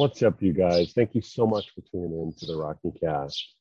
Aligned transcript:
What's 0.00 0.22
up, 0.22 0.40
you 0.40 0.54
guys? 0.54 0.94
Thank 0.94 1.14
you 1.14 1.20
so 1.20 1.46
much 1.46 1.74
for 1.74 1.82
tuning 1.82 2.18
in 2.22 2.32
to 2.38 2.46
the 2.46 2.56
Rocking 2.56 2.94
Cast. 2.98 3.54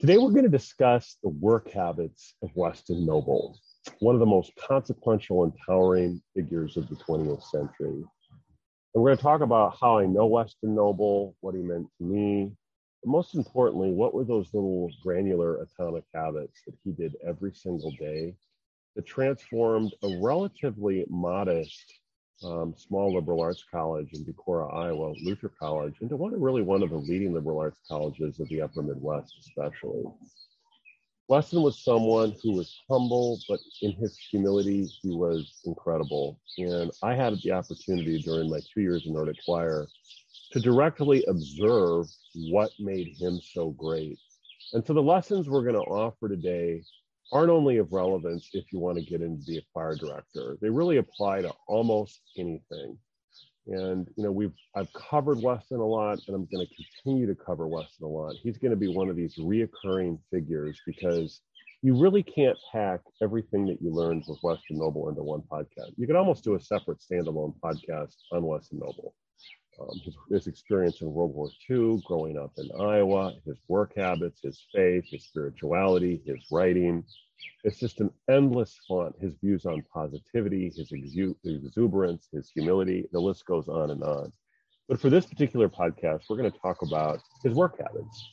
Today, 0.00 0.16
we're 0.16 0.30
going 0.30 0.44
to 0.44 0.48
discuss 0.48 1.18
the 1.22 1.28
work 1.28 1.70
habits 1.70 2.32
of 2.42 2.48
Weston 2.54 3.04
Noble, 3.04 3.58
one 3.98 4.14
of 4.14 4.18
the 4.18 4.24
most 4.24 4.52
consequential 4.56 5.44
and 5.44 5.52
towering 5.66 6.22
figures 6.34 6.78
of 6.78 6.88
the 6.88 6.94
20th 6.94 7.42
century. 7.42 7.90
And 7.90 8.06
we're 8.94 9.10
going 9.10 9.18
to 9.18 9.22
talk 9.22 9.42
about 9.42 9.76
how 9.78 9.98
I 9.98 10.06
know 10.06 10.24
Weston 10.24 10.74
Noble, 10.74 11.36
what 11.40 11.54
he 11.54 11.60
meant 11.60 11.88
to 11.98 12.04
me, 12.04 12.50
but 13.02 13.10
most 13.10 13.34
importantly, 13.34 13.90
what 13.90 14.14
were 14.14 14.24
those 14.24 14.48
little 14.54 14.90
granular 15.02 15.60
atomic 15.60 16.04
habits 16.14 16.62
that 16.64 16.74
he 16.84 16.92
did 16.92 17.16
every 17.22 17.52
single 17.52 17.90
day 18.00 18.34
that 18.96 19.04
transformed 19.04 19.92
a 20.02 20.18
relatively 20.22 21.04
modest 21.10 21.84
um, 22.44 22.74
small 22.76 23.14
liberal 23.14 23.40
arts 23.40 23.64
college 23.70 24.12
in 24.12 24.24
Decorah, 24.24 24.74
Iowa, 24.74 25.14
Luther 25.22 25.50
College, 25.58 25.94
into 26.00 26.16
one 26.16 26.38
really 26.40 26.62
one 26.62 26.82
of 26.82 26.90
the 26.90 26.96
leading 26.96 27.32
liberal 27.32 27.58
arts 27.58 27.78
colleges 27.88 28.40
of 28.40 28.48
the 28.48 28.62
upper 28.62 28.82
Midwest, 28.82 29.34
especially. 29.40 30.04
Weston 31.28 31.62
was 31.62 31.82
someone 31.82 32.34
who 32.42 32.52
was 32.52 32.76
humble, 32.90 33.38
but 33.48 33.60
in 33.80 33.92
his 33.92 34.18
humility, 34.18 34.86
he 35.02 35.10
was 35.10 35.60
incredible. 35.64 36.38
And 36.58 36.90
I 37.02 37.14
had 37.14 37.40
the 37.42 37.52
opportunity 37.52 38.18
during 38.18 38.50
my 38.50 38.60
two 38.74 38.82
years 38.82 39.06
in 39.06 39.14
Nordic 39.14 39.36
Choir 39.44 39.86
to 40.50 40.60
directly 40.60 41.24
observe 41.28 42.06
what 42.34 42.72
made 42.78 43.16
him 43.18 43.40
so 43.40 43.70
great. 43.70 44.18
And 44.72 44.86
so 44.86 44.92
the 44.92 45.02
lessons 45.02 45.48
we're 45.48 45.62
going 45.62 45.74
to 45.74 45.80
offer 45.80 46.28
today 46.28 46.82
aren't 47.32 47.50
only 47.50 47.78
of 47.78 47.92
relevance 47.92 48.50
if 48.52 48.64
you 48.72 48.78
want 48.78 48.98
to 48.98 49.04
get 49.04 49.22
into 49.22 49.56
a 49.56 49.62
choir 49.72 49.96
director. 49.96 50.58
They 50.60 50.68
really 50.68 50.98
apply 50.98 51.42
to 51.42 51.52
almost 51.66 52.20
anything. 52.36 52.98
And 53.66 54.08
you 54.16 54.24
know, 54.24 54.32
we've 54.32 54.52
I've 54.76 54.92
covered 54.92 55.40
Weston 55.40 55.78
a 55.78 55.86
lot, 55.86 56.18
and 56.26 56.34
I'm 56.34 56.48
going 56.52 56.66
to 56.66 56.84
continue 57.02 57.26
to 57.26 57.34
cover 57.34 57.66
Weston 57.68 58.04
a 58.04 58.08
lot. 58.08 58.34
He's 58.42 58.58
going 58.58 58.70
to 58.70 58.76
be 58.76 58.88
one 58.88 59.08
of 59.08 59.16
these 59.16 59.36
reoccurring 59.36 60.18
figures 60.30 60.78
because 60.84 61.40
you 61.80 61.96
really 61.96 62.22
can't 62.22 62.58
pack 62.70 63.00
everything 63.22 63.66
that 63.66 63.80
you 63.80 63.92
learned 63.92 64.24
with 64.28 64.38
Weston 64.42 64.78
Noble 64.78 65.08
into 65.08 65.22
one 65.22 65.42
podcast. 65.42 65.92
You 65.96 66.06
could 66.06 66.16
almost 66.16 66.44
do 66.44 66.54
a 66.54 66.60
separate 66.60 66.98
standalone 66.98 67.54
podcast 67.62 68.14
on 68.32 68.42
Weston 68.42 68.80
Noble 68.80 69.14
um, 69.80 70.00
his, 70.04 70.16
his, 70.30 70.46
experience 70.46 71.00
in 71.00 71.12
World 71.12 71.34
War 71.34 71.50
II, 71.68 72.02
growing 72.04 72.38
up 72.38 72.52
in 72.58 72.70
Iowa, 72.78 73.34
his 73.46 73.58
work 73.68 73.94
habits, 73.96 74.40
his 74.42 74.66
faith, 74.74 75.04
his 75.10 75.24
spirituality, 75.24 76.22
his 76.26 76.38
writing. 76.50 77.04
It's 77.64 77.78
just 77.78 78.00
an 78.00 78.10
endless 78.28 78.78
font. 78.86 79.14
His 79.20 79.34
views 79.42 79.66
on 79.66 79.82
positivity, 79.92 80.72
his 80.76 80.90
exu- 80.90 81.36
exuberance, 81.44 82.28
his 82.32 82.50
humility, 82.50 83.08
the 83.12 83.20
list 83.20 83.46
goes 83.46 83.68
on 83.68 83.90
and 83.90 84.02
on. 84.02 84.32
But 84.88 85.00
for 85.00 85.10
this 85.10 85.26
particular 85.26 85.68
podcast, 85.68 86.24
we're 86.28 86.36
going 86.36 86.52
to 86.52 86.58
talk 86.58 86.82
about 86.82 87.20
his 87.42 87.54
work 87.54 87.78
habits. 87.78 88.28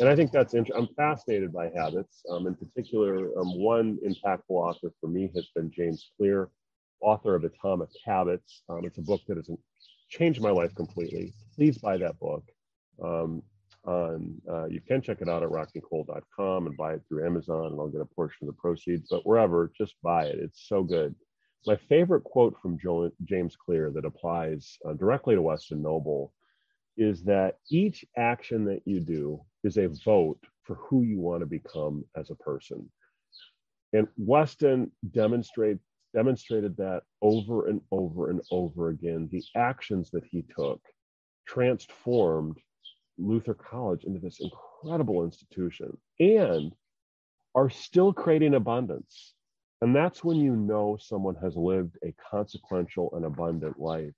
And 0.00 0.08
I 0.08 0.14
think 0.14 0.30
that's 0.30 0.54
interesting. 0.54 0.88
I'm 0.88 0.94
fascinated 0.94 1.52
by 1.52 1.70
habits. 1.74 2.22
Um, 2.30 2.46
in 2.46 2.54
particular, 2.54 3.38
um, 3.38 3.58
one 3.58 3.98
impactful 4.06 4.40
author 4.48 4.92
for 5.00 5.08
me 5.08 5.30
has 5.34 5.48
been 5.56 5.70
James 5.70 6.10
Clear, 6.16 6.50
author 7.00 7.34
of 7.34 7.44
Atomic 7.44 7.88
Habits. 8.04 8.62
Um, 8.68 8.84
it's 8.84 8.98
a 8.98 9.02
book 9.02 9.22
that 9.26 9.38
is 9.38 9.50
changed 10.08 10.40
my 10.40 10.50
life 10.50 10.74
completely. 10.74 11.32
Please 11.54 11.78
buy 11.78 11.96
that 11.98 12.18
book. 12.18 12.44
Um, 13.02 13.42
uh, 13.86 14.66
you 14.68 14.80
can 14.86 15.00
check 15.00 15.22
it 15.22 15.28
out 15.28 15.42
at 15.42 15.48
rockingcoal.com 15.48 16.66
and 16.66 16.76
buy 16.76 16.94
it 16.94 17.02
through 17.08 17.24
Amazon, 17.24 17.66
and 17.66 17.80
I'll 17.80 17.88
get 17.88 18.02
a 18.02 18.04
portion 18.06 18.46
of 18.46 18.54
the 18.54 18.60
proceeds. 18.60 19.08
But 19.10 19.26
wherever, 19.26 19.70
just 19.76 19.94
buy 20.02 20.26
it. 20.26 20.38
It's 20.38 20.68
so 20.68 20.82
good. 20.82 21.14
My 21.66 21.76
favorite 21.76 22.24
quote 22.24 22.56
from 22.60 22.78
jo- 22.78 23.10
James 23.24 23.56
Clear 23.56 23.90
that 23.94 24.04
applies 24.04 24.78
uh, 24.86 24.92
directly 24.92 25.34
to 25.34 25.42
Weston 25.42 25.82
Noble 25.82 26.32
is 26.96 27.22
that 27.24 27.56
each 27.70 28.04
action 28.16 28.64
that 28.66 28.82
you 28.84 29.00
do 29.00 29.40
is 29.64 29.78
a 29.78 29.88
vote 30.04 30.40
for 30.64 30.74
who 30.74 31.02
you 31.02 31.20
want 31.20 31.40
to 31.40 31.46
become 31.46 32.04
as 32.16 32.30
a 32.30 32.34
person. 32.34 32.90
And 33.92 34.06
Weston 34.18 34.92
demonstrates 35.12 35.84
demonstrated 36.14 36.76
that 36.76 37.02
over 37.22 37.68
and 37.68 37.80
over 37.90 38.30
and 38.30 38.40
over 38.50 38.88
again. 38.88 39.28
The 39.30 39.44
actions 39.56 40.10
that 40.10 40.24
he 40.24 40.44
took 40.56 40.80
transformed 41.46 42.58
Luther 43.18 43.54
College 43.54 44.04
into 44.04 44.20
this 44.20 44.40
incredible 44.40 45.24
institution 45.24 45.96
and 46.20 46.72
are 47.54 47.70
still 47.70 48.12
creating 48.12 48.54
abundance. 48.54 49.34
And 49.80 49.94
that's 49.94 50.24
when 50.24 50.36
you 50.38 50.56
know 50.56 50.98
someone 51.00 51.36
has 51.36 51.56
lived 51.56 51.96
a 52.04 52.14
consequential 52.30 53.10
and 53.14 53.24
abundant 53.24 53.78
life. 53.78 54.12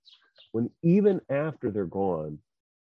When 0.51 0.69
even 0.83 1.21
after 1.29 1.71
they're 1.71 1.85
gone, 1.85 2.39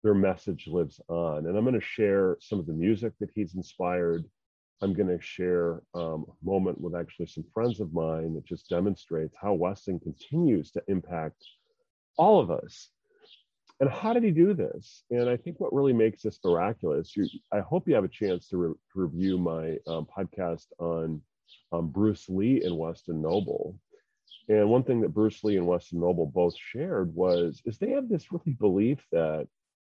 their 0.04 0.14
message 0.14 0.68
lives 0.68 1.02
on. 1.08 1.48
And 1.48 1.58
I'm 1.58 1.64
going 1.64 1.80
to 1.80 1.82
share 1.82 2.38
some 2.40 2.60
of 2.60 2.68
the 2.68 2.74
music 2.74 3.14
that 3.20 3.32
he's 3.34 3.56
inspired, 3.56 4.24
I'm 4.82 4.94
going 4.94 5.08
to 5.08 5.22
share 5.22 5.82
um, 5.94 6.26
a 6.30 6.46
moment 6.46 6.80
with 6.82 6.96
actually 6.96 7.28
some 7.28 7.46
friends 7.54 7.80
of 7.80 7.94
mine 7.94 8.34
that 8.36 8.46
just 8.46 8.70
demonstrates 8.70 9.36
how 9.42 9.54
Weston 9.54 10.00
continues 10.00 10.72
to 10.72 10.84
impact 10.88 11.46
all 12.18 12.40
of 12.40 12.52
us. 12.52 12.90
And 13.80 13.90
how 13.90 14.14
did 14.14 14.24
he 14.24 14.32
do 14.32 14.54
this? 14.54 15.04
And 15.10 15.30
I 15.30 15.38
think 15.38 15.60
what 15.60 15.74
really 15.74 15.94
makes 15.94 16.22
this 16.22 16.40
miraculous, 16.44 17.16
you, 17.16 17.28
I 17.52 17.60
hope 17.60 17.88
you 17.88 17.96
have 17.96 18.06
a 18.06 18.10
chance 18.10 18.48
to, 18.50 18.58
re- 18.58 18.74
to 18.94 19.00
review 19.00 19.38
my 19.38 19.78
um, 19.88 20.08
podcast 20.18 20.68
on 20.80 21.22
um, 21.72 21.88
Bruce 21.88 22.30
Lee 22.30 22.64
and 22.64 22.78
Weston 22.78 23.22
Noble. 23.22 23.78
And 24.48 24.70
one 24.70 24.84
thing 24.84 25.02
that 25.02 25.14
Bruce 25.14 25.44
Lee 25.44 25.58
and 25.58 25.68
Weston 25.68 26.00
Noble 26.00 26.26
both 26.26 26.56
shared 26.58 27.14
was 27.14 27.62
is 27.66 27.78
they 27.78 27.92
have 27.92 28.08
this 28.08 28.32
really 28.32 28.56
belief 28.60 29.06
that 29.12 29.48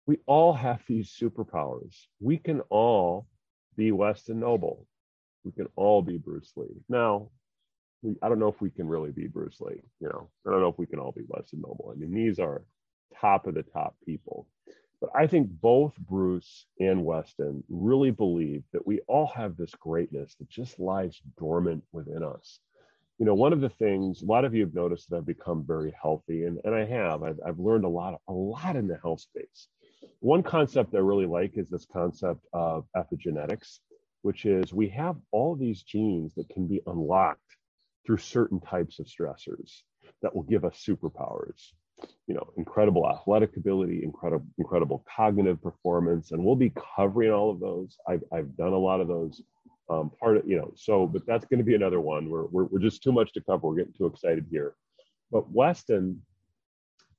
we 0.07 0.17
all 0.25 0.53
have 0.53 0.81
these 0.87 1.15
superpowers. 1.17 1.95
We 2.19 2.37
can 2.37 2.61
all 2.69 3.27
be 3.79 3.91
Weston 3.93 4.41
Noble. 4.41 4.85
We 5.45 5.53
can 5.53 5.67
all 5.77 6.01
be 6.01 6.17
Bruce 6.17 6.51
Lee. 6.57 6.83
Now, 6.89 7.29
we, 8.01 8.13
I 8.21 8.27
don't 8.27 8.39
know 8.39 8.49
if 8.49 8.59
we 8.59 8.69
can 8.69 8.89
really 8.89 9.11
be 9.11 9.27
Bruce 9.27 9.61
Lee. 9.61 9.81
You 10.01 10.09
know, 10.09 10.29
I 10.45 10.51
don't 10.51 10.59
know 10.59 10.67
if 10.67 10.77
we 10.77 10.85
can 10.85 10.99
all 10.99 11.13
be 11.13 11.23
Weston 11.27 11.61
Noble. 11.61 11.91
I 11.91 11.97
mean, 11.97 12.13
these 12.13 12.39
are 12.39 12.65
top 13.21 13.47
of 13.47 13.55
the 13.55 13.63
top 13.63 13.95
people. 14.05 14.47
But 14.99 15.11
I 15.15 15.27
think 15.27 15.49
both 15.49 15.95
Bruce 15.97 16.65
and 16.81 17.05
Weston 17.05 17.63
really 17.69 18.11
believe 18.11 18.63
that 18.73 18.85
we 18.85 18.99
all 19.07 19.27
have 19.27 19.55
this 19.55 19.73
greatness 19.75 20.35
that 20.35 20.49
just 20.49 20.77
lies 20.77 21.21
dormant 21.37 21.83
within 21.93 22.21
us. 22.21 22.59
You 23.17 23.25
know, 23.25 23.33
one 23.33 23.53
of 23.53 23.61
the 23.61 23.69
things 23.69 24.21
a 24.21 24.25
lot 24.25 24.43
of 24.43 24.53
you 24.53 24.61
have 24.65 24.73
noticed 24.73 25.09
that 25.09 25.17
I've 25.17 25.25
become 25.25 25.63
very 25.65 25.93
healthy, 26.01 26.43
and, 26.43 26.59
and 26.65 26.75
I 26.75 26.83
have. 26.83 27.23
I've, 27.23 27.39
I've 27.45 27.59
learned 27.59 27.85
a 27.85 27.89
lot, 27.89 28.19
a 28.27 28.33
lot 28.33 28.75
in 28.75 28.87
the 28.87 28.99
health 29.01 29.21
space. 29.21 29.69
One 30.21 30.43
concept 30.43 30.93
I 30.95 30.99
really 30.99 31.25
like 31.25 31.57
is 31.57 31.69
this 31.69 31.85
concept 31.85 32.45
of 32.53 32.85
epigenetics, 32.95 33.79
which 34.21 34.45
is 34.45 34.73
we 34.73 34.89
have 34.89 35.15
all 35.31 35.55
these 35.55 35.83
genes 35.83 36.33
that 36.35 36.49
can 36.49 36.67
be 36.67 36.81
unlocked 36.87 37.41
through 38.05 38.17
certain 38.17 38.59
types 38.59 38.99
of 38.99 39.05
stressors 39.05 39.81
that 40.21 40.35
will 40.35 40.43
give 40.43 40.65
us 40.65 40.83
superpowers. 40.85 41.71
You 42.27 42.35
know, 42.35 42.51
incredible 42.57 43.09
athletic 43.09 43.57
ability, 43.57 44.03
incredible, 44.03 44.45
incredible 44.57 45.05
cognitive 45.15 45.61
performance, 45.61 46.31
and 46.31 46.43
we'll 46.43 46.55
be 46.55 46.73
covering 46.95 47.31
all 47.31 47.49
of 47.49 47.59
those. 47.59 47.97
I've, 48.07 48.23
I've 48.31 48.55
done 48.57 48.73
a 48.73 48.77
lot 48.77 49.01
of 49.01 49.07
those. 49.07 49.41
Um, 49.89 50.11
part 50.19 50.37
of, 50.37 50.47
you 50.47 50.55
know, 50.55 50.71
so, 50.75 51.07
but 51.07 51.25
that's 51.25 51.45
going 51.45 51.57
to 51.57 51.63
be 51.63 51.73
another 51.73 51.99
one. 51.99 52.29
We're, 52.29 52.45
we're, 52.45 52.65
we're 52.65 52.79
just 52.79 53.01
too 53.01 53.11
much 53.11 53.33
to 53.33 53.41
cover. 53.41 53.67
We're 53.67 53.77
getting 53.77 53.93
too 53.97 54.05
excited 54.05 54.45
here. 54.51 54.75
But 55.31 55.51
Weston 55.51 56.21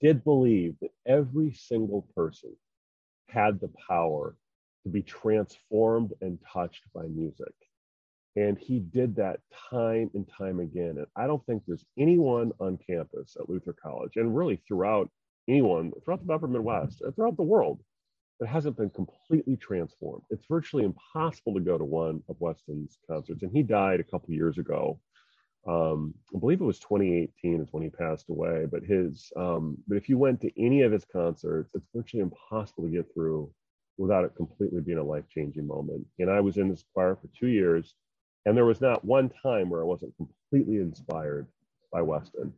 did 0.01 0.23
believe 0.23 0.77
that 0.81 0.93
every 1.05 1.53
single 1.53 2.07
person 2.15 2.55
had 3.33 3.61
the 3.61 3.71
power 3.89 4.37
to 4.85 4.89
be 4.91 5.03
transformed 5.03 6.13
and 6.21 6.39
touched 6.53 6.85
by 6.95 7.03
music. 7.03 7.53
And 8.37 8.57
he 8.59 8.79
did 8.79 9.17
that 9.17 9.41
time 9.71 10.11
and 10.15 10.29
time 10.39 10.61
again. 10.61 10.97
And 10.99 11.07
I 11.17 11.27
don't 11.27 11.45
think 11.47 11.63
there's 11.67 11.85
anyone 11.99 12.53
on 12.61 12.79
campus 12.79 13.37
at 13.39 13.49
Luther 13.49 13.75
College, 13.83 14.13
and 14.17 14.37
really 14.37 14.61
throughout 14.67 15.11
anyone, 15.49 15.93
throughout 16.05 16.27
the 16.27 16.33
upper 16.33 16.47
Midwest, 16.47 17.03
throughout 17.15 17.37
the 17.37 17.43
world, 17.43 17.81
that 18.39 18.49
hasn't 18.49 18.77
been 18.77 18.91
completely 18.91 19.57
transformed. 19.57 20.23
It's 20.31 20.47
virtually 20.49 20.85
impossible 20.85 21.55
to 21.55 21.61
go 21.61 21.77
to 21.77 21.85
one 21.85 22.23
of 22.29 22.37
Weston's 22.39 22.99
concerts. 23.09 23.43
And 23.43 23.53
he 23.53 23.63
died 23.63 24.01
a 24.01 24.05
couple 24.05 24.33
years 24.33 24.59
ago. 24.59 24.99
Um, 25.67 26.15
I 26.35 26.39
believe 26.39 26.61
it 26.61 26.65
was 26.65 26.79
2018 26.79 27.61
is 27.61 27.73
when 27.73 27.83
he 27.83 27.91
passed 27.91 28.29
away. 28.31 28.67
But 28.71 28.83
his, 28.83 29.31
um, 29.37 29.77
but 29.87 29.97
if 29.97 30.09
you 30.09 30.19
went 30.19 30.41
to 30.41 30.63
any 30.63 30.83
of 30.83 30.93
his 30.93 31.05
concerts, 31.05 31.71
it's 31.75 31.87
virtually 31.95 32.23
impossible 32.23 32.85
to 32.85 32.91
get 32.91 33.13
through 33.13 33.51
without 33.99 34.25
it 34.25 34.35
completely 34.35 34.81
being 34.81 34.99
a 34.99 35.03
life 35.03 35.25
changing 35.29 35.67
moment. 35.67 36.07
And 36.19 36.31
I 36.31 36.41
was 36.41 36.57
in 36.57 36.69
this 36.69 36.85
choir 36.95 37.17
for 37.17 37.29
two 37.39 37.49
years, 37.49 37.95
and 38.47 38.57
there 38.57 38.65
was 38.65 38.81
not 38.81 39.05
one 39.05 39.31
time 39.43 39.69
where 39.69 39.83
I 39.83 39.85
wasn't 39.85 40.17
completely 40.17 40.77
inspired 40.77 41.47
by 41.93 42.01
Weston. 42.01 42.55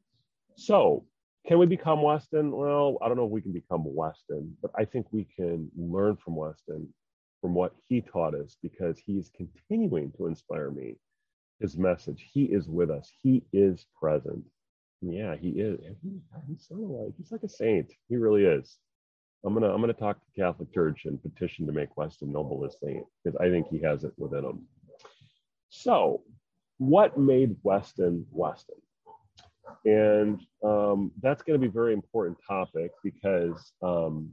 So, 0.55 1.05
can 1.47 1.59
we 1.59 1.67
become 1.67 2.03
Weston? 2.03 2.53
Well, 2.53 2.99
I 3.03 3.09
don't 3.09 3.17
know 3.17 3.25
if 3.25 3.33
we 3.33 3.43
can 3.43 3.53
become 3.53 3.83
Weston, 3.85 4.57
but 4.63 4.71
I 4.77 4.85
think 4.85 5.07
we 5.11 5.27
can 5.37 5.69
learn 5.77 6.17
from 6.17 6.37
Weston, 6.37 6.89
from 7.41 7.55
what 7.55 7.75
he 7.89 8.01
taught 8.01 8.35
us, 8.37 8.57
because 8.63 8.97
he's 8.99 9.31
continuing 9.37 10.13
to 10.13 10.27
inspire 10.27 10.71
me. 10.71 10.95
His 11.63 11.79
message, 11.79 12.29
he 12.33 12.45
is 12.45 12.69
with 12.69 12.91
us, 12.91 13.11
he 13.23 13.45
is 13.53 13.87
present. 13.99 14.45
Yeah, 15.01 15.37
he 15.37 15.51
is. 15.51 15.81
He, 16.03 16.21
he's 16.49 16.67
so 16.69 16.75
like 16.75 17.15
he's 17.17 17.33
like 17.33 17.43
a 17.45 17.49
saint. 17.49 17.93
He 18.09 18.17
really 18.17 18.45
is. 18.45 18.79
I'm 19.45 19.55
gonna 19.55 19.73
I'm 19.73 19.81
gonna 19.81 19.93
talk 19.93 20.19
to 20.19 20.27
the 20.35 20.43
Catholic 20.43 20.75
Church 20.75 21.05
and 21.05 21.23
petition 21.23 21.67
to 21.67 21.73
make 21.73 21.97
Weston 21.97 22.33
Noble 22.33 22.65
a 22.65 22.71
saint 22.71 23.05
because 23.23 23.37
I 23.41 23.49
think 23.49 23.69
he 23.69 23.81
has 23.81 24.05
it 24.05 24.13
within 24.19 24.45
him. 24.45 24.67
So, 25.71 26.23
what 26.79 27.17
made 27.17 27.57
Weston 27.63 28.27
Weston? 28.31 28.77
And 29.85 30.41
um, 30.63 31.13
that's 31.23 31.43
going 31.43 31.59
to 31.59 31.65
be 31.65 31.71
a 31.71 31.73
very 31.73 31.93
important 31.93 32.39
topic 32.47 32.91
because, 33.03 33.73
um, 33.83 34.31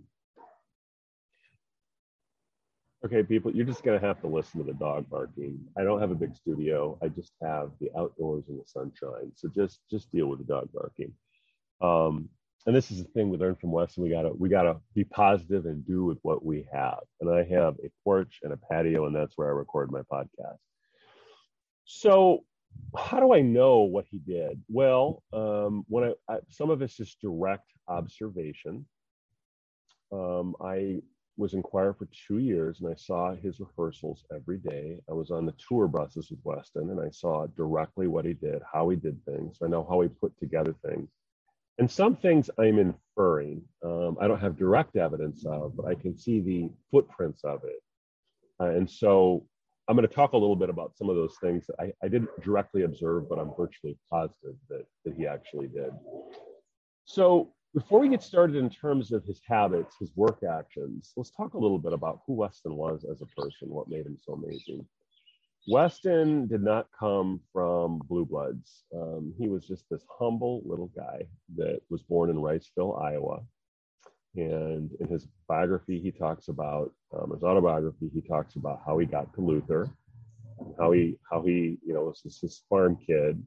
okay, 3.05 3.23
people, 3.23 3.51
you're 3.51 3.65
just 3.65 3.83
to 3.83 3.99
have 3.99 4.21
to 4.21 4.27
listen 4.27 4.59
to 4.59 4.65
the 4.65 4.77
dog 4.77 5.09
barking. 5.09 5.59
I 5.77 5.83
don't 5.83 6.01
have 6.01 6.11
a 6.11 6.15
big 6.15 6.35
studio. 6.35 6.97
I 7.01 7.07
just 7.07 7.33
have 7.41 7.71
the 7.79 7.89
outdoors 7.97 8.45
and 8.49 8.59
the 8.59 8.65
sunshine. 8.65 9.31
So 9.35 9.49
just 9.55 9.79
just 9.89 10.11
deal 10.11 10.27
with 10.27 10.39
the 10.39 10.45
dog 10.45 10.69
barking. 10.73 11.13
Um, 11.81 12.29
and 12.65 12.75
this 12.75 12.91
is 12.91 13.03
the 13.03 13.09
thing 13.11 13.29
we 13.29 13.37
learned 13.37 13.59
from 13.59 13.71
Weston. 13.71 14.03
We 14.03 14.09
gotta 14.09 14.31
we 14.37 14.49
gotta 14.49 14.77
be 14.93 15.05
positive 15.05 15.65
and 15.65 15.85
do 15.85 16.03
with 16.03 16.19
what 16.23 16.45
we 16.45 16.67
have. 16.71 16.99
And 17.21 17.29
I 17.29 17.43
have 17.45 17.75
a 17.83 17.89
porch 18.03 18.39
and 18.43 18.53
a 18.53 18.57
patio, 18.57 19.05
and 19.05 19.15
that's 19.15 19.37
where 19.37 19.47
I 19.47 19.51
record 19.51 19.91
my 19.91 20.01
podcast. 20.01 20.57
So 21.85 22.43
how 22.97 23.19
do 23.19 23.33
I 23.33 23.41
know 23.41 23.79
what 23.79 24.05
he 24.09 24.19
did? 24.19 24.61
Well, 24.67 25.23
um, 25.33 25.85
when 25.87 26.03
I, 26.03 26.33
I, 26.33 26.37
some 26.49 26.69
of 26.69 26.81
it's 26.81 26.95
just 26.95 27.19
direct 27.21 27.65
observation. 27.87 28.85
Um, 30.11 30.55
I 30.61 31.01
was 31.39 31.53
in 31.53 31.61
choir 31.63 31.93
for 31.93 32.07
two 32.27 32.39
years 32.39 32.81
and 32.81 32.91
I 32.91 32.95
saw 32.95 33.33
his 33.33 33.59
rehearsals 33.59 34.25
every 34.35 34.57
day. 34.57 34.99
I 35.09 35.13
was 35.13 35.31
on 35.31 35.45
the 35.45 35.55
tour 35.67 35.87
buses 35.87 36.29
with 36.29 36.39
Weston 36.43 36.89
and 36.89 36.99
I 36.99 37.09
saw 37.09 37.47
directly 37.55 38.07
what 38.07 38.25
he 38.25 38.33
did, 38.33 38.61
how 38.71 38.89
he 38.89 38.97
did 38.97 39.23
things. 39.25 39.57
I 39.63 39.67
know 39.67 39.87
how 39.89 40.01
he 40.01 40.09
put 40.09 40.37
together 40.37 40.75
things. 40.85 41.09
And 41.77 41.89
some 41.89 42.17
things 42.17 42.49
I'm 42.59 42.77
inferring. 42.77 43.61
Um, 43.85 44.17
I 44.19 44.27
don't 44.27 44.41
have 44.41 44.57
direct 44.57 44.97
evidence 44.97 45.45
of, 45.45 45.77
but 45.77 45.85
I 45.85 45.95
can 45.95 46.17
see 46.17 46.41
the 46.41 46.69
footprints 46.91 47.45
of 47.45 47.63
it. 47.63 47.81
Uh, 48.59 48.71
and 48.75 48.89
so 48.89 49.45
I'm 49.87 49.95
going 49.95 50.07
to 50.07 50.13
talk 50.13 50.33
a 50.33 50.37
little 50.37 50.57
bit 50.57 50.69
about 50.69 50.97
some 50.97 51.09
of 51.09 51.15
those 51.15 51.37
things 51.41 51.65
that 51.67 51.75
I, 51.79 51.93
I 52.03 52.09
didn't 52.09 52.29
directly 52.43 52.83
observe, 52.83 53.29
but 53.29 53.39
I'm 53.39 53.53
virtually 53.57 53.97
positive 54.11 54.55
that, 54.69 54.85
that 55.05 55.15
he 55.15 55.25
actually 55.25 55.67
did. 55.67 55.91
So 57.05 57.53
before 57.73 57.99
we 57.99 58.09
get 58.09 58.23
started 58.23 58.55
in 58.55 58.69
terms 58.69 59.11
of 59.11 59.23
his 59.25 59.41
habits, 59.47 59.95
his 59.99 60.11
work 60.15 60.39
actions, 60.43 61.13
let's 61.15 61.31
talk 61.31 61.53
a 61.53 61.59
little 61.59 61.77
bit 61.77 61.93
about 61.93 62.21
who 62.25 62.33
Weston 62.33 62.75
was 62.75 63.05
as 63.09 63.21
a 63.21 63.41
person, 63.41 63.69
what 63.69 63.89
made 63.89 64.05
him 64.05 64.17
so 64.19 64.33
amazing. 64.33 64.85
Weston 65.67 66.47
did 66.47 66.63
not 66.63 66.87
come 66.97 67.39
from 67.53 67.99
blue 68.09 68.25
bloods. 68.25 68.85
Um, 68.95 69.33
he 69.37 69.47
was 69.47 69.67
just 69.67 69.85
this 69.91 70.03
humble 70.19 70.63
little 70.65 70.91
guy 70.95 71.27
that 71.57 71.81
was 71.89 72.01
born 72.01 72.29
in 72.29 72.37
Riceville, 72.37 72.99
Iowa. 73.01 73.41
And 74.35 74.91
in 74.99 75.07
his 75.07 75.27
biography, 75.47 75.99
he 75.99 76.11
talks 76.11 76.47
about 76.47 76.91
um, 77.13 77.31
his 77.31 77.43
autobiography. 77.43 78.09
He 78.13 78.21
talks 78.21 78.55
about 78.55 78.81
how 78.85 78.97
he 78.97 79.05
got 79.05 79.33
to 79.35 79.41
Luther, 79.41 79.89
how 80.77 80.91
he 80.91 81.17
how 81.29 81.41
he 81.41 81.77
you 81.85 81.93
know 81.93 82.03
was 82.03 82.21
this, 82.23 82.39
this 82.39 82.61
farm 82.69 82.97
kid 83.05 83.43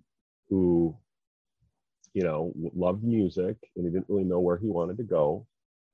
who 0.48 0.96
you 2.14 2.22
know 2.22 2.52
loved 2.74 3.02
music 3.02 3.56
and 3.76 3.84
he 3.84 3.90
didn't 3.90 4.08
really 4.08 4.24
know 4.24 4.40
where 4.40 4.58
he 4.58 4.68
wanted 4.68 4.96
to 4.98 5.04
go. 5.04 5.46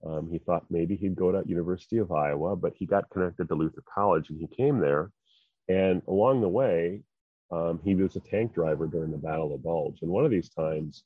Um, 0.07 0.29
he 0.31 0.39
thought 0.39 0.65
maybe 0.71 0.97
he'd 0.97 1.17
go 1.17 1.33
to 1.33 1.49
University 1.49 1.99
of 1.99 2.13
Iowa, 2.13 2.55
but 2.57 2.73
he 2.77 2.87
got 2.87 3.11
connected 3.11 3.49
to 3.49 3.55
Luther 3.55 3.83
College 3.93 4.31
and 4.31 4.39
he 4.41 4.47
came 4.47 4.79
there. 4.79 5.11
And 5.69 6.03
along 6.07 6.41
the 6.41 6.49
way, 6.49 7.03
um, 7.51 7.81
he 7.83 7.95
was 7.95 8.15
a 8.17 8.21
tank 8.21 8.55
driver 8.55 8.87
during 8.87 9.11
the 9.11 9.19
Battle 9.19 9.55
of 9.55 9.63
Bulge. 9.63 9.99
And 10.03 10.11
one 10.11 10.25
of 10.25 10.31
these 10.31 10.51
times, 10.51 11.05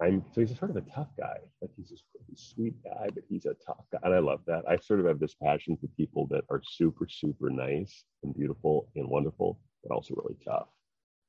I'm 0.00 0.24
so 0.32 0.40
he's 0.40 0.56
sort 0.58 0.70
of 0.70 0.76
a 0.76 0.82
tough 0.82 1.08
guy. 1.18 1.38
Like 1.60 1.70
he's 1.76 1.90
this 1.90 2.02
sweet 2.36 2.74
guy, 2.84 3.08
but 3.12 3.24
he's 3.28 3.46
a 3.46 3.54
tough 3.66 3.84
guy. 3.92 3.98
And 4.04 4.14
I 4.14 4.18
love 4.18 4.40
that. 4.46 4.64
I 4.68 4.78
sort 4.78 5.00
of 5.00 5.06
have 5.06 5.18
this 5.18 5.34
passion 5.34 5.76
for 5.76 5.88
people 5.96 6.26
that 6.28 6.44
are 6.50 6.62
super, 6.64 7.06
super 7.08 7.50
nice 7.50 8.04
and 8.22 8.34
beautiful 8.34 8.88
and 8.96 9.08
wonderful, 9.08 9.58
but 9.82 9.94
also 9.94 10.14
really 10.14 10.36
tough. 10.44 10.68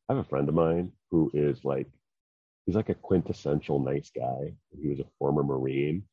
I 0.07 0.13
have 0.13 0.25
a 0.25 0.29
friend 0.29 0.47
of 0.47 0.55
mine 0.55 0.91
who 1.09 1.31
is 1.33 1.63
like, 1.65 1.87
he's 2.65 2.75
like 2.75 2.89
a 2.89 2.95
quintessential 2.95 3.79
nice 3.79 4.11
guy. 4.15 4.53
He 4.79 4.89
was 4.89 4.99
a 4.99 5.05
former 5.19 5.43
Marine. 5.43 6.03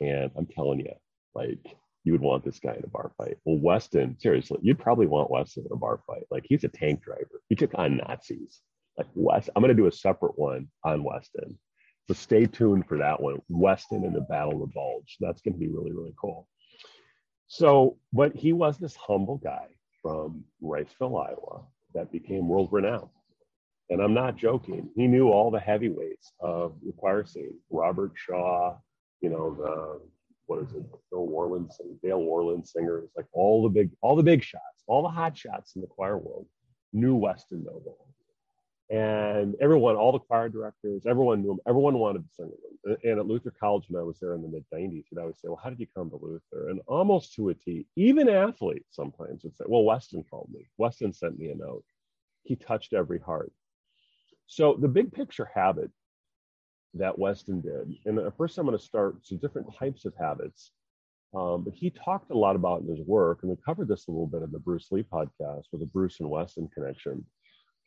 And 0.00 0.30
I'm 0.36 0.46
telling 0.46 0.80
you, 0.80 0.92
like, 1.34 1.76
you 2.04 2.12
would 2.12 2.20
want 2.20 2.44
this 2.44 2.58
guy 2.58 2.74
in 2.74 2.82
a 2.82 2.88
bar 2.88 3.12
fight. 3.16 3.36
Well, 3.44 3.60
Weston, 3.60 4.16
seriously, 4.18 4.58
you'd 4.62 4.78
probably 4.78 5.06
want 5.06 5.30
Weston 5.30 5.64
in 5.66 5.72
a 5.72 5.76
bar 5.76 6.00
fight. 6.06 6.24
Like, 6.30 6.44
he's 6.48 6.64
a 6.64 6.68
tank 6.68 7.02
driver. 7.02 7.40
He 7.48 7.54
took 7.54 7.70
on 7.76 7.98
Nazis. 7.98 8.60
Like, 8.98 9.06
West, 9.14 9.50
I'm 9.54 9.62
going 9.62 9.74
to 9.74 9.80
do 9.80 9.86
a 9.86 9.92
separate 9.92 10.36
one 10.36 10.68
on 10.84 11.04
Weston 11.04 11.58
so 12.08 12.14
stay 12.14 12.46
tuned 12.46 12.86
for 12.86 12.98
that 12.98 13.20
one. 13.20 13.40
Weston 13.48 14.04
and 14.04 14.14
the 14.14 14.22
Battle 14.22 14.54
of 14.54 14.60
the 14.60 14.72
Bulge. 14.74 15.16
That's 15.20 15.40
going 15.40 15.54
to 15.54 15.60
be 15.60 15.68
really, 15.68 15.92
really 15.92 16.14
cool. 16.20 16.48
So, 17.46 17.98
but 18.12 18.34
he 18.34 18.52
was 18.52 18.78
this 18.78 18.96
humble 18.96 19.38
guy 19.38 19.66
from 20.02 20.44
Riceville, 20.62 21.24
Iowa, 21.24 21.64
that 21.94 22.10
became 22.10 22.48
world 22.48 22.70
renowned. 22.72 23.10
And 23.92 24.00
I'm 24.00 24.14
not 24.14 24.36
joking. 24.36 24.88
He 24.96 25.06
knew 25.06 25.28
all 25.28 25.50
the 25.50 25.60
heavyweights 25.60 26.32
of 26.40 26.74
the 26.84 26.92
choir 26.92 27.24
scene. 27.26 27.54
Robert 27.70 28.12
Shaw, 28.14 28.76
you 29.20 29.28
know, 29.28 29.54
the 29.54 30.00
what 30.46 30.62
is 30.62 30.72
it, 30.72 30.84
Bill 31.10 31.26
Warland, 31.26 31.70
Dale 32.02 32.22
Warland 32.22 32.66
singers, 32.66 33.10
like 33.16 33.26
all 33.32 33.62
the 33.62 33.68
big, 33.68 33.90
all 34.00 34.16
the 34.16 34.22
big 34.22 34.42
shots, 34.42 34.82
all 34.86 35.02
the 35.02 35.08
hot 35.08 35.36
shots 35.36 35.76
in 35.76 35.82
the 35.82 35.86
choir 35.86 36.18
world 36.18 36.46
knew 36.92 37.14
Weston 37.14 37.64
Noble 37.64 38.02
and 38.92 39.54
everyone, 39.62 39.96
all 39.96 40.12
the 40.12 40.18
choir 40.18 40.50
directors, 40.50 41.06
everyone 41.06 41.40
knew 41.42 41.52
him. 41.52 41.60
Everyone 41.66 41.98
wanted 41.98 42.24
to 42.24 42.34
sing 42.34 42.50
with 42.50 42.60
him. 42.94 43.10
And 43.10 43.18
at 43.18 43.26
Luther 43.26 43.50
College, 43.58 43.84
when 43.88 43.98
I 43.98 44.04
was 44.04 44.18
there 44.20 44.34
in 44.34 44.42
the 44.42 44.48
mid 44.48 44.64
90s, 44.72 45.04
you'd 45.10 45.18
always 45.18 45.36
say, 45.36 45.48
Well, 45.48 45.60
how 45.62 45.70
did 45.70 45.80
you 45.80 45.86
come 45.96 46.10
to 46.10 46.16
Luther? 46.16 46.68
And 46.68 46.80
almost 46.86 47.32
to 47.34 47.48
a 47.48 47.54
T, 47.54 47.86
even 47.96 48.28
athletes 48.28 48.88
sometimes 48.90 49.44
would 49.44 49.56
say, 49.56 49.64
Well, 49.66 49.84
Weston 49.84 50.24
called 50.28 50.50
me. 50.52 50.66
Weston 50.76 51.14
sent 51.14 51.38
me 51.38 51.48
a 51.48 51.54
note. 51.54 51.84
He 52.42 52.54
touched 52.54 52.92
every 52.92 53.18
heart. 53.18 53.50
So 54.46 54.76
the 54.80 54.88
big 54.88 55.12
picture 55.12 55.48
habit 55.54 55.90
that 56.94 57.18
Weston 57.18 57.60
did, 57.60 57.94
and 58.04 58.20
first 58.36 58.58
I'm 58.58 58.66
going 58.66 58.78
to 58.78 58.84
start 58.84 59.24
some 59.26 59.38
different 59.38 59.74
types 59.78 60.04
of 60.04 60.12
habits. 60.18 60.72
Um, 61.34 61.64
but 61.64 61.72
he 61.72 61.88
talked 61.88 62.30
a 62.30 62.36
lot 62.36 62.56
about 62.56 62.82
in 62.82 62.88
his 62.88 63.06
work, 63.06 63.38
and 63.42 63.50
we 63.50 63.56
covered 63.64 63.88
this 63.88 64.06
a 64.06 64.10
little 64.10 64.26
bit 64.26 64.42
in 64.42 64.52
the 64.52 64.58
Bruce 64.58 64.88
Lee 64.90 65.02
podcast 65.02 65.64
with 65.72 65.80
the 65.80 65.86
Bruce 65.86 66.20
and 66.20 66.28
Weston 66.28 66.68
connection. 66.74 67.24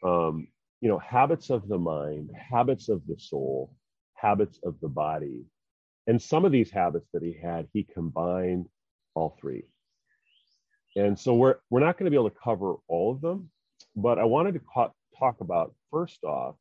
Um, 0.03 0.47
you 0.81 0.89
know, 0.89 0.97
habits 0.97 1.51
of 1.51 1.67
the 1.67 1.77
mind, 1.77 2.31
habits 2.35 2.89
of 2.89 3.05
the 3.07 3.17
soul, 3.19 3.71
habits 4.15 4.59
of 4.63 4.79
the 4.81 4.88
body. 4.88 5.45
And 6.07 6.21
some 6.21 6.45
of 6.45 6.51
these 6.51 6.71
habits 6.71 7.07
that 7.13 7.24
he 7.24 7.38
had, 7.39 7.67
he 7.71 7.83
combined 7.83 8.67
all 9.13 9.38
three. 9.39 9.63
And 10.95 11.17
so 11.17 11.33
we're, 11.35 11.57
we're 11.69 11.79
not 11.81 11.97
going 11.97 12.05
to 12.05 12.12
be 12.12 12.17
able 12.17 12.29
to 12.29 12.38
cover 12.43 12.75
all 12.88 13.12
of 13.12 13.21
them, 13.21 13.50
but 13.95 14.17
I 14.17 14.24
wanted 14.24 14.53
to 14.53 14.62
ca- 14.74 14.91
talk 15.17 15.41
about 15.41 15.74
first 15.95 16.25
off 16.25 16.55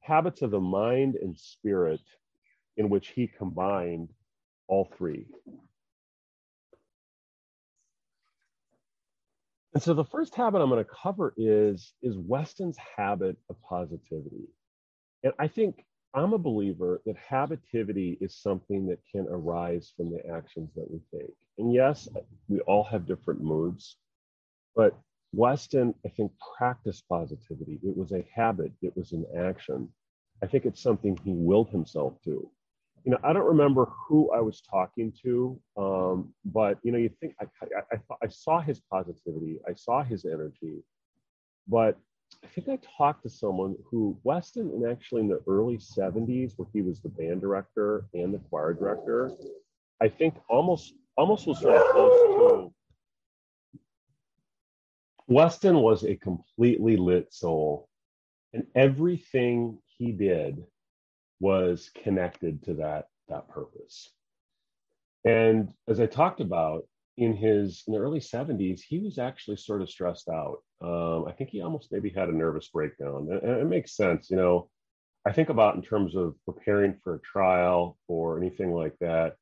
habits 0.00 0.42
of 0.42 0.50
the 0.50 0.60
mind 0.60 1.14
and 1.14 1.34
spirit 1.38 2.02
in 2.76 2.90
which 2.90 3.08
he 3.08 3.26
combined 3.26 4.10
all 4.66 4.86
three. 4.98 5.24
And 9.72 9.82
so 9.82 9.94
the 9.94 10.04
first 10.04 10.34
habit 10.34 10.60
I'm 10.60 10.68
going 10.68 10.84
to 10.84 10.90
cover 11.02 11.32
is, 11.38 11.94
is 12.02 12.18
Weston's 12.18 12.76
habit 12.96 13.38
of 13.48 13.56
positivity. 13.62 14.48
And 15.24 15.32
I 15.38 15.48
think 15.48 15.86
I'm 16.12 16.34
a 16.34 16.38
believer 16.38 17.00
that 17.06 17.16
habitivity 17.16 18.18
is 18.20 18.36
something 18.36 18.86
that 18.88 18.98
can 19.10 19.26
arise 19.30 19.94
from 19.96 20.10
the 20.10 20.20
actions 20.30 20.68
that 20.76 20.90
we 20.90 21.00
take. 21.10 21.32
And 21.56 21.72
yes, 21.72 22.06
we 22.48 22.60
all 22.60 22.84
have 22.84 23.06
different 23.06 23.42
moods, 23.42 23.96
but 24.76 24.94
Weston, 25.32 25.94
I 26.04 26.08
think, 26.08 26.32
practiced 26.56 27.08
positivity. 27.08 27.78
It 27.82 27.96
was 27.96 28.12
a 28.12 28.26
habit, 28.34 28.72
it 28.82 28.96
was 28.96 29.12
an 29.12 29.26
action. 29.36 29.88
I 30.42 30.46
think 30.46 30.64
it's 30.64 30.82
something 30.82 31.18
he 31.24 31.32
willed 31.32 31.70
himself 31.70 32.14
to 32.24 32.50
you 33.04 33.12
know, 33.12 33.18
I 33.24 33.32
don't 33.32 33.46
remember 33.46 33.86
who 34.06 34.30
I 34.32 34.40
was 34.40 34.60
talking 34.60 35.12
to, 35.22 35.58
um, 35.76 36.34
but 36.44 36.78
you 36.82 36.92
know, 36.92 36.98
you 36.98 37.10
think 37.20 37.34
I, 37.40 37.46
I, 37.62 37.96
I, 37.96 38.16
I 38.24 38.28
saw 38.28 38.60
his 38.60 38.80
positivity, 38.80 39.58
I 39.68 39.74
saw 39.74 40.02
his 40.02 40.24
energy, 40.24 40.82
but 41.66 41.96
I 42.44 42.46
think 42.48 42.68
I 42.68 42.78
talked 42.98 43.22
to 43.22 43.30
someone 43.30 43.76
who 43.90 44.18
Weston, 44.24 44.70
and 44.70 44.90
actually 44.90 45.22
in 45.22 45.28
the 45.28 45.40
early 45.46 45.78
70s, 45.78 46.52
where 46.56 46.68
he 46.72 46.82
was 46.82 47.00
the 47.00 47.08
band 47.08 47.40
director 47.40 48.04
and 48.14 48.34
the 48.34 48.38
choir 48.50 48.74
director, 48.74 49.32
I 50.02 50.08
think 50.08 50.34
almost 50.48 50.94
almost 51.16 51.46
was 51.46 51.60
sort 51.60 51.76
of 51.76 51.90
close 51.90 52.12
to 52.12 52.72
Weston 55.28 55.78
was 55.78 56.04
a 56.04 56.16
completely 56.16 56.96
lit 56.96 57.32
soul, 57.32 57.88
and 58.54 58.66
everything 58.74 59.78
he 59.86 60.10
did 60.10 60.64
was 61.38 61.90
connected 62.02 62.62
to 62.64 62.74
that 62.74 63.06
that 63.28 63.48
purpose. 63.48 64.10
And 65.24 65.70
as 65.86 66.00
I 66.00 66.06
talked 66.06 66.40
about 66.40 66.84
in 67.18 67.36
his 67.36 67.84
in 67.86 67.92
the 67.92 67.98
early 67.98 68.20
70s, 68.20 68.80
he 68.80 69.00
was 69.00 69.18
actually 69.18 69.56
sort 69.56 69.82
of 69.82 69.90
stressed 69.90 70.30
out. 70.30 70.62
Um, 70.80 71.26
I 71.26 71.32
think 71.32 71.50
he 71.50 71.60
almost 71.60 71.92
maybe 71.92 72.08
had 72.08 72.30
a 72.30 72.36
nervous 72.36 72.68
breakdown, 72.68 73.28
and, 73.30 73.42
and 73.42 73.60
it 73.60 73.66
makes 73.66 73.96
sense. 73.96 74.30
You 74.30 74.36
know, 74.38 74.70
I 75.26 75.32
think 75.32 75.50
about 75.50 75.74
in 75.74 75.82
terms 75.82 76.16
of 76.16 76.36
preparing 76.46 76.96
for 77.04 77.16
a 77.16 77.20
trial 77.20 77.98
or 78.08 78.38
anything 78.38 78.72
like 78.72 78.96
that. 79.00 79.36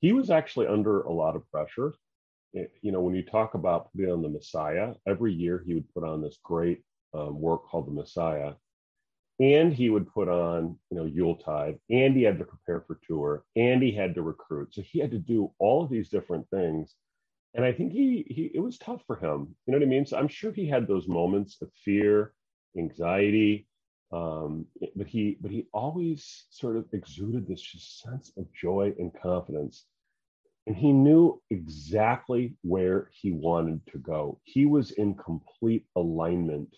He 0.00 0.12
was 0.12 0.30
actually 0.30 0.66
under 0.66 1.02
a 1.02 1.12
lot 1.12 1.36
of 1.36 1.48
pressure. 1.52 1.94
It, 2.52 2.72
you 2.82 2.92
know, 2.92 3.00
when 3.00 3.14
you 3.14 3.22
talk 3.22 3.54
about 3.54 3.92
putting 3.92 4.10
on 4.10 4.22
the 4.22 4.28
Messiah, 4.28 4.94
every 5.06 5.32
year 5.32 5.62
he 5.64 5.74
would 5.74 5.92
put 5.94 6.04
on 6.04 6.20
this 6.20 6.38
great 6.42 6.82
um, 7.14 7.40
work 7.40 7.66
called 7.66 7.86
the 7.86 7.92
Messiah, 7.92 8.54
and 9.38 9.72
he 9.72 9.88
would 9.88 10.12
put 10.12 10.28
on 10.28 10.76
you 10.90 10.96
know 10.96 11.06
yuletide 11.06 11.78
and 11.88 12.14
he 12.14 12.22
had 12.22 12.38
to 12.38 12.44
prepare 12.44 12.82
for 12.82 13.00
tour 13.06 13.44
and 13.56 13.82
he 13.82 13.92
had 13.92 14.14
to 14.14 14.22
recruit. 14.22 14.74
So 14.74 14.82
he 14.82 14.98
had 14.98 15.10
to 15.12 15.18
do 15.18 15.52
all 15.58 15.82
of 15.84 15.90
these 15.90 16.08
different 16.08 16.48
things. 16.50 16.94
And 17.54 17.64
i 17.64 17.72
think 17.72 17.92
he 17.92 18.24
he 18.28 18.50
it 18.54 18.60
was 18.60 18.78
tough 18.78 19.02
for 19.06 19.16
him. 19.16 19.56
You 19.66 19.72
know 19.72 19.78
what 19.78 19.82
i 19.82 19.88
mean? 19.88 20.06
So 20.06 20.18
i'm 20.18 20.28
sure 20.28 20.52
he 20.52 20.66
had 20.68 20.86
those 20.86 21.08
moments 21.08 21.60
of 21.62 21.70
fear 21.84 22.34
anxiety 22.76 23.66
um, 24.12 24.66
but 24.96 25.06
he 25.06 25.38
but 25.40 25.50
he 25.50 25.66
always 25.72 26.46
sort 26.50 26.76
of 26.76 26.86
exuded 26.92 27.46
this 27.46 27.62
just 27.62 28.00
sense 28.00 28.32
of 28.36 28.52
joy 28.52 28.92
and 28.98 29.12
confidence 29.22 29.84
and 30.70 30.78
he 30.78 30.92
knew 30.92 31.42
exactly 31.50 32.54
where 32.62 33.10
he 33.12 33.32
wanted 33.32 33.84
to 33.88 33.98
go 33.98 34.40
he 34.44 34.66
was 34.66 34.92
in 34.92 35.16
complete 35.16 35.84
alignment 35.96 36.76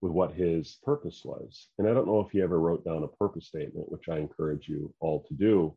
with 0.00 0.12
what 0.12 0.34
his 0.34 0.78
purpose 0.84 1.22
was. 1.24 1.68
And 1.78 1.88
I 1.88 1.94
don't 1.94 2.06
know 2.06 2.20
if 2.20 2.30
he 2.30 2.42
ever 2.42 2.60
wrote 2.60 2.84
down 2.84 3.02
a 3.02 3.08
purpose 3.08 3.48
statement, 3.48 3.90
which 3.90 4.08
I 4.08 4.18
encourage 4.18 4.68
you 4.68 4.94
all 5.00 5.24
to 5.26 5.34
do. 5.34 5.76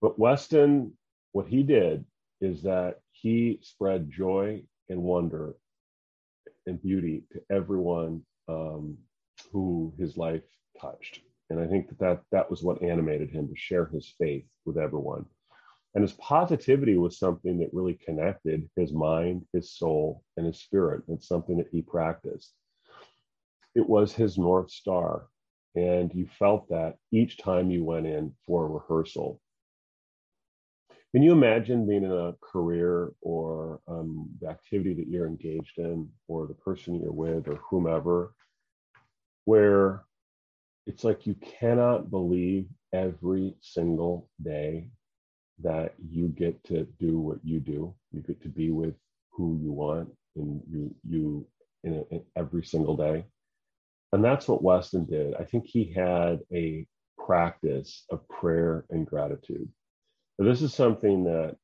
But 0.00 0.20
Weston, 0.20 0.92
what 1.32 1.48
he 1.48 1.64
did 1.64 2.04
is 2.40 2.62
that 2.62 3.00
he 3.10 3.58
spread 3.62 4.10
joy 4.10 4.62
and 4.88 5.02
wonder 5.02 5.56
and 6.66 6.80
beauty 6.80 7.24
to 7.32 7.40
everyone 7.50 8.22
um, 8.48 8.98
who 9.50 9.94
his 9.98 10.16
life 10.16 10.44
touched. 10.80 11.20
And 11.50 11.58
I 11.58 11.66
think 11.66 11.88
that, 11.88 11.98
that 12.00 12.22
that 12.30 12.50
was 12.50 12.62
what 12.62 12.82
animated 12.82 13.30
him 13.30 13.48
to 13.48 13.56
share 13.56 13.86
his 13.86 14.14
faith 14.20 14.44
with 14.64 14.78
everyone. 14.78 15.24
And 15.94 16.02
his 16.02 16.12
positivity 16.14 16.96
was 16.96 17.18
something 17.18 17.58
that 17.58 17.72
really 17.72 17.94
connected 17.94 18.68
his 18.76 18.92
mind, 18.92 19.46
his 19.52 19.72
soul, 19.72 20.22
and 20.36 20.46
his 20.46 20.60
spirit. 20.60 21.02
It's 21.08 21.26
something 21.26 21.56
that 21.58 21.68
he 21.72 21.82
practiced 21.82 22.52
it 23.78 23.88
was 23.88 24.12
his 24.12 24.36
North 24.36 24.70
Star. 24.70 25.28
And 25.76 26.12
you 26.12 26.26
felt 26.38 26.68
that 26.70 26.96
each 27.12 27.38
time 27.38 27.70
you 27.70 27.84
went 27.84 28.06
in 28.06 28.32
for 28.44 28.64
a 28.66 28.68
rehearsal. 28.68 29.40
Can 31.12 31.22
you 31.22 31.32
imagine 31.32 31.86
being 31.86 32.02
in 32.02 32.10
a 32.10 32.34
career 32.42 33.12
or 33.20 33.80
um, 33.86 34.28
the 34.40 34.48
activity 34.48 34.94
that 34.94 35.08
you're 35.08 35.28
engaged 35.28 35.78
in, 35.78 36.08
or 36.26 36.46
the 36.46 36.54
person 36.54 37.00
you're 37.00 37.12
with, 37.12 37.46
or 37.46 37.60
whomever, 37.70 38.34
where 39.44 40.04
it's 40.86 41.04
like 41.04 41.26
you 41.26 41.34
cannot 41.36 42.10
believe 42.10 42.66
every 42.92 43.54
single 43.60 44.28
day 44.42 44.90
that 45.62 45.94
you 46.10 46.28
get 46.28 46.62
to 46.64 46.86
do 46.98 47.18
what 47.18 47.38
you 47.44 47.60
do. 47.60 47.94
You 48.12 48.20
get 48.20 48.42
to 48.42 48.48
be 48.48 48.70
with 48.70 48.94
who 49.30 49.58
you 49.62 49.72
want, 49.72 50.10
and 50.36 50.60
you 50.70 50.94
you 51.08 51.46
in, 51.84 51.94
a, 51.94 52.14
in 52.14 52.22
every 52.36 52.64
single 52.64 52.96
day. 52.96 53.24
And 54.12 54.24
that's 54.24 54.48
what 54.48 54.62
Weston 54.62 55.04
did. 55.04 55.34
I 55.34 55.44
think 55.44 55.66
he 55.66 55.92
had 55.92 56.40
a 56.52 56.86
practice 57.18 58.04
of 58.10 58.26
prayer 58.28 58.84
and 58.90 59.06
gratitude. 59.06 59.68
Now, 60.38 60.46
this 60.48 60.62
is 60.62 60.72
something 60.72 61.24
that 61.24 61.56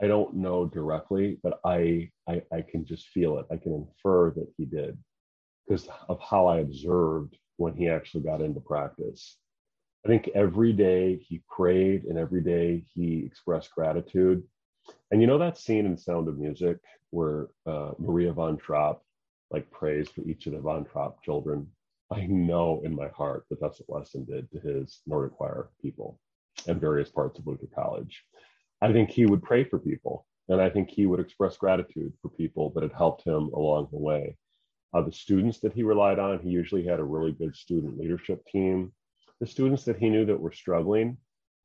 I 0.00 0.06
don't 0.06 0.36
know 0.36 0.66
directly, 0.66 1.38
but 1.42 1.60
I, 1.64 2.10
I, 2.28 2.42
I 2.52 2.62
can 2.62 2.86
just 2.86 3.08
feel 3.08 3.38
it. 3.38 3.46
I 3.50 3.56
can 3.56 3.74
infer 3.74 4.30
that 4.30 4.48
he 4.56 4.64
did 4.64 4.96
because 5.66 5.88
of 6.08 6.20
how 6.20 6.46
I 6.46 6.60
observed 6.60 7.36
when 7.56 7.74
he 7.74 7.88
actually 7.88 8.22
got 8.22 8.40
into 8.40 8.60
practice. 8.60 9.36
I 10.08 10.10
think 10.10 10.30
every 10.34 10.72
day 10.72 11.16
he 11.16 11.42
prayed 11.54 12.04
and 12.04 12.16
every 12.16 12.40
day 12.40 12.82
he 12.94 13.24
expressed 13.26 13.74
gratitude. 13.74 14.42
And 15.10 15.20
you 15.20 15.26
know 15.26 15.36
that 15.36 15.58
scene 15.58 15.84
in 15.84 15.98
Sound 15.98 16.28
of 16.28 16.38
Music 16.38 16.78
where 17.10 17.48
uh, 17.66 17.90
Maria 17.98 18.32
von 18.32 18.56
Trapp 18.56 19.02
like 19.50 19.70
prays 19.70 20.08
for 20.08 20.22
each 20.22 20.46
of 20.46 20.54
the 20.54 20.60
Von 20.60 20.86
Trapp 20.86 21.22
children. 21.22 21.66
I 22.10 22.24
know 22.24 22.80
in 22.86 22.96
my 22.96 23.08
heart 23.08 23.44
that 23.50 23.60
that's 23.60 23.82
what 23.84 24.00
Weston 24.00 24.24
did 24.24 24.50
to 24.50 24.60
his 24.60 25.02
Nordic 25.06 25.32
choir 25.32 25.68
people 25.82 26.18
and 26.66 26.80
various 26.80 27.10
parts 27.10 27.38
of 27.38 27.46
Luther 27.46 27.68
College. 27.74 28.24
I 28.80 28.90
think 28.94 29.10
he 29.10 29.26
would 29.26 29.42
pray 29.42 29.62
for 29.62 29.78
people, 29.78 30.24
and 30.48 30.58
I 30.58 30.70
think 30.70 30.88
he 30.88 31.04
would 31.04 31.20
express 31.20 31.58
gratitude 31.58 32.14
for 32.22 32.30
people 32.30 32.70
that 32.70 32.82
had 32.82 32.94
helped 32.94 33.24
him 33.24 33.50
along 33.52 33.88
the 33.90 33.98
way. 33.98 34.38
Uh, 34.94 35.02
the 35.02 35.12
students 35.12 35.60
that 35.60 35.74
he 35.74 35.82
relied 35.82 36.18
on, 36.18 36.38
he 36.38 36.48
usually 36.48 36.86
had 36.86 36.98
a 36.98 37.04
really 37.04 37.32
good 37.32 37.54
student 37.54 37.98
leadership 37.98 38.42
team. 38.46 38.90
The 39.40 39.46
students 39.46 39.84
that 39.84 39.98
he 39.98 40.10
knew 40.10 40.26
that 40.26 40.40
were 40.40 40.52
struggling, 40.52 41.16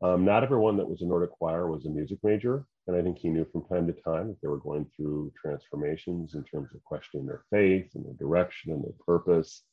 um, 0.03 0.25
not 0.25 0.43
everyone 0.43 0.77
that 0.77 0.89
was 0.89 1.01
a 1.01 1.05
Nordic 1.05 1.31
choir 1.31 1.67
was 1.67 1.85
a 1.85 1.89
music 1.89 2.19
major. 2.23 2.65
And 2.87 2.95
I 2.95 3.01
think 3.01 3.17
he 3.17 3.29
knew 3.29 3.45
from 3.45 3.63
time 3.65 3.87
to 3.87 3.93
time 3.93 4.27
that 4.27 4.41
they 4.41 4.49
were 4.49 4.59
going 4.59 4.85
through 4.95 5.31
transformations 5.41 6.35
in 6.35 6.43
terms 6.43 6.69
of 6.75 6.83
questioning 6.83 7.25
their 7.25 7.43
faith 7.49 7.89
and 7.95 8.05
their 8.05 8.13
direction 8.13 8.73
and 8.73 8.83
their 8.83 8.93
purpose. 9.05 9.63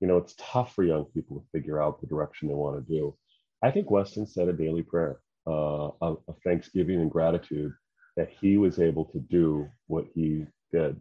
You 0.00 0.08
know, 0.08 0.16
it's 0.16 0.34
tough 0.38 0.74
for 0.74 0.84
young 0.84 1.04
people 1.04 1.38
to 1.38 1.46
figure 1.52 1.82
out 1.82 2.00
the 2.00 2.06
direction 2.06 2.48
they 2.48 2.54
want 2.54 2.84
to 2.84 2.92
do. 2.92 3.14
I 3.62 3.70
think 3.70 3.90
Weston 3.90 4.26
said 4.26 4.48
a 4.48 4.52
daily 4.52 4.82
prayer 4.82 5.20
uh, 5.46 5.88
of, 6.00 6.22
of 6.26 6.36
thanksgiving 6.42 7.00
and 7.00 7.10
gratitude 7.10 7.72
that 8.16 8.30
he 8.40 8.56
was 8.56 8.80
able 8.80 9.04
to 9.06 9.18
do 9.18 9.68
what 9.86 10.06
he 10.14 10.46
did. 10.72 10.98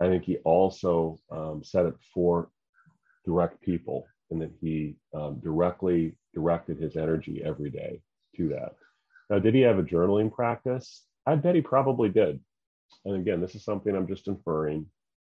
I 0.00 0.08
think 0.08 0.24
he 0.24 0.38
also 0.38 1.20
um, 1.30 1.62
said 1.62 1.86
it 1.86 1.94
for 2.12 2.50
direct 3.24 3.60
people 3.60 4.06
and 4.30 4.40
that 4.42 4.52
he 4.60 4.96
um, 5.14 5.40
directly 5.42 6.16
directed 6.34 6.78
his 6.78 6.96
energy 6.96 7.42
every 7.44 7.70
day 7.70 8.00
to 8.36 8.48
that. 8.48 8.74
Now, 9.28 9.38
did 9.38 9.54
he 9.54 9.60
have 9.62 9.78
a 9.78 9.82
journaling 9.82 10.32
practice? 10.32 11.04
I 11.26 11.34
bet 11.36 11.54
he 11.54 11.60
probably 11.60 12.08
did. 12.08 12.40
And 13.04 13.16
again, 13.16 13.40
this 13.40 13.54
is 13.54 13.64
something 13.64 13.94
I'm 13.94 14.08
just 14.08 14.28
inferring, 14.28 14.86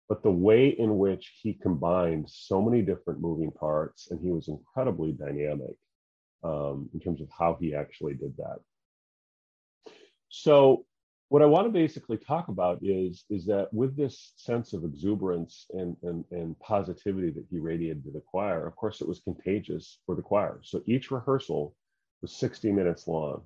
but 0.10 0.24
the 0.24 0.32
way 0.32 0.70
in 0.70 0.98
which 0.98 1.34
he 1.42 1.54
combined 1.54 2.30
so 2.30 2.62
many 2.62 2.82
different 2.82 3.22
moving 3.22 3.52
parts 3.52 4.12
and 4.12 4.20
he 4.20 4.30
was 4.32 4.48
incredibly 4.48 5.14
dynamic 5.14 5.76
um, 6.44 6.90
in 6.94 7.00
terms 7.00 7.22
of 7.22 7.28
how 7.38 7.58
he 7.60 7.74
actually 7.74 8.14
did 8.14 8.36
that. 8.38 8.60
So, 10.30 10.86
what 11.30 11.42
I 11.42 11.46
want 11.46 11.66
to 11.66 11.72
basically 11.72 12.18
talk 12.18 12.50
about 12.50 12.80
is, 12.84 13.26
is 13.30 13.46
that 13.48 13.74
with 13.74 13.98
this 13.98 14.34
sense 14.38 14.74
of 14.74 14.84
exuberance 14.84 15.66
and, 15.72 15.98
and, 16.04 16.24
and 16.32 16.58
positivity 16.60 17.32
that 17.32 17.46
he 17.50 17.58
radiated 17.60 18.04
to 18.06 18.12
the 18.12 18.22
choir, 18.22 18.68
of 18.68 18.76
course, 18.76 19.02
it 19.02 19.08
was 19.08 19.20
contagious 19.22 20.00
for 20.06 20.16
the 20.16 20.22
choir. 20.22 20.60
So 20.64 20.84
each 20.86 21.10
rehearsal 21.10 21.76
was 22.22 22.32
60 22.32 22.72
minutes 22.72 23.08
long. 23.08 23.42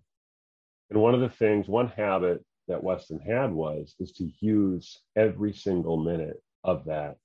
And 0.90 1.02
one 1.02 1.14
of 1.14 1.22
the 1.22 1.30
things, 1.30 1.68
one 1.68 1.88
habit 1.88 2.44
that 2.68 2.84
Weston 2.84 3.20
had 3.20 3.52
was 3.52 3.96
is 4.00 4.12
to 4.14 4.30
use 4.42 5.02
every 5.16 5.54
single 5.54 5.98
minute 5.98 6.42
of 6.64 6.86
that 6.86 7.18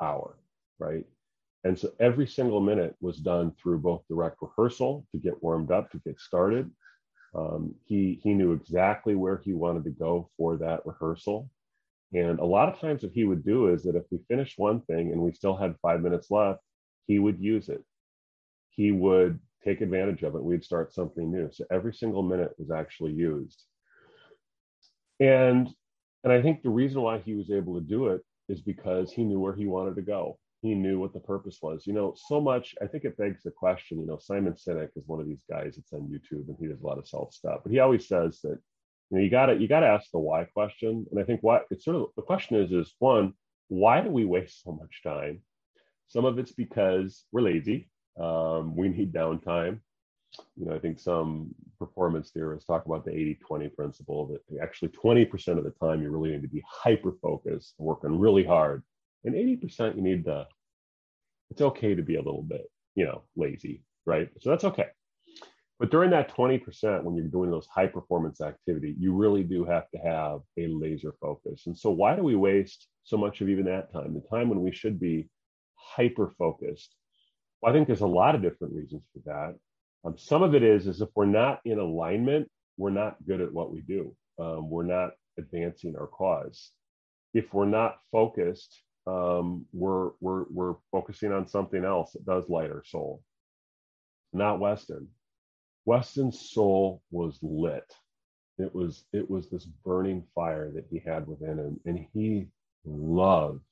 hour, 0.00 0.38
right? 0.78 1.04
And 1.64 1.78
so 1.78 1.92
every 2.00 2.26
single 2.26 2.60
minute 2.60 2.94
was 3.00 3.18
done 3.18 3.52
through 3.52 3.80
both 3.80 4.02
direct 4.08 4.36
rehearsal 4.40 5.06
to 5.12 5.18
get 5.18 5.42
warmed 5.42 5.70
up, 5.70 5.90
to 5.92 6.00
get 6.06 6.18
started. 6.18 6.70
Um, 7.34 7.74
he 7.84 8.20
he 8.22 8.34
knew 8.34 8.52
exactly 8.52 9.14
where 9.14 9.38
he 9.38 9.52
wanted 9.52 9.84
to 9.84 9.90
go 9.90 10.30
for 10.36 10.56
that 10.58 10.84
rehearsal. 10.84 11.48
And 12.12 12.40
a 12.40 12.44
lot 12.44 12.68
of 12.68 12.80
times, 12.80 13.02
what 13.02 13.12
he 13.12 13.24
would 13.24 13.44
do 13.44 13.68
is 13.68 13.84
that 13.84 13.94
if 13.94 14.04
we 14.10 14.18
finished 14.28 14.58
one 14.58 14.80
thing 14.82 15.12
and 15.12 15.20
we 15.20 15.32
still 15.32 15.56
had 15.56 15.76
five 15.80 16.00
minutes 16.00 16.30
left, 16.30 16.60
he 17.06 17.18
would 17.18 17.38
use 17.38 17.68
it. 17.68 17.84
He 18.70 18.90
would 18.90 19.38
take 19.64 19.80
advantage 19.80 20.22
of 20.22 20.34
it. 20.34 20.42
We'd 20.42 20.64
start 20.64 20.92
something 20.92 21.30
new. 21.30 21.50
So 21.52 21.64
every 21.70 21.94
single 21.94 22.22
minute 22.22 22.52
was 22.58 22.70
actually 22.70 23.12
used. 23.12 23.64
And 25.20 25.68
and 26.24 26.32
I 26.32 26.42
think 26.42 26.62
the 26.62 26.70
reason 26.70 27.02
why 27.02 27.18
he 27.18 27.34
was 27.34 27.50
able 27.50 27.74
to 27.74 27.86
do 27.86 28.08
it 28.08 28.22
is 28.48 28.60
because 28.60 29.12
he 29.12 29.24
knew 29.24 29.38
where 29.38 29.54
he 29.54 29.66
wanted 29.66 29.94
to 29.96 30.02
go. 30.02 30.38
He 30.62 30.74
knew 30.74 30.98
what 31.00 31.14
the 31.14 31.20
purpose 31.20 31.58
was. 31.62 31.86
You 31.86 31.94
know, 31.94 32.14
so 32.28 32.40
much, 32.40 32.74
I 32.82 32.86
think 32.86 33.04
it 33.04 33.16
begs 33.16 33.42
the 33.42 33.50
question, 33.50 33.98
you 33.98 34.06
know, 34.06 34.18
Simon 34.18 34.52
Sinek 34.54 34.90
is 34.96 35.06
one 35.06 35.20
of 35.20 35.26
these 35.26 35.44
guys 35.48 35.76
that's 35.76 35.92
on 35.92 36.08
YouTube 36.08 36.48
and 36.48 36.56
he 36.60 36.66
does 36.66 36.82
a 36.82 36.86
lot 36.86 36.98
of 36.98 37.08
self 37.08 37.32
stuff. 37.32 37.60
But 37.62 37.72
he 37.72 37.78
always 37.78 38.06
says 38.06 38.40
that, 38.42 38.58
you 39.10 39.16
know, 39.16 39.20
you 39.20 39.30
gotta 39.30 39.54
you 39.56 39.68
gotta 39.68 39.86
ask 39.86 40.10
the 40.10 40.18
why 40.18 40.44
question. 40.44 41.06
And 41.10 41.18
I 41.18 41.24
think 41.24 41.40
why 41.42 41.60
it's 41.70 41.84
sort 41.84 41.96
of 41.96 42.06
the 42.16 42.22
question 42.22 42.56
is 42.56 42.72
is 42.72 42.94
one, 42.98 43.32
why 43.68 44.00
do 44.02 44.10
we 44.10 44.24
waste 44.24 44.62
so 44.62 44.72
much 44.72 45.02
time? 45.02 45.40
Some 46.08 46.24
of 46.24 46.38
it's 46.38 46.52
because 46.52 47.24
we're 47.32 47.42
lazy. 47.42 47.88
Um, 48.18 48.76
we 48.76 48.88
need 48.88 49.12
downtime. 49.12 49.80
You 50.56 50.66
know, 50.66 50.74
I 50.74 50.78
think 50.78 51.00
some 51.00 51.54
performance 51.78 52.30
theorists 52.30 52.66
talk 52.66 52.86
about 52.86 53.04
the 53.04 53.12
80 53.12 53.38
20 53.46 53.68
principle 53.70 54.26
that 54.28 54.62
actually 54.62 54.88
20% 54.88 55.58
of 55.58 55.64
the 55.64 55.70
time 55.70 56.02
you 56.02 56.10
really 56.10 56.30
need 56.30 56.42
to 56.42 56.48
be 56.48 56.62
hyper 56.68 57.12
focused, 57.22 57.74
working 57.78 58.18
really 58.18 58.44
hard. 58.44 58.82
And 59.24 59.34
80% 59.34 59.96
you 59.96 60.02
need 60.02 60.24
to, 60.24 60.46
it's 61.50 61.60
okay 61.60 61.94
to 61.94 62.02
be 62.02 62.14
a 62.14 62.22
little 62.22 62.42
bit, 62.42 62.70
you 62.94 63.04
know, 63.04 63.22
lazy, 63.36 63.82
right? 64.06 64.28
So 64.40 64.50
that's 64.50 64.64
okay. 64.64 64.86
But 65.78 65.90
during 65.90 66.10
that 66.10 66.34
20%, 66.34 67.02
when 67.02 67.16
you're 67.16 67.26
doing 67.26 67.50
those 67.50 67.66
high 67.66 67.86
performance 67.86 68.42
activity, 68.42 68.94
you 68.98 69.14
really 69.14 69.42
do 69.42 69.64
have 69.64 69.90
to 69.90 69.98
have 69.98 70.40
a 70.58 70.66
laser 70.68 71.14
focus. 71.20 71.62
And 71.66 71.76
so 71.76 71.90
why 71.90 72.14
do 72.14 72.22
we 72.22 72.36
waste 72.36 72.86
so 73.02 73.16
much 73.16 73.40
of 73.40 73.48
even 73.48 73.64
that 73.64 73.90
time, 73.90 74.12
the 74.12 74.36
time 74.36 74.50
when 74.50 74.60
we 74.60 74.72
should 74.72 75.00
be 75.00 75.30
hyper 75.74 76.34
focused? 76.38 76.94
Well, 77.60 77.72
I 77.72 77.74
think 77.74 77.86
there's 77.86 78.02
a 78.02 78.06
lot 78.06 78.34
of 78.34 78.42
different 78.42 78.74
reasons 78.74 79.02
for 79.12 79.20
that. 79.24 79.56
Um, 80.04 80.16
some 80.18 80.42
of 80.42 80.54
it 80.54 80.62
is, 80.62 80.86
is 80.86 81.00
if 81.00 81.08
we're 81.14 81.24
not 81.24 81.60
in 81.64 81.78
alignment, 81.78 82.50
we're 82.76 82.90
not 82.90 83.16
good 83.26 83.40
at 83.40 83.52
what 83.52 83.72
we 83.72 83.80
do. 83.80 84.14
Um, 84.38 84.68
we're 84.68 84.84
not 84.84 85.12
advancing 85.38 85.96
our 85.96 86.06
cause. 86.06 86.72
If 87.32 87.54
we're 87.54 87.64
not 87.64 87.98
focused, 88.12 88.82
um, 89.06 89.66
we're, 89.72 90.10
we're, 90.20 90.44
we're 90.50 90.74
focusing 90.92 91.32
on 91.32 91.46
something 91.48 91.84
else 91.84 92.12
that 92.12 92.26
does 92.26 92.48
light 92.48 92.70
our 92.70 92.84
soul. 92.84 93.22
Not 94.32 94.60
Weston. 94.60 95.08
Weston's 95.84 96.50
soul 96.50 97.02
was 97.10 97.38
lit. 97.42 97.92
It 98.58 98.74
was 98.74 99.04
it 99.12 99.28
was 99.28 99.48
this 99.48 99.64
burning 99.64 100.24
fire 100.34 100.70
that 100.72 100.86
he 100.90 100.98
had 100.98 101.26
within 101.26 101.58
him, 101.58 101.80
and 101.86 102.06
he 102.12 102.48
loved 102.84 103.62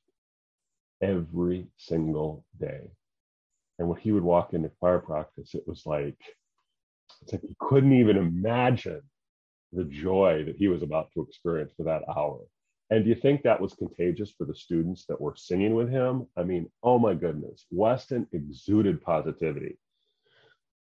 every 1.02 1.66
single 1.76 2.44
day. 2.58 2.90
And 3.78 3.88
when 3.88 4.00
he 4.00 4.12
would 4.12 4.22
walk 4.22 4.54
into 4.54 4.70
choir 4.80 4.98
practice, 4.98 5.54
it 5.54 5.64
was 5.66 5.82
like 5.84 6.16
it's 7.22 7.32
like 7.32 7.42
he 7.42 7.54
couldn't 7.60 7.92
even 7.92 8.16
imagine 8.16 9.02
the 9.72 9.84
joy 9.84 10.44
that 10.46 10.56
he 10.56 10.68
was 10.68 10.82
about 10.82 11.10
to 11.12 11.22
experience 11.22 11.72
for 11.76 11.84
that 11.84 12.02
hour. 12.08 12.40
And 12.90 13.04
do 13.04 13.10
you 13.10 13.16
think 13.16 13.42
that 13.42 13.60
was 13.60 13.74
contagious 13.74 14.32
for 14.36 14.46
the 14.46 14.54
students 14.54 15.04
that 15.06 15.20
were 15.20 15.34
singing 15.36 15.74
with 15.74 15.90
him? 15.90 16.26
I 16.36 16.42
mean, 16.42 16.70
oh 16.82 16.98
my 16.98 17.14
goodness, 17.14 17.66
Weston 17.70 18.26
exuded 18.32 19.02
positivity. 19.02 19.78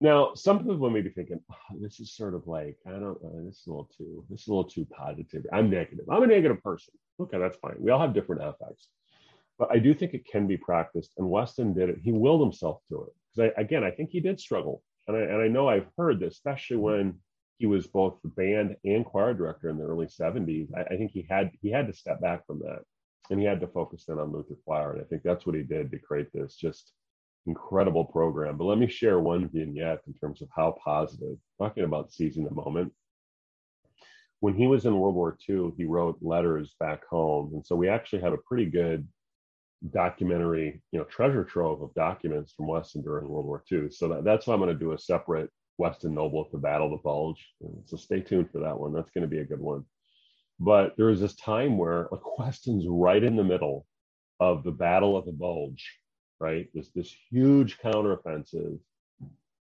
Now, 0.02 0.34
some 0.34 0.60
people 0.60 0.90
may 0.90 1.02
be 1.02 1.10
thinking, 1.10 1.40
oh, 1.50 1.78
this 1.80 2.02
is 2.02 2.14
sort 2.14 2.36
of 2.36 2.48
like, 2.48 2.78
I 2.86 2.92
don't 2.92 3.24
know, 3.24 3.46
this 3.46 3.62
is 3.62 3.68
a 3.68 3.70
little 3.70 3.90
too, 3.98 4.26
this 4.30 4.42
is 4.42 4.48
a 4.48 4.52
little 4.52 4.70
too 4.70 4.86
positive. 4.86 5.46
I'm 5.54 5.70
negative. 5.70 6.06
I'm 6.12 6.24
a 6.24 6.28
negative 6.28 6.62
person. 6.62 6.94
Okay, 7.20 7.38
that's 7.38 7.58
fine. 7.58 7.76
We 7.80 7.92
all 7.92 8.00
have 8.00 8.14
different 8.14 8.44
affects. 8.44 8.90
But 9.58 9.72
I 9.72 9.80
do 9.80 9.94
think 9.94 10.14
it 10.14 10.28
can 10.28 10.48
be 10.48 10.58
practiced. 10.58 11.14
And 11.18 11.30
Weston 11.30 11.74
did 11.74 11.90
it. 11.90 12.00
He 12.04 12.12
willed 12.12 12.42
himself 12.42 12.82
to 12.90 13.04
it. 13.04 13.14
Because 13.36 13.54
again, 13.58 13.86
I 13.86 13.92
think 13.92 14.10
he 14.10 14.20
did 14.20 14.38
struggle. 14.38 14.84
And 15.08 15.16
I, 15.16 15.22
and 15.22 15.42
I 15.42 15.48
know 15.48 15.70
I've 15.70 15.88
heard 15.98 16.20
this, 16.20 16.34
especially 16.34 16.78
when 16.78 17.20
he 17.58 17.66
was 17.66 17.88
both 17.88 18.20
the 18.22 18.30
band 18.30 18.76
and 18.84 19.06
choir 19.06 19.34
director 19.34 19.70
in 19.70 19.78
the 19.78 19.86
early 19.86 20.08
70s. 20.08 20.68
I, 20.76 20.94
I 20.94 20.98
think 20.98 21.12
he 21.12 21.26
had 21.30 21.52
he 21.62 21.72
had 21.72 21.88
to 21.88 21.94
step 21.94 22.22
back 22.22 22.46
from 22.46 22.60
that. 22.60 22.82
And 23.30 23.40
he 23.40 23.46
had 23.46 23.60
to 23.62 23.68
focus 23.68 24.06
then 24.08 24.20
on 24.20 24.32
Luther 24.32 24.56
Choir. 24.66 24.94
And 24.94 25.02
I 25.02 25.06
think 25.06 25.24
that's 25.24 25.46
what 25.46 25.56
he 25.56 25.64
did 25.64 25.90
to 25.92 25.98
create 25.98 26.32
this 26.32 26.56
just 26.56 26.92
incredible 27.48 28.06
program. 28.06 28.58
But 28.58 28.66
let 28.66 28.78
me 28.78 28.88
share 28.88 29.20
one 29.20 29.50
vignette 29.50 30.02
in 30.06 30.14
terms 30.14 30.42
of 30.42 30.50
how 30.56 30.76
positive, 30.84 31.38
talking 31.60 31.84
about 31.84 32.12
seizing 32.12 32.44
the 32.44 32.54
moment. 32.54 32.92
When 34.42 34.54
he 34.54 34.68
was 34.68 34.86
in 34.86 35.00
World 35.00 35.16
War 35.16 35.38
II, 35.50 35.72
he 35.76 35.86
wrote 35.86 36.18
letters 36.22 36.76
back 36.80 37.06
home. 37.08 37.52
And 37.54 37.66
so 37.66 37.76
we 37.76 37.90
actually 37.90 38.22
have 38.22 38.34
a 38.34 38.38
pretty 38.38 38.66
good 38.66 39.08
documentary, 39.92 40.82
you 40.92 41.00
know, 41.00 41.06
treasure 41.06 41.44
trove 41.44 41.82
of 41.82 41.94
documents 41.96 42.54
from 42.54 42.68
Weston 42.68 43.02
during 43.02 43.28
World 43.28 43.46
War 43.46 43.64
II. 43.72 43.90
So 43.90 44.08
that, 44.10 44.24
that's 44.24 44.46
why 44.46 44.54
I'm 44.54 44.60
going 44.60 44.74
to 44.74 44.80
do 44.80 44.92
a 44.92 45.00
separate 45.00 45.50
Weston 45.78 46.14
Noble 46.14 46.46
at 46.46 46.52
the 46.52 46.58
Battle 46.58 46.88
of 46.88 46.92
the 46.92 47.04
Bulge. 47.04 47.46
So 47.86 47.98
stay 47.98 48.22
tuned 48.22 48.52
for 48.52 48.60
that 48.60 48.80
one. 48.80 48.94
That's 48.94 49.12
going 49.12 49.24
to 49.24 49.28
be 49.28 49.40
a 49.40 49.46
good 49.46 49.60
one. 49.60 49.84
But 50.60 50.96
there 50.98 51.08
was 51.08 51.20
this 51.20 51.36
time 51.36 51.78
where 51.78 52.08
like 52.12 52.40
Weston's 52.40 52.86
right 52.88 53.24
in 53.24 53.36
the 53.36 53.44
middle 53.44 53.86
of 54.40 54.64
the 54.64 54.72
Battle 54.72 55.18
of 55.18 55.26
the 55.26 55.32
Bulge 55.32 55.86
right? 56.40 56.68
This 56.74 56.90
this 56.96 57.14
huge 57.30 57.78
counteroffensive 57.80 58.80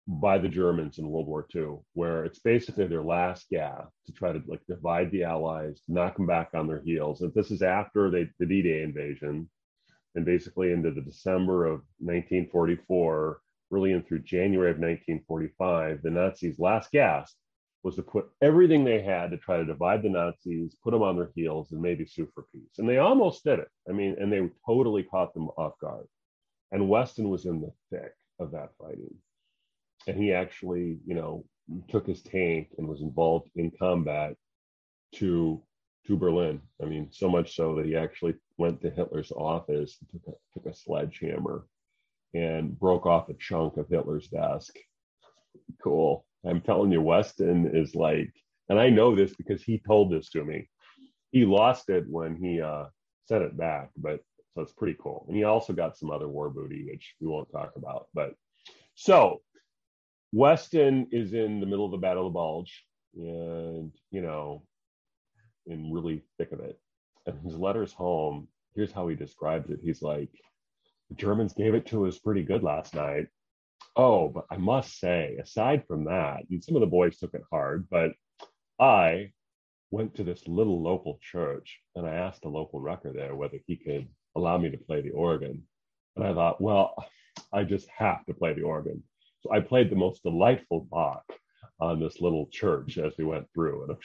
by 0.07 0.37
the 0.37 0.49
Germans 0.49 0.99
in 0.99 1.09
World 1.09 1.27
War 1.27 1.47
II, 1.55 1.79
where 1.95 2.25
it's 2.25 2.39
basically 2.39 2.87
their 2.87 3.03
last 3.03 3.49
gasp 3.51 3.89
to 4.07 4.13
try 4.13 4.33
to 4.33 4.43
like 4.47 4.61
divide 4.69 5.11
the 5.11 5.25
Allies, 5.25 5.81
knock 5.89 6.17
them 6.17 6.27
back 6.27 6.51
on 6.55 6.67
their 6.67 6.83
heels. 6.83 7.23
And 7.23 7.33
this 7.35 7.51
is 7.51 7.63
after 7.63 8.11
they, 8.11 8.29
the 8.39 8.45
D-Day 8.45 8.83
invasion, 8.83 9.49
and 10.15 10.25
basically 10.27 10.73
into 10.73 10.91
the 10.91 11.01
December 11.01 11.65
of 11.65 11.81
1944, 12.01 13.41
really 13.71 13.93
in 13.93 14.03
through 14.03 14.21
January 14.21 14.71
of 14.71 14.79
1945, 14.79 16.03
the 16.03 16.11
Nazis' 16.11 16.59
last 16.59 16.91
gasp 16.93 17.37
was 17.83 17.97
to 17.97 18.03
put 18.03 18.31
everything 18.41 18.83
they 18.83 19.03
had 19.03 19.31
to 19.31 19.37
try 19.37 19.59
to 19.59 19.65
divide 19.65 20.03
the 20.03 20.09
Nazis, 20.09 20.75
put 20.83 20.93
them 20.93 21.03
on 21.03 21.17
their 21.17 21.31
heels, 21.35 21.71
and 21.73 21.83
maybe 21.83 22.07
sue 22.07 22.29
for 22.35 22.47
peace. 22.53 22.79
And 22.79 22.89
they 22.89 22.99
almost 22.99 23.45
did 23.45 23.59
it. 23.59 23.69
I 23.89 23.93
mean, 23.93 24.17
and 24.19 24.33
they 24.33 24.49
totally 24.67 25.03
caught 25.03 25.35
them 25.35 25.49
off 25.59 25.79
guard. 25.81 26.07
And 26.73 26.89
Weston 26.89 27.29
was 27.29 27.45
in 27.45 27.61
the 27.61 27.73
thick 27.91 28.15
of 28.41 28.51
that 28.53 28.71
fighting. 28.81 29.15
And 30.07 30.17
he 30.17 30.33
actually, 30.33 30.99
you 31.07 31.15
know, 31.15 31.45
took 31.89 32.07
his 32.07 32.23
tank 32.23 32.69
and 32.79 32.89
was 32.89 33.03
involved 33.03 33.51
in 33.55 33.71
combat 33.79 34.35
to 35.17 35.63
to 36.07 36.17
Berlin. 36.17 36.61
I 36.83 36.87
mean, 36.87 37.09
so 37.11 37.31
much 37.31 37.57
so 37.57 37.75
that 37.77 37.87
he 37.87 37.97
actually 37.97 38.35
went 38.59 38.81
to 38.83 38.91
Hitler's 38.91 39.33
office, 39.33 39.97
took 40.13 40.21
a, 40.29 40.33
took 40.53 40.71
a 40.71 40.77
sledgehammer, 40.77 41.67
and 42.35 42.79
broke 42.79 43.07
off 43.07 43.29
a 43.29 43.35
chunk 43.35 43.77
of 43.77 43.89
Hitler's 43.89 44.29
desk. 44.29 44.77
Cool. 45.83 46.27
I'm 46.45 46.61
telling 46.61 46.93
you, 46.93 47.01
Weston 47.01 47.71
is 47.73 47.95
like, 47.95 48.33
and 48.69 48.79
I 48.79 48.91
know 48.91 49.15
this 49.15 49.35
because 49.35 49.63
he 49.63 49.79
told 49.79 50.13
this 50.13 50.29
to 50.31 50.45
me. 50.45 50.69
He 51.31 51.45
lost 51.45 51.89
it 51.89 52.05
when 52.09 52.37
he 52.37 52.61
uh, 52.61 52.85
sent 53.27 53.45
it 53.45 53.57
back, 53.57 53.91
but 53.97 54.21
so 54.55 54.63
it's 54.63 54.73
pretty 54.73 54.97
cool. 55.01 55.25
And 55.27 55.37
he 55.37 55.45
also 55.45 55.73
got 55.73 55.97
some 55.97 56.11
other 56.11 56.29
war 56.29 56.49
booty, 56.49 56.87
which 56.89 57.15
we 57.21 57.27
won't 57.27 57.51
talk 57.51 57.73
about. 57.77 58.07
But 58.15 58.35
so 58.95 59.41
Weston 60.33 61.09
is 61.11 61.33
in 61.33 61.61
the 61.61 61.67
middle 61.67 61.85
of 61.85 61.91
the 61.91 61.99
Battle 61.99 62.27
of 62.27 62.33
the 62.33 62.37
Bulge 62.37 62.85
and, 63.17 63.93
you 64.11 64.21
know, 64.21 64.65
in 65.67 65.93
really 65.93 66.23
thick 66.39 66.53
of 66.53 66.61
it. 66.61 66.79
And 67.27 67.41
his 67.45 67.57
letters 67.57 67.93
home, 67.93 68.49
here's 68.75 68.93
how 68.93 69.09
he 69.09 69.17
describes 69.17 69.71
it. 69.71 69.81
He's 69.83 70.03
like, 70.03 70.31
Germans 71.17 71.53
gave 71.53 71.75
it 71.75 71.87
to 71.87 72.07
us 72.07 72.19
pretty 72.19 72.43
good 72.43 72.63
last 72.63 72.95
night. 72.95 73.27
Oh, 73.97 74.29
but 74.29 74.47
I 74.51 74.57
must 74.57 74.99
say, 74.99 75.37
aside 75.41 75.85
from 75.87 76.05
that, 76.05 76.43
some 76.61 76.77
of 76.77 76.81
the 76.81 76.87
boys 76.87 77.17
took 77.17 77.35
it 77.35 77.43
hard, 77.51 77.89
but 77.91 78.13
I 78.81 79.33
went 79.91 80.15
to 80.17 80.25
this 80.25 80.49
little 80.49 80.83
local 80.83 81.19
church 81.23 81.79
and 81.95 82.07
I 82.07 82.15
asked 82.15 82.43
the 82.43 82.49
local 82.49 82.81
rector 82.81 83.13
there 83.13 83.37
whether 83.37 83.59
he 83.67 83.77
could 83.77 84.09
allow 84.35 84.59
me 84.59 84.71
to 84.71 84.77
play 84.77 85.01
the 85.01 85.11
organ. 85.11 85.63
And 86.17 86.25
I 86.25 86.35
thought, 86.35 86.61
well, 86.61 86.95
I 87.53 87.63
just 87.63 87.89
have 87.97 88.25
to 88.27 88.35
play 88.35 88.53
the 88.55 88.63
organ. 88.63 89.03
So 89.41 89.53
I 89.53 89.61
played 89.61 89.91
the 89.91 89.97
most 89.97 90.23
delightful 90.23 90.89
Bach 90.91 91.25
on 91.81 92.01
this 92.01 92.21
little 92.21 92.49
church 92.51 92.99
as 92.99 93.13
we 93.17 93.25
went 93.25 93.47
through. 93.55 93.85
And 93.85 93.97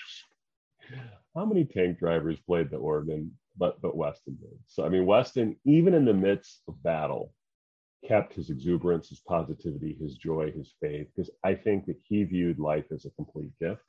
how 1.35 1.45
many 1.45 1.65
tank 1.65 1.99
drivers 1.99 2.39
played 2.39 2.69
the 2.69 2.77
organ? 2.77 3.31
But 3.57 3.81
but 3.81 3.97
Weston 3.97 4.37
did. 4.39 4.57
So 4.67 4.85
I 4.85 4.89
mean, 4.89 5.05
Weston, 5.05 5.55
even 5.65 5.93
in 5.93 6.05
the 6.05 6.13
midst 6.13 6.61
of 6.67 6.81
battle, 6.83 7.33
kept 8.07 8.33
his 8.33 8.49
exuberance, 8.49 9.09
his 9.09 9.19
positivity, 9.19 9.97
his 9.99 10.15
joy, 10.15 10.51
his 10.51 10.73
faith, 10.81 11.07
because 11.15 11.29
I 11.43 11.55
think 11.55 11.85
that 11.85 11.97
he 12.03 12.23
viewed 12.23 12.59
life 12.59 12.85
as 12.91 13.05
a 13.05 13.11
complete 13.11 13.51
gift 13.59 13.83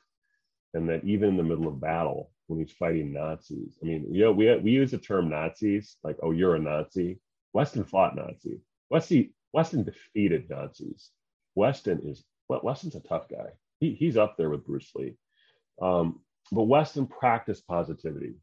and 0.74 0.88
that 0.88 1.04
even 1.04 1.30
in 1.30 1.36
the 1.36 1.42
middle 1.42 1.68
of 1.68 1.80
battle, 1.80 2.30
when 2.46 2.58
he's 2.58 2.72
fighting 2.72 3.12
Nazis, 3.12 3.78
I 3.82 3.86
mean, 3.86 4.06
you 4.10 4.24
know, 4.24 4.32
we 4.32 4.54
we 4.56 4.70
use 4.72 4.90
the 4.90 4.98
term 4.98 5.28
Nazis, 5.28 5.96
like, 6.02 6.16
oh, 6.22 6.32
you're 6.32 6.56
a 6.56 6.60
Nazi. 6.60 7.20
Weston 7.52 7.84
fought 7.84 8.16
Nazi. 8.16 8.60
Weston 8.90 9.32
Weston 9.52 9.84
defeated 9.84 10.48
Nazis. 10.50 11.10
Weston 11.54 12.00
is 12.04 12.24
Weston's 12.48 12.96
a 12.96 13.00
tough 13.00 13.28
guy. 13.28 13.50
He, 13.78 13.94
he's 13.94 14.16
up 14.16 14.36
there 14.36 14.50
with 14.50 14.66
Bruce 14.66 14.90
Lee. 14.94 15.16
Um, 15.80 16.20
but 16.52 16.64
Weston 16.64 17.06
practiced 17.06 17.66
positivity. 17.66 18.34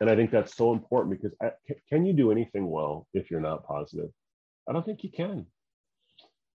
And 0.00 0.08
I 0.08 0.16
think 0.16 0.30
that's 0.30 0.56
so 0.56 0.72
important 0.72 1.20
because 1.20 1.36
can 1.88 2.06
you 2.06 2.12
do 2.12 2.32
anything 2.32 2.70
well 2.70 3.06
if 3.12 3.30
you're 3.30 3.40
not 3.40 3.66
positive? 3.66 4.10
I 4.68 4.72
don't 4.72 4.84
think 4.84 5.04
you 5.04 5.10
can. 5.10 5.46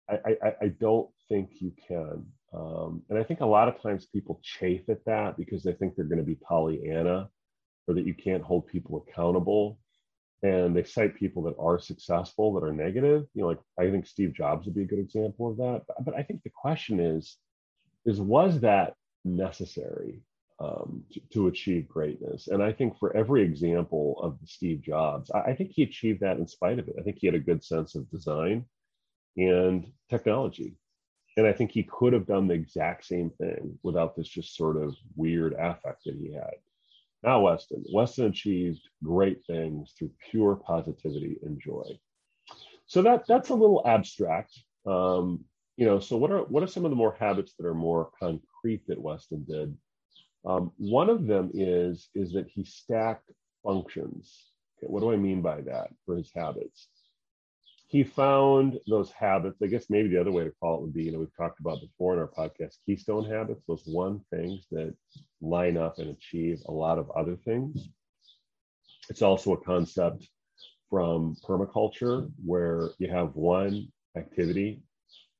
I, 0.08 0.36
I, 0.42 0.52
I 0.62 0.68
don't 0.68 1.08
think 1.28 1.50
you 1.60 1.72
can. 1.88 2.26
Um, 2.52 3.02
and 3.08 3.18
I 3.18 3.24
think 3.24 3.40
a 3.40 3.46
lot 3.46 3.68
of 3.68 3.80
times 3.82 4.06
people 4.06 4.40
chafe 4.42 4.88
at 4.88 5.04
that 5.06 5.36
because 5.36 5.62
they 5.62 5.72
think 5.72 5.96
they're 5.96 6.04
going 6.04 6.18
to 6.18 6.24
be 6.24 6.34
Pollyanna 6.34 7.30
or 7.88 7.94
that 7.94 8.06
you 8.06 8.14
can't 8.14 8.42
hold 8.42 8.66
people 8.66 9.04
accountable. 9.08 9.78
And 10.42 10.76
they 10.76 10.82
cite 10.84 11.16
people 11.16 11.42
that 11.44 11.54
are 11.58 11.78
successful 11.78 12.52
that 12.54 12.64
are 12.64 12.72
negative. 12.72 13.24
You 13.34 13.42
know, 13.42 13.48
like 13.48 13.60
I 13.78 13.90
think 13.90 14.06
Steve 14.06 14.34
Jobs 14.34 14.66
would 14.66 14.74
be 14.74 14.82
a 14.82 14.86
good 14.86 14.98
example 14.98 15.50
of 15.50 15.56
that. 15.58 15.82
But, 15.86 16.04
but 16.04 16.14
I 16.16 16.22
think 16.22 16.42
the 16.42 16.50
question 16.50 17.00
is, 17.00 17.36
is 18.04 18.20
was 18.20 18.60
that 18.60 18.94
necessary? 19.24 20.20
Um, 20.60 21.04
to, 21.12 21.20
to, 21.32 21.46
achieve 21.48 21.88
greatness. 21.88 22.48
And 22.48 22.62
I 22.62 22.72
think 22.72 22.98
for 22.98 23.16
every 23.16 23.42
example 23.42 24.18
of 24.22 24.38
Steve 24.44 24.82
Jobs, 24.82 25.30
I, 25.30 25.50
I, 25.50 25.54
think 25.54 25.72
he 25.72 25.82
achieved 25.82 26.20
that 26.20 26.36
in 26.36 26.46
spite 26.46 26.78
of 26.78 26.88
it. 26.88 26.94
I 26.98 27.02
think 27.02 27.18
he 27.18 27.26
had 27.26 27.34
a 27.34 27.40
good 27.40 27.64
sense 27.64 27.94
of 27.94 28.10
design 28.10 28.64
and 29.36 29.90
technology. 30.08 30.76
And 31.36 31.46
I 31.46 31.52
think 31.52 31.70
he 31.70 31.82
could 31.84 32.12
have 32.12 32.26
done 32.26 32.46
the 32.46 32.54
exact 32.54 33.06
same 33.06 33.30
thing 33.30 33.78
without 33.82 34.14
this 34.14 34.28
just 34.28 34.56
sort 34.56 34.76
of 34.76 34.94
weird 35.16 35.54
affect 35.54 36.04
that 36.04 36.14
he 36.14 36.34
had. 36.34 36.54
Now, 37.22 37.40
Weston. 37.40 37.84
Weston 37.92 38.26
achieved 38.26 38.80
great 39.02 39.44
things 39.46 39.94
through 39.96 40.10
pure 40.30 40.56
positivity 40.56 41.38
and 41.42 41.60
joy. 41.60 41.98
So 42.86 43.00
that 43.02 43.26
that's 43.26 43.48
a 43.50 43.54
little 43.54 43.82
abstract. 43.86 44.52
Um, 44.86 45.44
you 45.76 45.86
know, 45.86 46.00
so 46.00 46.16
what 46.16 46.30
are 46.30 46.40
what 46.44 46.62
are 46.62 46.68
some 46.68 46.84
of 46.84 46.90
the 46.90 46.96
more 46.96 47.16
habits 47.18 47.54
that 47.54 47.66
are 47.66 47.74
more 47.74 48.10
concrete 48.18 48.82
that 48.88 49.00
Weston 49.00 49.44
did? 49.48 49.76
Um, 50.44 50.72
one 50.76 51.08
of 51.08 51.26
them 51.26 51.50
is 51.54 52.08
is 52.14 52.32
that 52.32 52.48
he 52.48 52.64
stacked 52.64 53.30
functions. 53.62 54.50
Okay, 54.78 54.90
what 54.90 55.00
do 55.00 55.12
I 55.12 55.16
mean 55.16 55.40
by 55.42 55.60
that 55.62 55.90
for 56.04 56.16
his 56.16 56.30
habits? 56.34 56.88
He 57.86 58.02
found 58.02 58.78
those 58.88 59.10
habits. 59.12 59.60
I 59.62 59.66
guess 59.66 59.90
maybe 59.90 60.08
the 60.08 60.20
other 60.20 60.32
way 60.32 60.44
to 60.44 60.52
call 60.60 60.78
it 60.78 60.82
would 60.82 60.94
be, 60.94 61.04
you 61.04 61.12
know, 61.12 61.18
we've 61.18 61.36
talked 61.36 61.60
about 61.60 61.82
before 61.82 62.14
in 62.14 62.20
our 62.20 62.26
podcast, 62.26 62.78
keystone 62.86 63.28
habits. 63.30 63.64
Those 63.68 63.82
one 63.86 64.20
things 64.30 64.66
that 64.70 64.94
line 65.42 65.76
up 65.76 65.98
and 65.98 66.08
achieve 66.10 66.62
a 66.66 66.72
lot 66.72 66.98
of 66.98 67.10
other 67.10 67.36
things. 67.36 67.90
It's 69.10 69.22
also 69.22 69.52
a 69.52 69.60
concept 69.60 70.26
from 70.88 71.36
permaculture 71.46 72.30
where 72.44 72.90
you 72.98 73.10
have 73.10 73.36
one 73.36 73.88
activity 74.16 74.82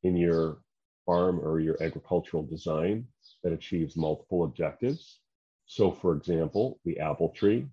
in 0.02 0.16
your 0.16 0.58
farm 1.06 1.40
or 1.40 1.58
your 1.60 1.82
agricultural 1.82 2.44
design 2.44 3.06
that 3.42 3.52
achieves 3.52 3.96
multiple 3.96 4.44
objectives. 4.44 5.20
So, 5.66 5.90
for 5.90 6.14
example, 6.14 6.78
the 6.84 6.98
apple 6.98 7.30
tree, 7.30 7.66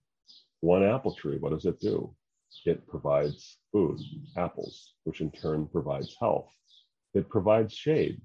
one 0.62 0.84
apple 0.84 1.13
tree, 1.13 1.38
what 1.38 1.51
does 1.51 1.65
it 1.65 1.79
do? 1.79 2.13
It 2.65 2.88
provides 2.88 3.58
food, 3.71 3.99
apples, 4.38 4.93
which 5.03 5.21
in 5.21 5.32
turn 5.32 5.67
provides 5.67 6.15
health. 6.19 6.51
It 7.13 7.29
provides 7.29 7.73
shade. 7.73 8.21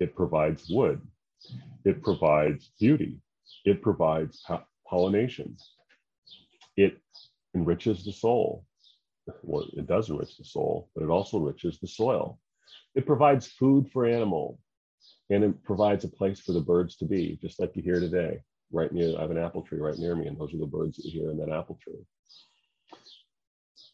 It 0.00 0.14
provides 0.14 0.68
wood. 0.70 1.00
It 1.84 2.02
provides 2.02 2.70
beauty. 2.78 3.18
It 3.64 3.82
provides 3.82 4.44
pollination. 4.88 5.56
It 6.76 6.98
enriches 7.54 8.04
the 8.04 8.12
soul. 8.12 8.64
Well, 9.42 9.66
it 9.72 9.86
does 9.86 10.10
enrich 10.10 10.36
the 10.36 10.44
soul, 10.44 10.88
but 10.94 11.02
it 11.04 11.10
also 11.10 11.38
enriches 11.38 11.78
the 11.80 11.88
soil. 11.88 12.38
It 12.94 13.06
provides 13.06 13.46
food 13.46 13.90
for 13.92 14.06
animal 14.06 14.58
and 15.30 15.44
it 15.44 15.64
provides 15.64 16.04
a 16.04 16.08
place 16.08 16.40
for 16.40 16.52
the 16.52 16.60
birds 16.60 16.96
to 16.96 17.04
be, 17.04 17.38
just 17.42 17.60
like 17.60 17.74
you 17.74 17.82
hear 17.82 18.00
today. 18.00 18.40
Right 18.72 18.92
near, 18.92 19.16
I 19.16 19.22
have 19.22 19.30
an 19.30 19.38
apple 19.38 19.62
tree 19.62 19.78
right 19.78 19.98
near 19.98 20.16
me, 20.16 20.26
and 20.26 20.38
those 20.38 20.52
are 20.52 20.58
the 20.58 20.66
birds 20.66 20.96
that 20.96 21.04
you 21.04 21.20
hear 21.20 21.30
in 21.30 21.38
that 21.38 21.50
apple 21.50 21.78
tree. 21.82 22.04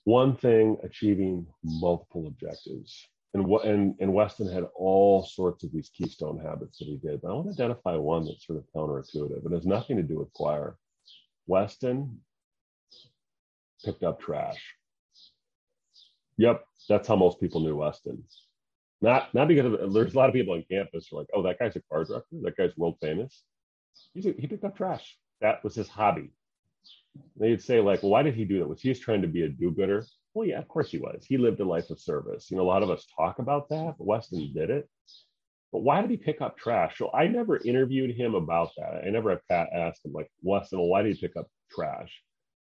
One 0.04 0.36
thing 0.36 0.78
achieving 0.82 1.46
multiple 1.62 2.26
objectives. 2.26 3.06
And, 3.34 3.46
and, 3.64 3.94
and 4.00 4.12
Weston 4.12 4.52
had 4.52 4.64
all 4.74 5.24
sorts 5.24 5.64
of 5.64 5.72
these 5.72 5.90
keystone 5.96 6.38
habits 6.38 6.78
that 6.78 6.86
he 6.86 6.96
did. 6.96 7.22
But 7.22 7.30
I 7.30 7.34
want 7.34 7.46
to 7.46 7.52
identify 7.52 7.96
one 7.96 8.24
that's 8.24 8.46
sort 8.46 8.58
of 8.58 8.64
counterintuitive. 8.74 9.46
It 9.46 9.52
has 9.52 9.64
nothing 9.64 9.96
to 9.96 10.02
do 10.02 10.18
with 10.18 10.32
choir. 10.34 10.76
Weston 11.46 12.20
picked 13.84 14.02
up 14.02 14.20
trash. 14.20 14.74
Yep, 16.36 16.64
that's 16.88 17.08
how 17.08 17.16
most 17.16 17.40
people 17.40 17.60
knew 17.60 17.76
Weston. 17.76 18.22
Not 19.02 19.34
not 19.34 19.48
because 19.48 19.66
of, 19.66 19.92
there's 19.92 20.14
a 20.14 20.16
lot 20.16 20.28
of 20.28 20.34
people 20.34 20.54
on 20.54 20.64
campus 20.70 21.08
who 21.10 21.16
are 21.16 21.20
like, 21.20 21.28
oh, 21.34 21.42
that 21.42 21.58
guy's 21.58 21.76
a 21.76 21.82
car 21.90 22.04
director. 22.04 22.36
That 22.42 22.56
guy's 22.56 22.76
world 22.76 22.96
famous. 23.00 23.42
He's 24.14 24.26
a, 24.26 24.32
he 24.38 24.46
picked 24.46 24.64
up 24.64 24.76
trash. 24.76 25.18
That 25.40 25.62
was 25.64 25.74
his 25.74 25.88
hobby. 25.88 26.30
They'd 27.38 27.60
say 27.60 27.80
like, 27.80 28.02
well, 28.02 28.12
why 28.12 28.22
did 28.22 28.34
he 28.34 28.44
do 28.44 28.60
that? 28.60 28.68
Was 28.68 28.80
he 28.80 28.90
just 28.90 29.02
trying 29.02 29.22
to 29.22 29.28
be 29.28 29.42
a 29.42 29.48
do-gooder? 29.48 30.06
Well, 30.32 30.46
yeah, 30.46 30.58
of 30.60 30.68
course 30.68 30.90
he 30.90 30.98
was. 30.98 31.26
He 31.26 31.36
lived 31.36 31.60
a 31.60 31.64
life 31.64 31.90
of 31.90 32.00
service. 32.00 32.50
You 32.50 32.56
know, 32.56 32.62
a 32.62 32.64
lot 32.64 32.82
of 32.82 32.90
us 32.90 33.06
talk 33.16 33.38
about 33.38 33.68
that, 33.68 33.96
but 33.98 34.06
Weston 34.06 34.50
did 34.54 34.70
it. 34.70 34.88
But 35.72 35.82
why 35.82 36.00
did 36.00 36.10
he 36.10 36.16
pick 36.16 36.40
up 36.40 36.56
trash? 36.56 36.96
So 36.96 37.10
I 37.12 37.26
never 37.26 37.58
interviewed 37.58 38.16
him 38.16 38.34
about 38.34 38.70
that. 38.78 39.02
I 39.04 39.10
never 39.10 39.40
asked 39.50 40.04
him 40.04 40.12
like, 40.12 40.30
Weston, 40.42 40.78
well, 40.78 40.88
why 40.88 41.02
did 41.02 41.16
he 41.16 41.20
pick 41.20 41.36
up 41.36 41.48
trash? 41.70 42.22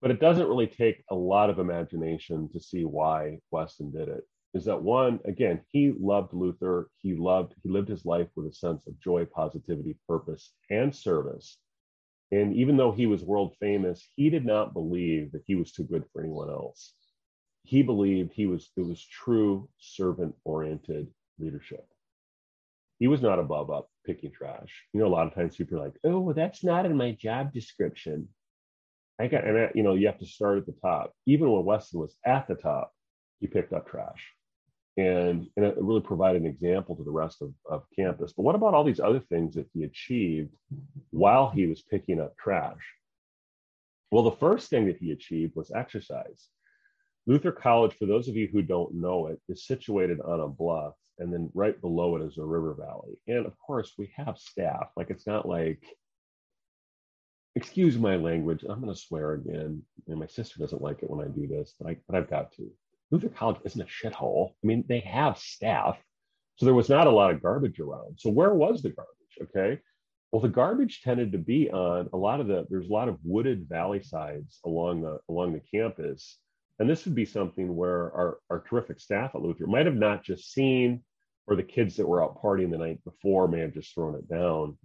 But 0.01 0.11
it 0.11 0.21
doesn't 0.21 0.49
really 0.49 0.67
take 0.67 1.05
a 1.11 1.15
lot 1.15 1.51
of 1.51 1.59
imagination 1.59 2.49
to 2.53 2.61
see 2.61 2.85
why 2.85 3.39
Weston 3.51 3.93
did 3.93 4.09
it 4.09 4.25
is 4.55 4.65
that 4.65 4.81
one 4.81 5.19
again 5.25 5.61
he 5.73 5.93
loved 5.99 6.33
luther. 6.33 6.89
He 6.99 7.15
loved 7.15 7.55
he 7.63 7.69
lived 7.69 7.89
his 7.89 8.07
life 8.07 8.29
with 8.37 8.47
a 8.47 8.55
sense 8.55 8.87
of 8.87 8.99
joy 9.01 9.27
positivity 9.27 9.97
purpose 10.09 10.53
and 10.71 10.95
service. 10.95 11.59
And 12.31 12.55
even 12.55 12.77
though 12.77 12.93
he 12.93 13.07
was 13.07 13.23
world 13.23 13.57
famous 13.61 14.09
he 14.15 14.31
did 14.31 14.47
not 14.47 14.73
believe 14.73 15.33
that 15.33 15.43
he 15.47 15.57
was 15.57 15.73
too 15.73 15.83
good 15.83 16.05
for 16.13 16.23
anyone 16.23 16.49
else. 16.49 16.95
He 17.65 17.83
believed 17.83 18.33
he 18.33 18.47
was 18.47 18.71
it 18.77 18.87
was 18.87 19.05
true 19.05 19.69
servant 19.79 20.35
oriented 20.45 21.09
leadership. 21.39 21.85
He 23.01 23.09
was 23.09 23.21
not 23.21 23.41
above 23.41 23.71
up 23.73 23.89
picking 24.07 24.31
trash. 24.31 24.85
You 24.93 25.01
know 25.01 25.07
a 25.07 25.09
lot 25.09 25.27
of 25.27 25.35
times 25.35 25.57
people 25.57 25.79
are 25.79 25.85
like 25.85 25.99
oh 26.05 26.33
that's 26.33 26.63
not 26.63 26.87
in 26.87 26.97
my 26.97 27.11
job 27.11 27.53
description. 27.53 28.29
I 29.21 29.27
got 29.27 29.45
and 29.45 29.59
I, 29.59 29.71
you 29.75 29.83
know 29.83 29.95
you 29.95 30.07
have 30.07 30.19
to 30.19 30.27
start 30.27 30.59
at 30.59 30.67
the 30.67 30.77
top. 30.81 31.13
Even 31.27 31.51
when 31.51 31.65
weston 31.65 31.99
was 31.99 32.17
at 32.25 32.47
the 32.47 32.55
top 32.55 32.93
he 33.41 33.49
picked 33.49 33.73
up 33.73 33.89
trash 33.89 34.34
and, 34.97 35.47
and 35.57 35.67
it 35.67 35.77
really 35.79 36.01
provided 36.01 36.43
an 36.43 36.49
example 36.49 36.95
to 36.97 37.05
the 37.05 37.11
rest 37.11 37.43
of, 37.43 37.53
of 37.69 37.85
campus. 37.97 38.33
But 38.33 38.43
what 38.43 38.55
about 38.55 38.75
all 38.75 38.85
these 38.85 39.01
other 39.01 39.21
things 39.21 39.55
that 39.55 39.69
he 39.75 39.85
achieved 39.85 40.55
while 41.11 41.51
he 41.51 41.67
was 41.67 41.83
picking 41.83 42.21
up 42.21 42.37
trash? 42.37 42.83
Well, 44.11 44.23
the 44.23 44.37
first 44.37 44.71
thing 44.71 44.87
that 44.87 44.99
he 44.99 45.11
achieved 45.11 45.57
was 45.57 45.73
exercise. 45.75 46.49
Luther 47.27 47.53
College, 47.53 47.95
for 47.99 48.07
those 48.07 48.29
of 48.29 48.37
you 48.37 48.49
who 48.53 48.63
don't 48.63 48.95
know 48.95 49.29
it, 49.29 49.41
is 49.49 49.67
situated 49.67 50.21
on 50.21 50.41
a 50.41 50.49
bluff, 50.49 50.95
and 51.19 51.33
then 51.33 51.51
right 51.55 51.81
below 51.81 52.17
it 52.17 52.23
is 52.23 52.39
a 52.39 52.45
river 52.45 52.75
valley. 52.79 53.19
And 53.27 53.47
of 53.47 53.59
course, 53.59 53.93
we 53.99 54.13
have 54.17 54.39
staff. 54.39 54.89
Like 54.97 55.11
it's 55.11 55.27
not 55.27 55.49
like, 55.49 55.83
excuse 57.57 57.97
my 57.97 58.17
language, 58.17 58.65
I'm 58.69 58.81
going 58.81 58.93
to 58.93 59.01
swear 59.01 59.33
again. 59.33 59.83
And 60.07 60.19
my 60.19 60.27
sister 60.27 60.59
doesn't 60.59 60.83
like 60.83 61.03
it 61.03 61.11
when 61.11 61.25
I 61.25 61.29
do 61.31 61.47
this, 61.47 61.75
but, 61.81 61.91
I, 61.91 61.97
but 62.07 62.17
I've 62.17 62.31
got 62.31 62.53
to. 62.53 62.71
Luther 63.15 63.29
College 63.29 63.61
isn't 63.65 63.81
a 63.81 63.85
shithole. 63.85 64.51
I 64.63 64.67
mean, 64.67 64.85
they 64.89 64.99
have 65.01 65.39
staff. 65.39 65.97
So 66.57 66.67
there 66.67 66.75
was 66.75 66.89
not 66.89 67.07
a 67.07 67.11
lot 67.11 67.31
of 67.31 67.41
garbage 67.41 67.79
around. 67.79 68.19
So 68.19 68.29
where 68.29 68.53
was 68.53 68.83
the 68.83 68.91
garbage? 68.91 69.15
Okay. 69.57 69.81
Well, 70.33 70.43
the 70.43 70.49
garbage 70.49 71.01
tended 71.03 71.31
to 71.31 71.39
be 71.39 71.71
on 71.71 72.09
a 72.13 72.17
lot 72.17 72.41
of 72.41 72.49
the 72.49 72.67
there's 72.69 72.89
a 72.89 72.93
lot 72.93 73.09
of 73.09 73.19
wooded 73.23 73.69
valley 73.69 74.03
sides 74.03 74.59
along 74.65 75.03
the 75.03 75.21
along 75.29 75.53
the 75.53 75.61
campus. 75.61 76.39
And 76.81 76.91
this 76.91 77.05
would 77.05 77.15
be 77.15 77.25
something 77.25 77.77
where 77.77 78.13
our, 78.13 78.39
our 78.51 78.65
terrific 78.69 78.99
staff 78.99 79.37
at 79.37 79.43
Luther 79.43 79.69
might 79.69 79.87
have 79.87 79.95
not 79.95 80.25
just 80.25 80.53
seen, 80.53 81.05
or 81.47 81.55
the 81.55 81.63
kids 81.63 81.95
that 81.97 82.09
were 82.09 82.21
out 82.21 82.43
partying 82.43 82.73
the 82.73 82.79
night 82.79 82.99
before 83.05 83.47
may 83.47 83.61
have 83.61 83.75
just 83.75 83.95
thrown 83.95 84.17
it 84.17 84.29
down. 84.29 84.77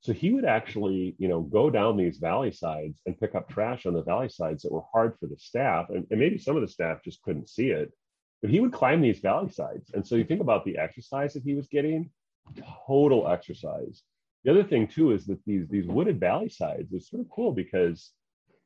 So 0.00 0.12
he 0.12 0.30
would 0.30 0.44
actually, 0.44 1.16
you 1.18 1.26
know, 1.26 1.40
go 1.40 1.70
down 1.70 1.96
these 1.96 2.18
valley 2.18 2.52
sides 2.52 3.00
and 3.04 3.18
pick 3.18 3.34
up 3.34 3.48
trash 3.48 3.84
on 3.84 3.94
the 3.94 4.02
valley 4.02 4.28
sides 4.28 4.62
that 4.62 4.72
were 4.72 4.84
hard 4.92 5.14
for 5.18 5.26
the 5.26 5.36
staff. 5.38 5.90
And, 5.90 6.06
and, 6.10 6.20
maybe 6.20 6.38
some 6.38 6.54
of 6.54 6.62
the 6.62 6.68
staff 6.68 7.02
just 7.02 7.22
couldn't 7.22 7.48
see 7.48 7.70
it, 7.70 7.92
but 8.40 8.50
he 8.50 8.60
would 8.60 8.72
climb 8.72 9.00
these 9.00 9.18
valley 9.18 9.50
sides. 9.50 9.90
And 9.92 10.06
so 10.06 10.14
you 10.14 10.24
think 10.24 10.40
about 10.40 10.64
the 10.64 10.78
exercise 10.78 11.34
that 11.34 11.42
he 11.42 11.54
was 11.54 11.66
getting, 11.66 12.10
total 12.86 13.28
exercise. 13.28 14.02
The 14.44 14.52
other 14.52 14.64
thing 14.64 14.86
too 14.86 15.10
is 15.10 15.26
that 15.26 15.44
these 15.44 15.68
these 15.68 15.86
wooded 15.86 16.20
valley 16.20 16.48
sides 16.48 16.92
is 16.92 17.08
sort 17.08 17.20
of 17.20 17.28
cool 17.28 17.52
because 17.52 18.12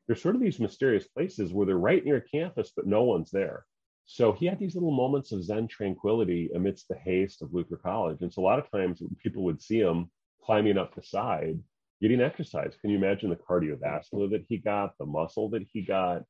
there's 0.07 0.21
sort 0.21 0.35
of 0.35 0.41
these 0.41 0.59
mysterious 0.59 1.07
places 1.07 1.51
where 1.51 1.65
they're 1.65 1.77
right 1.77 2.05
near 2.05 2.21
campus, 2.21 2.71
but 2.75 2.85
no 2.85 3.03
one's 3.03 3.31
there. 3.31 3.65
So 4.05 4.33
he 4.33 4.45
had 4.45 4.59
these 4.59 4.75
little 4.75 4.91
moments 4.91 5.31
of 5.31 5.43
Zen 5.43 5.67
tranquility 5.67 6.49
amidst 6.53 6.89
the 6.89 6.95
haste 6.95 7.41
of 7.41 7.53
Luther 7.53 7.77
College. 7.77 8.21
And 8.21 8.31
so 8.31 8.41
a 8.41 8.43
lot 8.43 8.59
of 8.59 8.69
times 8.69 9.01
people 9.23 9.43
would 9.43 9.61
see 9.61 9.79
him 9.79 10.11
climbing 10.45 10.77
up 10.77 10.95
the 10.95 11.03
side, 11.03 11.59
getting 12.01 12.21
exercise. 12.21 12.73
Can 12.81 12.89
you 12.89 12.97
imagine 12.97 13.29
the 13.29 13.35
cardiovascular 13.35 14.29
that 14.31 14.45
he 14.47 14.57
got, 14.57 14.97
the 14.97 15.05
muscle 15.05 15.49
that 15.49 15.65
he 15.71 15.81
got, 15.81 16.23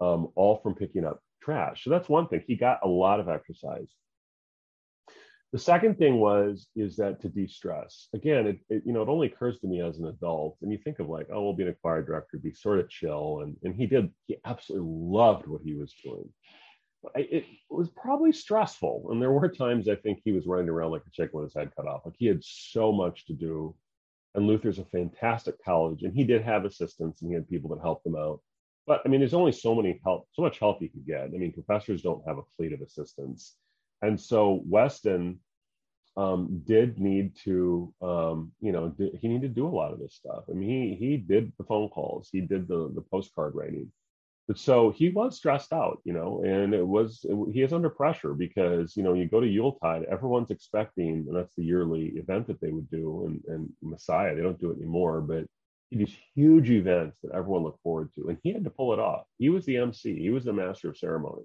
um, 0.00 0.28
all 0.34 0.60
from 0.62 0.74
picking 0.74 1.04
up 1.04 1.20
trash? 1.42 1.84
So 1.84 1.90
that's 1.90 2.08
one 2.08 2.28
thing. 2.28 2.42
He 2.46 2.56
got 2.56 2.80
a 2.82 2.88
lot 2.88 3.20
of 3.20 3.28
exercise. 3.28 3.88
The 5.52 5.58
second 5.58 5.98
thing 5.98 6.20
was 6.20 6.68
is 6.76 6.96
that 6.96 7.20
to 7.22 7.28
de-stress. 7.28 8.06
Again, 8.14 8.46
it, 8.46 8.60
it, 8.68 8.82
you 8.86 8.92
know 8.92 9.02
it 9.02 9.08
only 9.08 9.26
occurs 9.26 9.58
to 9.60 9.66
me 9.66 9.82
as 9.82 9.98
an 9.98 10.06
adult, 10.06 10.56
and 10.62 10.70
you 10.70 10.78
think 10.78 11.00
of 11.00 11.08
like, 11.08 11.26
oh, 11.32 11.42
we'll 11.42 11.54
be 11.54 11.64
a 11.64 11.72
choir 11.72 12.02
director, 12.02 12.38
be 12.38 12.52
sort 12.52 12.78
of 12.78 12.88
chill, 12.88 13.40
and 13.42 13.56
and 13.64 13.74
he 13.74 13.86
did. 13.86 14.10
He 14.28 14.36
absolutely 14.44 14.88
loved 14.88 15.48
what 15.48 15.62
he 15.64 15.74
was 15.74 15.92
doing 16.04 16.30
it 17.14 17.44
was 17.70 17.88
probably 17.90 18.32
stressful. 18.32 19.08
And 19.10 19.20
there 19.20 19.32
were 19.32 19.48
times 19.48 19.88
I 19.88 19.94
think 19.96 20.20
he 20.24 20.32
was 20.32 20.46
running 20.46 20.68
around 20.68 20.90
like 20.92 21.02
a 21.06 21.10
chicken 21.10 21.40
with 21.40 21.50
his 21.50 21.54
head 21.54 21.72
cut 21.74 21.86
off. 21.86 22.02
Like 22.04 22.14
he 22.18 22.26
had 22.26 22.44
so 22.44 22.92
much 22.92 23.26
to 23.26 23.32
do. 23.32 23.74
And 24.34 24.46
Luther's 24.46 24.78
a 24.78 24.84
fantastic 24.84 25.56
college, 25.64 26.04
and 26.04 26.14
he 26.14 26.22
did 26.22 26.42
have 26.42 26.64
assistants 26.64 27.20
and 27.20 27.30
he 27.30 27.34
had 27.34 27.48
people 27.48 27.70
that 27.70 27.82
helped 27.82 28.06
him 28.06 28.14
out. 28.14 28.40
But 28.86 29.02
I 29.04 29.08
mean, 29.08 29.20
there's 29.20 29.34
only 29.34 29.52
so 29.52 29.74
many 29.74 30.00
help, 30.04 30.28
so 30.32 30.42
much 30.42 30.58
help 30.58 30.80
you 30.80 30.88
can 30.88 31.02
get. 31.06 31.24
I 31.24 31.38
mean, 31.38 31.52
professors 31.52 32.02
don't 32.02 32.26
have 32.26 32.38
a 32.38 32.42
fleet 32.56 32.72
of 32.72 32.80
assistants. 32.80 33.56
And 34.02 34.20
so 34.20 34.62
Weston 34.66 35.40
um, 36.16 36.62
did 36.64 36.98
need 36.98 37.36
to, 37.44 37.92
um, 38.02 38.52
you 38.60 38.72
know, 38.72 38.94
he 39.20 39.28
needed 39.28 39.54
to 39.54 39.60
do 39.60 39.66
a 39.66 39.68
lot 39.68 39.92
of 39.92 39.98
this 39.98 40.14
stuff. 40.14 40.44
I 40.48 40.52
mean, 40.52 40.68
he 40.68 40.94
he 40.94 41.16
did 41.16 41.52
the 41.58 41.64
phone 41.64 41.88
calls, 41.88 42.28
he 42.30 42.40
did 42.40 42.68
the 42.68 42.90
the 42.94 43.04
postcard 43.10 43.54
writing. 43.54 43.90
So 44.54 44.90
he 44.90 45.10
was 45.10 45.36
stressed 45.36 45.72
out, 45.72 46.00
you 46.04 46.12
know, 46.12 46.42
and 46.44 46.74
it 46.74 46.86
was 46.86 47.24
it, 47.28 47.36
he 47.52 47.62
is 47.62 47.72
under 47.72 47.90
pressure 47.90 48.34
because 48.34 48.96
you 48.96 49.02
know 49.02 49.14
you 49.14 49.26
go 49.26 49.40
to 49.40 49.46
Yuletide, 49.46 50.04
everyone's 50.04 50.50
expecting, 50.50 51.26
and 51.28 51.36
that's 51.36 51.54
the 51.54 51.64
yearly 51.64 52.06
event 52.16 52.46
that 52.48 52.60
they 52.60 52.70
would 52.70 52.90
do, 52.90 53.24
and 53.26 53.42
and 53.48 53.68
Messiah 53.82 54.34
they 54.34 54.42
don't 54.42 54.60
do 54.60 54.70
it 54.70 54.78
anymore, 54.78 55.20
but 55.20 55.44
these 55.90 56.14
huge 56.34 56.70
events 56.70 57.18
that 57.22 57.32
everyone 57.32 57.64
looked 57.64 57.82
forward 57.82 58.10
to, 58.14 58.28
and 58.28 58.38
he 58.42 58.52
had 58.52 58.64
to 58.64 58.70
pull 58.70 58.92
it 58.92 58.98
off. 58.98 59.26
He 59.38 59.50
was 59.50 59.64
the 59.66 59.76
MC, 59.76 60.18
he 60.18 60.30
was 60.30 60.44
the 60.44 60.52
master 60.52 60.88
of 60.88 60.96
ceremony, 60.96 61.44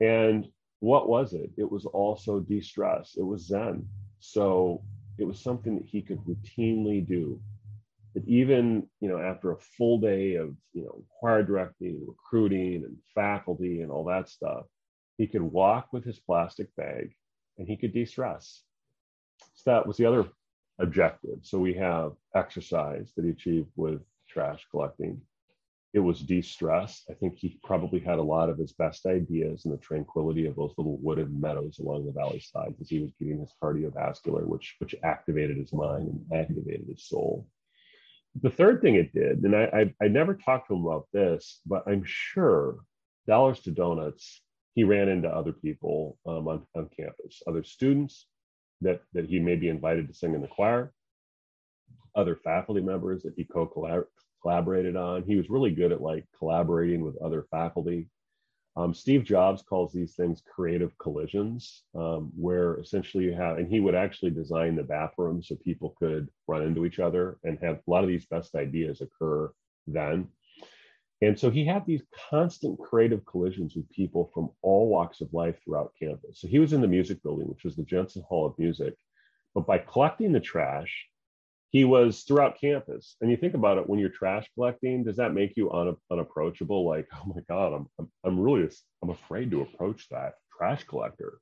and 0.00 0.48
what 0.80 1.08
was 1.08 1.34
it? 1.34 1.50
It 1.56 1.70
was 1.70 1.84
also 1.86 2.40
de-stress. 2.40 3.14
It 3.16 3.22
was 3.22 3.46
Zen. 3.46 3.86
So 4.18 4.82
it 5.18 5.24
was 5.24 5.38
something 5.38 5.76
that 5.76 5.86
he 5.86 6.00
could 6.02 6.20
routinely 6.20 7.06
do. 7.06 7.40
That 8.14 8.26
even, 8.26 8.88
you 9.00 9.08
know, 9.08 9.18
after 9.18 9.52
a 9.52 9.58
full 9.58 9.98
day 9.98 10.34
of, 10.34 10.54
you 10.72 10.82
know, 10.82 11.04
choir 11.18 11.42
directing, 11.42 12.04
recruiting, 12.06 12.84
and 12.84 12.96
faculty 13.14 13.82
and 13.82 13.90
all 13.90 14.04
that 14.04 14.28
stuff, 14.28 14.66
he 15.16 15.26
could 15.26 15.42
walk 15.42 15.92
with 15.92 16.04
his 16.04 16.18
plastic 16.18 16.74
bag 16.76 17.14
and 17.58 17.68
he 17.68 17.76
could 17.76 17.92
de-stress. 17.92 18.62
So 19.54 19.70
that 19.70 19.86
was 19.86 19.96
the 19.96 20.06
other 20.06 20.26
objective. 20.78 21.38
So 21.42 21.58
we 21.58 21.74
have 21.74 22.12
exercise 22.34 23.12
that 23.14 23.24
he 23.24 23.30
achieved 23.30 23.70
with 23.76 24.00
trash 24.28 24.66
collecting 24.70 25.20
it 25.92 25.98
was 25.98 26.20
de-stress. 26.20 27.02
I 27.10 27.14
think 27.14 27.36
he 27.36 27.58
probably 27.64 27.98
had 27.98 28.18
a 28.18 28.22
lot 28.22 28.48
of 28.48 28.58
his 28.58 28.72
best 28.72 29.06
ideas 29.06 29.64
in 29.64 29.72
the 29.72 29.76
tranquility 29.78 30.46
of 30.46 30.54
those 30.54 30.72
little 30.78 30.98
wooded 30.98 31.32
meadows 31.32 31.80
along 31.80 32.06
the 32.06 32.12
valley 32.12 32.40
sides 32.40 32.80
as 32.80 32.88
he 32.88 33.00
was 33.00 33.10
getting 33.18 33.40
his 33.40 33.52
cardiovascular, 33.60 34.46
which 34.46 34.76
which 34.78 34.94
activated 35.02 35.56
his 35.56 35.72
mind 35.72 36.08
and 36.08 36.40
activated 36.40 36.86
his 36.88 37.04
soul. 37.04 37.46
The 38.40 38.50
third 38.50 38.80
thing 38.80 38.94
it 38.94 39.12
did, 39.12 39.42
and 39.44 39.56
I, 39.56 39.64
I, 40.00 40.04
I 40.04 40.08
never 40.08 40.34
talked 40.34 40.68
to 40.68 40.74
him 40.74 40.86
about 40.86 41.08
this, 41.12 41.60
but 41.66 41.82
I'm 41.86 42.04
sure 42.04 42.78
dollars 43.26 43.60
to 43.60 43.70
donuts, 43.70 44.42
he 44.74 44.84
ran 44.84 45.08
into 45.08 45.28
other 45.28 45.52
people 45.52 46.16
um, 46.26 46.46
on, 46.46 46.66
on 46.76 46.88
campus, 46.96 47.42
other 47.46 47.64
students 47.64 48.26
that 48.82 49.02
that 49.12 49.26
he 49.26 49.38
may 49.38 49.56
be 49.56 49.68
invited 49.68 50.08
to 50.08 50.14
sing 50.14 50.34
in 50.34 50.40
the 50.40 50.48
choir, 50.48 50.92
other 52.14 52.36
faculty 52.36 52.80
members 52.80 53.22
that 53.22 53.34
he 53.36 53.44
co 53.44 53.66
collaborated 54.42 54.96
on. 54.96 55.24
He 55.24 55.36
was 55.36 55.50
really 55.50 55.72
good 55.72 55.92
at 55.92 56.00
like 56.00 56.24
collaborating 56.38 57.02
with 57.02 57.20
other 57.22 57.46
faculty. 57.50 58.08
Um, 58.76 58.94
Steve 58.94 59.24
Jobs 59.24 59.62
calls 59.62 59.92
these 59.92 60.14
things 60.14 60.42
creative 60.48 60.96
collisions, 60.98 61.82
um, 61.94 62.30
where 62.36 62.78
essentially 62.78 63.24
you 63.24 63.34
have, 63.34 63.58
and 63.58 63.68
he 63.68 63.80
would 63.80 63.96
actually 63.96 64.30
design 64.30 64.76
the 64.76 64.82
bathroom 64.82 65.42
so 65.42 65.56
people 65.56 65.94
could 65.98 66.28
run 66.46 66.62
into 66.62 66.86
each 66.86 67.00
other 67.00 67.38
and 67.42 67.58
have 67.60 67.76
a 67.76 67.90
lot 67.90 68.04
of 68.04 68.08
these 68.08 68.26
best 68.26 68.54
ideas 68.54 69.00
occur 69.00 69.52
then. 69.86 70.28
And 71.22 71.38
so 71.38 71.50
he 71.50 71.66
had 71.66 71.84
these 71.84 72.02
constant 72.30 72.78
creative 72.78 73.26
collisions 73.26 73.76
with 73.76 73.90
people 73.90 74.30
from 74.32 74.50
all 74.62 74.88
walks 74.88 75.20
of 75.20 75.34
life 75.34 75.56
throughout 75.62 75.92
campus. 76.00 76.40
So 76.40 76.48
he 76.48 76.58
was 76.58 76.72
in 76.72 76.80
the 76.80 76.88
music 76.88 77.22
building, 77.22 77.48
which 77.48 77.64
was 77.64 77.76
the 77.76 77.82
Jenson 77.82 78.22
Hall 78.26 78.46
of 78.46 78.58
Music. 78.58 78.94
But 79.54 79.66
by 79.66 79.78
collecting 79.78 80.32
the 80.32 80.40
trash 80.40 81.06
he 81.70 81.84
was 81.84 82.22
throughout 82.22 82.60
campus. 82.60 83.16
And 83.20 83.30
you 83.30 83.36
think 83.36 83.54
about 83.54 83.78
it, 83.78 83.88
when 83.88 84.00
you're 84.00 84.10
trash 84.10 84.48
collecting, 84.54 85.04
does 85.04 85.16
that 85.16 85.34
make 85.34 85.56
you 85.56 85.70
un- 85.70 85.96
unapproachable? 86.10 86.84
Like, 86.86 87.06
oh 87.14 87.32
my 87.34 87.42
God, 87.48 87.72
I'm, 87.72 87.86
I'm, 87.98 88.10
I'm 88.24 88.40
really, 88.40 88.68
I'm 89.02 89.10
afraid 89.10 89.50
to 89.52 89.62
approach 89.62 90.08
that 90.10 90.34
trash 90.56 90.84
collector. 90.84 91.38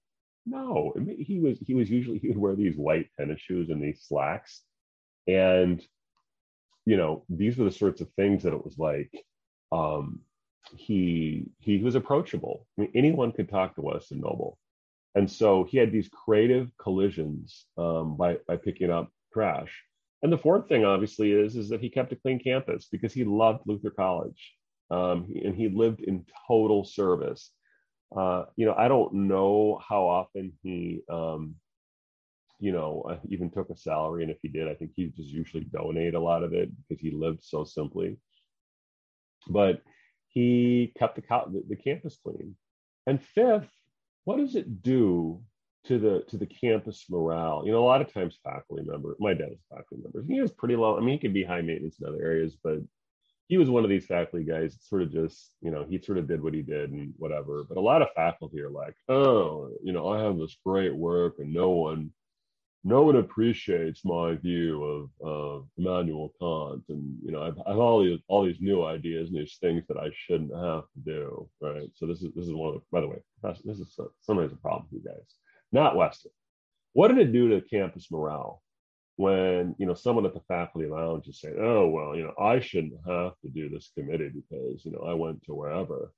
No, 0.46 0.94
he 1.18 1.40
was, 1.40 1.58
he 1.60 1.74
was 1.74 1.90
usually, 1.90 2.18
he 2.22 2.28
would 2.28 2.38
wear 2.38 2.54
these 2.54 2.76
white 2.76 3.08
tennis 3.18 3.40
shoes 3.40 3.70
and 3.70 3.82
these 3.82 4.04
slacks. 4.06 4.62
And, 5.26 5.82
you 6.84 6.96
know, 6.96 7.24
these 7.28 7.56
were 7.56 7.64
the 7.64 7.72
sorts 7.72 8.00
of 8.00 8.10
things 8.12 8.42
that 8.42 8.54
it 8.54 8.64
was 8.64 8.78
like, 8.78 9.12
um, 9.72 10.20
he, 10.76 11.46
he 11.58 11.78
was 11.78 11.94
approachable. 11.94 12.66
I 12.76 12.82
mean, 12.82 12.90
anyone 12.94 13.32
could 13.32 13.48
talk 13.48 13.74
to 13.74 13.82
Weston 13.82 14.20
Noble. 14.20 14.58
And 15.14 15.30
so 15.30 15.64
he 15.64 15.78
had 15.78 15.90
these 15.90 16.08
creative 16.08 16.70
collisions 16.78 17.64
um, 17.78 18.16
by, 18.16 18.36
by 18.46 18.56
picking 18.56 18.90
up 18.90 19.10
trash 19.32 19.72
and 20.22 20.32
the 20.32 20.38
fourth 20.38 20.68
thing, 20.68 20.84
obviously, 20.84 21.32
is 21.32 21.56
is 21.56 21.68
that 21.68 21.80
he 21.80 21.90
kept 21.90 22.12
a 22.12 22.16
clean 22.16 22.40
campus 22.40 22.88
because 22.90 23.12
he 23.12 23.24
loved 23.24 23.62
Luther 23.66 23.90
College, 23.90 24.54
um, 24.90 25.28
and 25.44 25.54
he 25.54 25.68
lived 25.68 26.00
in 26.00 26.26
total 26.46 26.84
service. 26.84 27.50
Uh, 28.16 28.44
you 28.56 28.66
know, 28.66 28.74
I 28.76 28.88
don't 28.88 29.12
know 29.12 29.80
how 29.86 30.06
often 30.06 30.52
he, 30.62 31.02
um, 31.10 31.56
you 32.58 32.72
know, 32.72 33.04
uh, 33.08 33.18
even 33.28 33.50
took 33.50 33.70
a 33.70 33.76
salary, 33.76 34.22
and 34.22 34.30
if 34.32 34.38
he 34.42 34.48
did, 34.48 34.66
I 34.66 34.74
think 34.74 34.92
he 34.96 35.06
just 35.06 35.28
usually 35.28 35.64
donate 35.64 36.14
a 36.14 36.20
lot 36.20 36.42
of 36.42 36.52
it 36.52 36.70
because 36.88 37.00
he 37.00 37.10
lived 37.10 37.42
so 37.42 37.64
simply. 37.64 38.18
But 39.48 39.82
he 40.28 40.92
kept 40.98 41.16
the, 41.16 41.22
the, 41.22 41.62
the 41.68 41.76
campus 41.76 42.18
clean. 42.22 42.56
And 43.06 43.22
fifth, 43.22 43.70
what 44.24 44.38
does 44.38 44.56
it 44.56 44.82
do 44.82 45.42
to 45.88 45.98
the 45.98 46.22
to 46.28 46.36
the 46.36 46.46
campus 46.46 47.06
morale. 47.08 47.62
You 47.64 47.72
know, 47.72 47.82
a 47.82 47.86
lot 47.86 48.02
of 48.02 48.12
times 48.12 48.38
faculty 48.44 48.82
member, 48.84 49.16
my 49.18 49.32
dad 49.32 49.48
was 49.48 49.58
faculty 49.70 50.02
member. 50.02 50.22
He 50.30 50.40
was 50.40 50.52
pretty 50.52 50.76
low. 50.76 50.96
I 50.96 51.00
mean, 51.00 51.14
he 51.14 51.18
could 51.18 51.34
be 51.34 51.44
high 51.44 51.62
maintenance 51.62 51.96
in 51.98 52.06
other 52.06 52.22
areas, 52.22 52.56
but 52.62 52.78
he 53.48 53.56
was 53.56 53.70
one 53.70 53.84
of 53.84 53.90
these 53.90 54.04
faculty 54.04 54.44
guys 54.44 54.74
that 54.74 54.84
sort 54.84 55.00
of 55.00 55.10
just, 55.10 55.54
you 55.62 55.70
know, 55.70 55.86
he 55.88 55.98
sort 55.98 56.18
of 56.18 56.28
did 56.28 56.42
what 56.42 56.52
he 56.52 56.60
did 56.60 56.90
and 56.90 57.14
whatever. 57.16 57.64
But 57.66 57.78
a 57.78 57.80
lot 57.80 58.02
of 58.02 58.08
faculty 58.14 58.60
are 58.60 58.70
like, 58.70 58.94
oh, 59.08 59.70
you 59.82 59.94
know, 59.94 60.08
I 60.08 60.22
have 60.22 60.38
this 60.38 60.58
great 60.64 60.94
work 60.94 61.36
and 61.38 61.52
no 61.52 61.70
one 61.70 62.12
no 62.84 63.02
one 63.02 63.16
appreciates 63.16 64.04
my 64.04 64.36
view 64.36 64.84
of 64.84 65.10
uh, 65.26 65.64
Immanuel 65.78 66.32
Kant, 66.40 66.84
and 66.88 67.18
you 67.24 67.32
know, 67.32 67.42
I've, 67.42 67.58
I've 67.66 67.78
all 67.78 68.04
these 68.04 68.20
all 68.28 68.44
these 68.44 68.60
new 68.60 68.84
ideas 68.84 69.30
and 69.30 69.38
these 69.38 69.56
things 69.60 69.84
that 69.88 69.96
I 69.96 70.10
shouldn't 70.14 70.54
have 70.54 70.84
to 70.92 71.00
do, 71.04 71.48
right? 71.60 71.90
So 71.94 72.06
this 72.06 72.22
is 72.22 72.32
this 72.36 72.46
is 72.46 72.54
one 72.54 72.68
of 72.68 72.74
the. 72.74 72.82
By 72.92 73.00
the 73.00 73.08
way, 73.08 73.18
this 73.42 73.80
is 73.80 73.98
sometimes 74.20 74.52
a 74.52 74.56
problem 74.56 74.86
for 74.88 74.94
you 74.94 75.02
guys 75.02 75.34
not 75.72 75.96
Weston. 75.96 76.32
What 76.92 77.08
did 77.08 77.18
it 77.18 77.32
do 77.32 77.48
to 77.50 77.60
campus 77.68 78.10
morale 78.10 78.62
when 79.16 79.74
you 79.78 79.86
know 79.86 79.94
someone 79.94 80.26
at 80.26 80.32
the 80.32 80.40
faculty 80.48 80.88
lounge 80.88 81.26
is 81.26 81.40
saying, 81.40 81.56
"Oh 81.58 81.88
well, 81.88 82.16
you 82.16 82.22
know, 82.22 82.34
I 82.40 82.60
shouldn't 82.60 82.94
have 83.06 83.32
to 83.40 83.48
do 83.48 83.68
this 83.68 83.90
committee 83.96 84.30
because 84.30 84.84
you 84.84 84.92
know 84.92 85.00
I 85.00 85.14
went 85.14 85.42
to 85.44 85.54
wherever," 85.54 86.12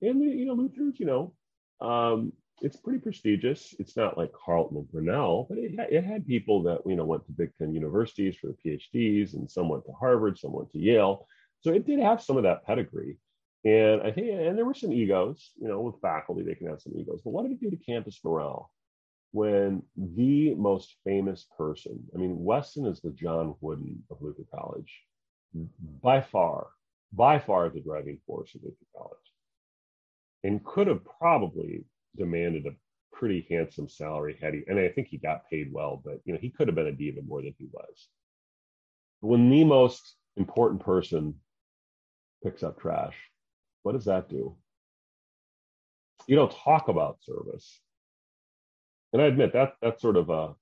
and 0.00 0.22
you 0.22 0.46
know 0.46 0.54
Luther's, 0.54 0.98
you 0.98 1.06
know, 1.06 1.34
um, 1.80 2.32
it's 2.62 2.76
pretty 2.76 3.00
prestigious. 3.00 3.74
It's 3.78 3.96
not 3.96 4.16
like 4.16 4.30
Carleton 4.32 4.78
and 4.78 4.88
Grinnell, 4.88 5.46
but 5.48 5.58
it, 5.58 5.72
it 5.90 6.04
had 6.04 6.26
people 6.26 6.62
that 6.62 6.80
you 6.86 6.96
know 6.96 7.04
went 7.04 7.26
to 7.26 7.32
Big 7.32 7.50
Ten 7.58 7.74
universities 7.74 8.36
for 8.36 8.48
the 8.48 8.78
PhDs, 8.94 9.34
and 9.34 9.50
some 9.50 9.68
went 9.68 9.84
to 9.86 9.92
Harvard, 9.92 10.38
some 10.38 10.52
went 10.52 10.70
to 10.72 10.78
Yale. 10.78 11.26
So 11.60 11.72
it 11.72 11.86
did 11.86 11.98
have 11.98 12.22
some 12.22 12.36
of 12.36 12.44
that 12.44 12.64
pedigree. 12.64 13.18
And 13.64 14.02
I 14.02 14.12
think, 14.12 14.28
and 14.28 14.58
there 14.58 14.66
were 14.66 14.74
some 14.74 14.92
egos, 14.92 15.52
you 15.56 15.66
know, 15.66 15.80
with 15.80 16.00
faculty, 16.02 16.42
they 16.42 16.54
can 16.54 16.68
have 16.68 16.82
some 16.82 16.92
egos. 16.96 17.22
But 17.24 17.30
what 17.30 17.44
did 17.44 17.52
it 17.52 17.60
do 17.60 17.70
to 17.70 17.76
campus 17.76 18.20
morale? 18.22 18.70
When 19.34 19.82
the 19.96 20.54
most 20.54 20.94
famous 21.02 21.44
person, 21.58 21.98
I 22.14 22.18
mean, 22.18 22.44
Weston 22.44 22.86
is 22.86 23.00
the 23.00 23.10
John 23.10 23.56
Wooden 23.60 24.00
of 24.08 24.18
Luther 24.22 24.44
College, 24.54 25.02
by 26.00 26.20
far, 26.20 26.68
by 27.12 27.40
far 27.40 27.68
the 27.68 27.80
driving 27.80 28.20
force 28.28 28.54
of 28.54 28.62
Luther 28.62 28.86
College, 28.96 29.32
and 30.44 30.64
could 30.64 30.86
have 30.86 31.04
probably 31.18 31.84
demanded 32.16 32.64
a 32.66 32.76
pretty 33.12 33.44
handsome 33.50 33.88
salary 33.88 34.38
had 34.40 34.54
he, 34.54 34.62
and 34.68 34.78
I 34.78 34.88
think 34.90 35.08
he 35.08 35.18
got 35.18 35.50
paid 35.50 35.72
well, 35.72 36.00
but 36.04 36.20
you 36.24 36.32
know, 36.32 36.38
he 36.40 36.50
could 36.50 36.68
have 36.68 36.76
been 36.76 36.86
a 36.86 36.92
diva 36.92 37.20
more 37.26 37.42
than 37.42 37.56
he 37.58 37.66
was. 37.72 38.06
When 39.18 39.50
the 39.50 39.64
most 39.64 40.14
important 40.36 40.80
person 40.80 41.34
picks 42.44 42.62
up 42.62 42.80
trash, 42.80 43.16
what 43.82 43.94
does 43.94 44.04
that 44.04 44.28
do? 44.28 44.54
You 46.28 46.36
don't 46.36 46.52
talk 46.52 46.86
about 46.86 47.18
service 47.24 47.80
and 49.14 49.22
I 49.22 49.26
admit 49.26 49.52
that 49.52 49.74
that's 49.80 50.02
sort 50.02 50.16
of 50.16 50.28
a 50.28 50.54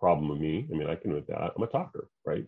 problem 0.00 0.28
with 0.28 0.40
me. 0.40 0.66
I 0.70 0.76
mean, 0.76 0.90
I 0.90 0.96
can 0.96 1.12
admit 1.12 1.28
that. 1.28 1.52
I'm 1.56 1.62
a 1.62 1.68
talker, 1.68 2.10
right? 2.26 2.44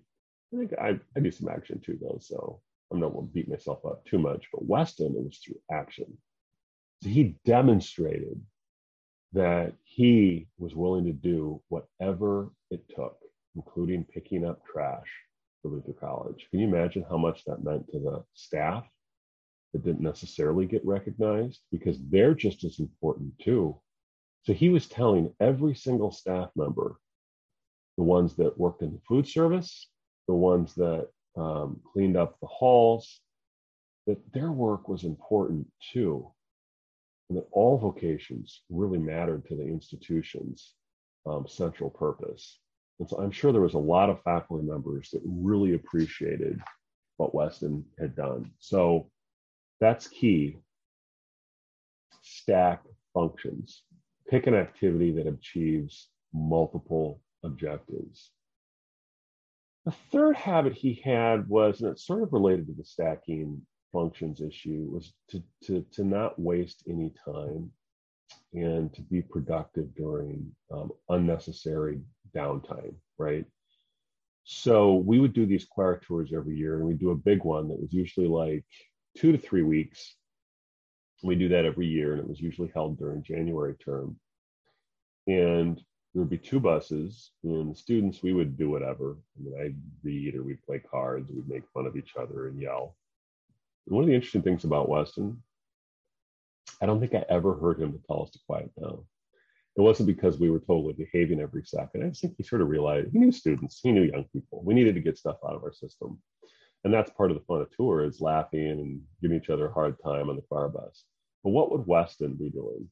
I 0.52 0.56
think 0.56 0.72
I, 0.78 0.98
I 1.16 1.20
do 1.20 1.30
some 1.30 1.48
action 1.48 1.80
too, 1.80 1.96
though. 2.02 2.18
So 2.20 2.60
I'm 2.90 2.98
not 2.98 3.12
going 3.12 3.28
to 3.28 3.32
beat 3.32 3.48
myself 3.48 3.86
up 3.86 4.04
too 4.04 4.18
much. 4.18 4.48
But 4.52 4.66
Weston, 4.66 5.14
it 5.16 5.24
was 5.24 5.38
through 5.38 5.60
action. 5.70 6.18
So 7.02 7.08
he 7.08 7.36
demonstrated 7.44 8.40
that 9.32 9.74
he 9.84 10.48
was 10.58 10.74
willing 10.74 11.04
to 11.04 11.12
do 11.12 11.62
whatever 11.68 12.50
it 12.72 12.82
took, 12.94 13.16
including 13.54 14.04
picking 14.12 14.44
up 14.44 14.60
trash 14.66 15.08
for 15.62 15.68
Luther 15.68 15.92
College. 15.92 16.48
Can 16.50 16.58
you 16.58 16.66
imagine 16.66 17.04
how 17.08 17.16
much 17.16 17.44
that 17.44 17.62
meant 17.62 17.86
to 17.92 18.00
the 18.00 18.24
staff 18.34 18.84
that 19.72 19.84
didn't 19.84 20.00
necessarily 20.00 20.66
get 20.66 20.84
recognized? 20.84 21.60
Because 21.70 21.98
they're 22.10 22.34
just 22.34 22.64
as 22.64 22.80
important 22.80 23.38
too 23.38 23.80
so 24.44 24.52
he 24.52 24.68
was 24.68 24.86
telling 24.86 25.34
every 25.40 25.74
single 25.74 26.12
staff 26.12 26.50
member, 26.54 26.96
the 27.96 28.02
ones 28.02 28.34
that 28.36 28.58
worked 28.58 28.82
in 28.82 28.92
the 28.92 29.00
food 29.08 29.26
service, 29.26 29.88
the 30.28 30.34
ones 30.34 30.74
that 30.74 31.08
um, 31.36 31.80
cleaned 31.92 32.16
up 32.16 32.38
the 32.40 32.46
halls, 32.46 33.20
that 34.06 34.18
their 34.32 34.52
work 34.52 34.88
was 34.88 35.04
important 35.04 35.66
too, 35.92 36.30
and 37.28 37.38
that 37.38 37.48
all 37.52 37.78
vocations 37.78 38.62
really 38.68 38.98
mattered 38.98 39.46
to 39.46 39.56
the 39.56 39.64
institution's 39.64 40.74
um, 41.26 41.46
central 41.48 41.88
purpose. 41.88 42.58
And 43.00 43.08
so 43.08 43.16
I'm 43.16 43.30
sure 43.30 43.50
there 43.50 43.62
was 43.62 43.74
a 43.74 43.78
lot 43.78 44.10
of 44.10 44.22
faculty 44.22 44.64
members 44.66 45.10
that 45.10 45.22
really 45.24 45.74
appreciated 45.74 46.60
what 47.16 47.34
Weston 47.34 47.84
had 47.98 48.14
done. 48.14 48.50
So 48.58 49.10
that's 49.80 50.06
key. 50.06 50.58
Stack 52.22 52.82
functions. 53.14 53.82
Pick 54.28 54.46
an 54.46 54.54
activity 54.54 55.12
that 55.12 55.26
achieves 55.26 56.08
multiple 56.32 57.20
objectives. 57.42 58.30
The 59.84 59.92
third 60.12 60.36
habit 60.36 60.72
he 60.72 61.02
had 61.04 61.48
was, 61.48 61.80
and 61.80 61.90
it's 61.90 62.06
sort 62.06 62.22
of 62.22 62.32
related 62.32 62.66
to 62.68 62.72
the 62.72 62.84
stacking 62.84 63.60
functions 63.92 64.40
issue, 64.40 64.88
was 64.90 65.12
to, 65.30 65.42
to, 65.64 65.84
to 65.92 66.04
not 66.04 66.38
waste 66.38 66.84
any 66.88 67.12
time 67.24 67.70
and 68.54 68.92
to 68.94 69.02
be 69.02 69.20
productive 69.20 69.94
during 69.94 70.50
um, 70.72 70.90
unnecessary 71.10 72.00
downtime, 72.34 72.94
right? 73.18 73.44
So 74.44 74.94
we 74.94 75.20
would 75.20 75.32
do 75.32 75.46
these 75.46 75.66
choir 75.66 76.00
tours 76.06 76.32
every 76.34 76.56
year, 76.56 76.76
and 76.76 76.86
we'd 76.86 76.98
do 76.98 77.10
a 77.10 77.16
big 77.16 77.44
one 77.44 77.68
that 77.68 77.80
was 77.80 77.92
usually 77.92 78.28
like 78.28 78.64
two 79.16 79.32
to 79.32 79.38
three 79.38 79.62
weeks. 79.62 80.16
We 81.22 81.36
do 81.36 81.48
that 81.48 81.64
every 81.64 81.86
year, 81.86 82.12
and 82.12 82.20
it 82.20 82.28
was 82.28 82.40
usually 82.40 82.70
held 82.74 82.98
during 82.98 83.22
January 83.22 83.74
term. 83.74 84.16
And 85.26 85.76
there 86.12 86.22
would 86.22 86.30
be 86.30 86.38
two 86.38 86.60
buses, 86.60 87.30
and 87.42 87.72
the 87.72 87.78
students, 87.78 88.22
we 88.22 88.32
would 88.32 88.56
do 88.56 88.70
whatever. 88.70 89.16
I 89.36 89.42
mean, 89.42 89.54
I'd 89.60 89.76
read 90.02 90.34
or 90.34 90.42
we'd 90.42 90.64
play 90.64 90.78
cards, 90.78 91.30
we'd 91.30 91.48
make 91.48 91.64
fun 91.72 91.86
of 91.86 91.96
each 91.96 92.12
other 92.18 92.48
and 92.48 92.60
yell. 92.60 92.96
And 93.86 93.94
one 93.94 94.04
of 94.04 94.08
the 94.08 94.14
interesting 94.14 94.42
things 94.42 94.64
about 94.64 94.88
Weston, 94.88 95.42
I 96.80 96.86
don't 96.86 97.00
think 97.00 97.14
I 97.14 97.24
ever 97.28 97.54
heard 97.54 97.80
him 97.80 97.98
tell 98.06 98.22
us 98.22 98.30
to 98.30 98.38
quiet 98.46 98.70
down. 98.80 99.04
It 99.76 99.80
wasn't 99.80 100.06
because 100.06 100.38
we 100.38 100.50
were 100.50 100.60
totally 100.60 100.92
behaving 100.92 101.40
every 101.40 101.64
second. 101.64 102.04
I 102.04 102.08
just 102.08 102.20
think 102.20 102.34
he 102.36 102.44
sort 102.44 102.62
of 102.62 102.68
realized 102.68 103.10
he 103.12 103.18
knew 103.18 103.32
students, 103.32 103.80
he 103.82 103.90
knew 103.90 104.04
young 104.04 104.24
people. 104.32 104.62
We 104.64 104.74
needed 104.74 104.94
to 104.94 105.00
get 105.00 105.18
stuff 105.18 105.38
out 105.44 105.56
of 105.56 105.64
our 105.64 105.72
system. 105.72 106.20
And 106.84 106.92
that's 106.92 107.10
part 107.10 107.30
of 107.30 107.38
the 107.38 107.44
fun 107.44 107.62
of 107.62 107.70
tour 107.70 108.04
is 108.04 108.20
laughing 108.20 108.70
and 108.70 109.00
giving 109.22 109.38
each 109.38 109.48
other 109.48 109.66
a 109.68 109.72
hard 109.72 109.96
time 110.04 110.28
on 110.28 110.36
the 110.36 110.42
car 110.42 110.68
bus. 110.68 111.04
But 111.42 111.50
what 111.50 111.72
would 111.72 111.86
Weston 111.86 112.34
be 112.34 112.50
doing? 112.50 112.88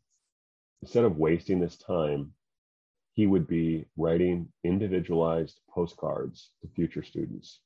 Instead 0.81 1.05
of 1.05 1.18
wasting 1.18 1.61
this 1.61 1.76
time, 1.76 2.33
he 3.14 3.26
would 3.26 3.46
be 3.46 3.85
writing 3.98 4.48
individualized 4.64 5.61
postcards 5.68 6.50
to 6.62 6.68
future 6.74 7.02
students. 7.02 7.61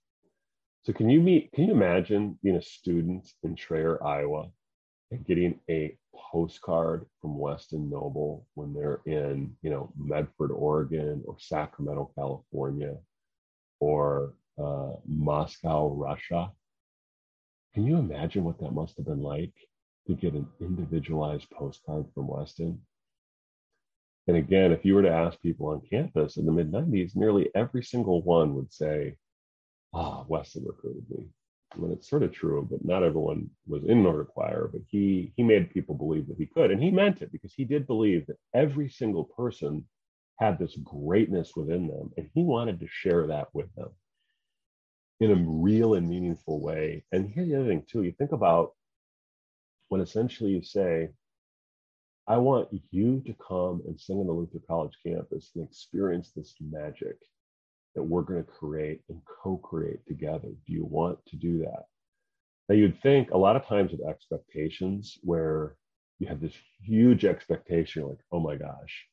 So 0.84 0.92
can 0.92 1.08
you 1.08 1.20
meet, 1.20 1.52
can 1.52 1.64
you 1.64 1.72
imagine 1.72 2.38
being 2.42 2.56
a 2.56 2.62
student 2.62 3.28
in 3.44 3.54
Traer, 3.54 4.04
Iowa, 4.04 4.50
and 5.12 5.24
getting 5.24 5.60
a 5.70 5.96
postcard 6.14 7.06
from 7.20 7.38
Weston 7.38 7.88
Noble 7.88 8.46
when 8.54 8.74
they're 8.74 9.00
in, 9.06 9.54
you 9.62 9.70
know, 9.70 9.92
Medford, 9.96 10.50
Oregon, 10.50 11.22
or 11.26 11.36
Sacramento, 11.38 12.10
California, 12.16 12.96
or 13.78 14.34
uh, 14.58 14.92
Moscow, 15.06 15.88
Russia? 15.88 16.50
Can 17.74 17.86
you 17.86 17.96
imagine 17.96 18.44
what 18.44 18.58
that 18.60 18.72
must 18.72 18.96
have 18.96 19.06
been 19.06 19.22
like 19.22 19.52
to 20.06 20.14
get 20.14 20.34
an 20.34 20.46
individualized 20.60 21.50
postcard 21.50 22.06
from 22.14 22.28
Weston? 22.28 22.80
And 24.28 24.36
again, 24.36 24.72
if 24.72 24.84
you 24.84 24.94
were 24.94 25.02
to 25.02 25.10
ask 25.10 25.40
people 25.40 25.68
on 25.68 25.82
campus 25.88 26.36
in 26.36 26.46
the 26.46 26.52
mid 26.52 26.72
90s, 26.72 27.14
nearly 27.14 27.50
every 27.54 27.82
single 27.82 28.22
one 28.22 28.54
would 28.54 28.72
say, 28.72 29.16
Ah, 29.92 30.20
oh, 30.20 30.26
Weston 30.28 30.64
recruited 30.66 31.04
me. 31.10 31.26
I 31.72 31.78
mean, 31.78 31.92
it's 31.92 32.08
sort 32.08 32.22
of 32.22 32.32
true, 32.32 32.66
but 32.70 32.84
not 32.84 33.02
everyone 33.02 33.50
was 33.66 33.84
in 33.84 34.02
Nordic 34.02 34.28
Choir, 34.28 34.68
but 34.72 34.82
he 34.88 35.32
he 35.36 35.42
made 35.42 35.70
people 35.70 35.94
believe 35.94 36.26
that 36.28 36.38
he 36.38 36.46
could. 36.46 36.70
And 36.70 36.82
he 36.82 36.90
meant 36.90 37.22
it 37.22 37.32
because 37.32 37.52
he 37.52 37.64
did 37.64 37.86
believe 37.86 38.26
that 38.26 38.38
every 38.54 38.88
single 38.88 39.24
person 39.24 39.84
had 40.38 40.58
this 40.58 40.76
greatness 40.76 41.52
within 41.56 41.88
them, 41.88 42.10
and 42.16 42.28
he 42.34 42.42
wanted 42.42 42.80
to 42.80 42.88
share 42.88 43.26
that 43.26 43.48
with 43.54 43.72
them 43.74 43.90
in 45.20 45.30
a 45.30 45.44
real 45.46 45.94
and 45.94 46.08
meaningful 46.08 46.60
way. 46.60 47.04
And 47.12 47.30
here's 47.30 47.48
the 47.48 47.56
other 47.56 47.68
thing, 47.68 47.84
too. 47.90 48.02
You 48.02 48.12
think 48.12 48.32
about 48.32 48.72
when 49.88 50.00
essentially 50.00 50.50
you 50.50 50.62
say, 50.62 51.10
I 52.28 52.38
want 52.38 52.68
you 52.90 53.22
to 53.24 53.34
come 53.34 53.82
and 53.86 53.98
sing 53.98 54.18
on 54.18 54.26
the 54.26 54.32
Luther 54.32 54.58
College 54.66 54.98
campus 55.06 55.52
and 55.54 55.64
experience 55.64 56.32
this 56.34 56.54
magic 56.60 57.16
that 57.94 58.02
we're 58.02 58.22
going 58.22 58.44
to 58.44 58.50
create 58.50 59.00
and 59.08 59.20
co 59.42 59.56
create 59.58 60.04
together. 60.06 60.48
Do 60.66 60.72
you 60.72 60.84
want 60.84 61.24
to 61.28 61.36
do 61.36 61.58
that? 61.58 61.84
Now, 62.68 62.74
you'd 62.74 63.00
think 63.00 63.30
a 63.30 63.38
lot 63.38 63.56
of 63.56 63.64
times 63.64 63.92
with 63.92 64.06
expectations 64.06 65.18
where 65.22 65.76
you 66.18 66.26
have 66.26 66.40
this 66.40 66.54
huge 66.82 67.24
expectation, 67.24 68.08
like, 68.08 68.18
oh 68.32 68.40
my 68.40 68.56
gosh, 68.56 69.06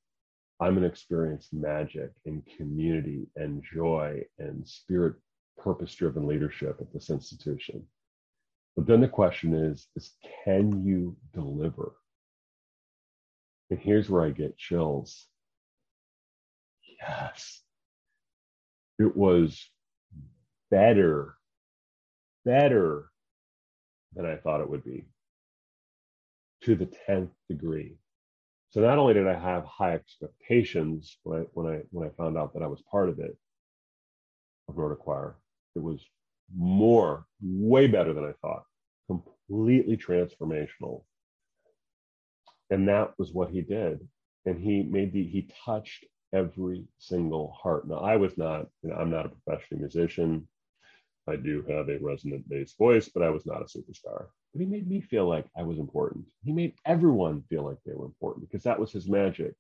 I'm 0.60 0.72
going 0.72 0.82
to 0.82 0.89
experience 0.89 1.50
magic 1.52 2.12
and 2.26 2.42
community 2.58 3.28
and 3.36 3.63
joy 3.74 4.22
and 4.39 4.68
spirit 4.68 5.16
purpose 5.58 5.94
driven 5.96 6.28
leadership 6.28 6.78
at 6.82 6.92
this 6.94 7.10
institution. 7.10 7.84
But 8.76 8.88
then 8.88 9.02
the 9.02 9.08
question 9.08 9.54
is, 9.54 9.88
is 9.96 10.13
can 10.44 10.86
you 10.86 11.16
deliver? 11.34 11.94
And 13.70 13.80
here's 13.80 14.10
where 14.10 14.24
I 14.24 14.32
get 14.32 14.58
chills. 14.58 15.28
Yes. 17.02 17.62
It 19.00 19.16
was 19.16 19.70
better, 20.72 21.36
better 22.46 23.10
than 24.16 24.26
I 24.26 24.38
thought 24.38 24.62
it 24.62 24.70
would 24.70 24.84
be 24.84 25.06
to 26.63 26.76
the 26.76 26.89
10th 27.10 27.32
degree. 27.50 27.98
So 28.72 28.82
not 28.82 28.98
only 28.98 29.13
did 29.13 29.28
I 29.28 29.38
have 29.38 29.66
high 29.66 29.94
expectations 29.94 31.18
when 31.24 31.42
I 31.42 31.44
when 31.54 31.68
I 31.68 31.82
when 31.92 32.08
I 32.08 32.12
found 32.18 32.38
out 32.38 32.54
that 32.54 32.63
I 32.63 32.68
was 32.68 32.82
part 32.89 33.10
of 33.10 33.20
it, 33.20 33.38
of 34.68 34.78
Nordic 34.78 35.00
Choir, 35.00 35.36
it 35.75 35.81
was 35.83 36.05
more, 36.55 37.25
way 37.41 37.88
better 37.88 38.13
than 38.13 38.25
I 38.25 38.33
thought, 38.41 38.63
completely 39.07 39.97
transformational. 39.97 41.03
And 42.69 42.88
that 42.88 43.13
was 43.17 43.31
what 43.33 43.49
he 43.49 43.62
did. 43.62 44.07
And 44.45 44.59
he 44.59 44.83
made 44.83 45.13
the 45.13 45.23
he 45.23 45.49
touched 45.65 46.05
every 46.33 46.86
single 46.97 47.51
heart. 47.51 47.88
Now 47.88 47.99
i 47.99 48.15
was 48.15 48.38
not 48.38 48.67
you 48.81 48.89
know 48.89 48.95
i'm 48.95 49.12
not 49.12 49.25
a 49.27 49.29
professional 49.29 49.79
musician. 49.81 50.47
I 51.27 51.38
do 51.38 51.63
have 51.69 51.89
a 51.89 51.99
resonant 51.99 52.49
bass 52.49 52.73
voice 52.77 53.09
but 53.09 53.23
i 53.23 53.29
was 53.29 53.45
not 53.45 53.62
a 53.62 53.65
superstar. 53.65 54.27
But 54.53 54.62
he 54.62 54.65
made 54.65 54.88
me 54.88 55.01
feel 55.01 55.27
like 55.27 55.45
i 55.55 55.63
was 55.63 55.79
important. 55.79 56.25
He 56.43 56.51
made 56.51 56.73
everyone 56.86 57.43
feel 57.49 57.63
like 57.63 57.77
they 57.86 57.93
were 57.93 58.05
important 58.05 58.49
because 58.49 58.63
that 58.63 58.79
was 58.79 58.91
his 58.91 59.07
magic. 59.07 59.53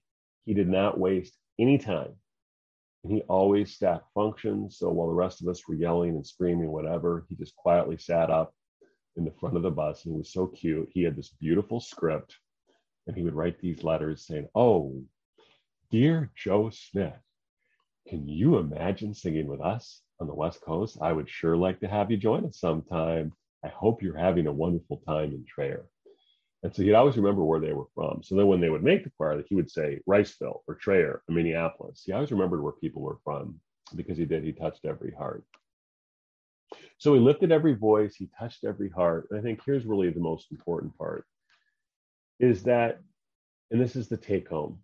He 0.45 0.53
did 0.53 0.67
not 0.67 0.99
waste 0.99 1.37
any 1.59 1.77
time 1.77 2.13
and 3.03 3.13
he 3.13 3.21
always 3.23 3.73
stacked 3.73 4.07
functions 4.13 4.77
so 4.77 4.89
while 4.89 5.07
the 5.07 5.13
rest 5.13 5.41
of 5.41 5.47
us 5.47 5.67
were 5.67 5.75
yelling 5.75 6.11
and 6.11 6.25
screaming 6.25 6.71
whatever 6.71 7.25
he 7.29 7.35
just 7.35 7.55
quietly 7.55 7.97
sat 7.97 8.29
up 8.29 8.53
in 9.15 9.25
the 9.25 9.33
front 9.39 9.55
of 9.55 9.63
the 9.63 9.71
bus 9.71 10.05
and 10.05 10.13
he 10.13 10.17
was 10.17 10.33
so 10.33 10.47
cute 10.47 10.89
he 10.93 11.03
had 11.03 11.15
this 11.15 11.35
beautiful 11.39 11.79
script 11.79 12.37
and 13.07 13.15
he 13.15 13.23
would 13.23 13.35
write 13.35 13.59
these 13.59 13.83
letters 13.83 14.25
saying, 14.25 14.47
Oh, 14.55 15.03
dear 15.91 16.31
Joe 16.35 16.69
Smith, 16.69 17.19
can 18.07 18.27
you 18.27 18.57
imagine 18.57 19.13
singing 19.13 19.47
with 19.47 19.61
us 19.61 20.01
on 20.19 20.27
the 20.27 20.33
West 20.33 20.61
Coast? 20.61 20.97
I 21.01 21.13
would 21.13 21.29
sure 21.29 21.57
like 21.57 21.79
to 21.81 21.87
have 21.87 22.11
you 22.11 22.17
join 22.17 22.45
us 22.45 22.59
sometime. 22.59 23.33
I 23.63 23.69
hope 23.69 24.01
you're 24.01 24.17
having 24.17 24.47
a 24.47 24.53
wonderful 24.53 25.01
time 25.07 25.31
in 25.31 25.45
Traer. 25.45 25.83
And 26.63 26.73
so 26.73 26.81
he'd 26.81 26.93
always 26.93 27.17
remember 27.17 27.43
where 27.43 27.59
they 27.59 27.73
were 27.73 27.89
from. 27.93 28.23
So 28.23 28.35
then 28.35 28.47
when 28.47 28.61
they 28.61 28.69
would 28.69 28.83
make 28.83 29.03
the 29.03 29.11
choir, 29.17 29.43
he 29.47 29.55
would 29.55 29.69
say 29.69 29.99
Riceville 30.07 30.61
or 30.65 30.75
Traer 30.75 31.15
or 31.15 31.23
Minneapolis. 31.27 32.03
He 32.05 32.13
always 32.13 32.31
remembered 32.31 32.63
where 32.63 32.71
people 32.71 33.01
were 33.01 33.19
from 33.23 33.59
because 33.95 34.17
he 34.17 34.25
did. 34.25 34.43
He 34.43 34.53
touched 34.53 34.85
every 34.85 35.11
heart. 35.11 35.43
So 36.97 37.13
he 37.13 37.19
lifted 37.19 37.51
every 37.51 37.73
voice, 37.73 38.15
he 38.15 38.29
touched 38.39 38.63
every 38.63 38.89
heart. 38.89 39.27
And 39.29 39.39
I 39.39 39.43
think 39.43 39.59
here's 39.65 39.85
really 39.85 40.09
the 40.09 40.21
most 40.21 40.51
important 40.51 40.97
part 40.97 41.25
is 42.39 42.63
that, 42.63 42.99
and 43.71 43.81
this 43.81 43.95
is 43.95 44.07
the 44.07 44.17
take 44.17 44.47
home, 44.47 44.79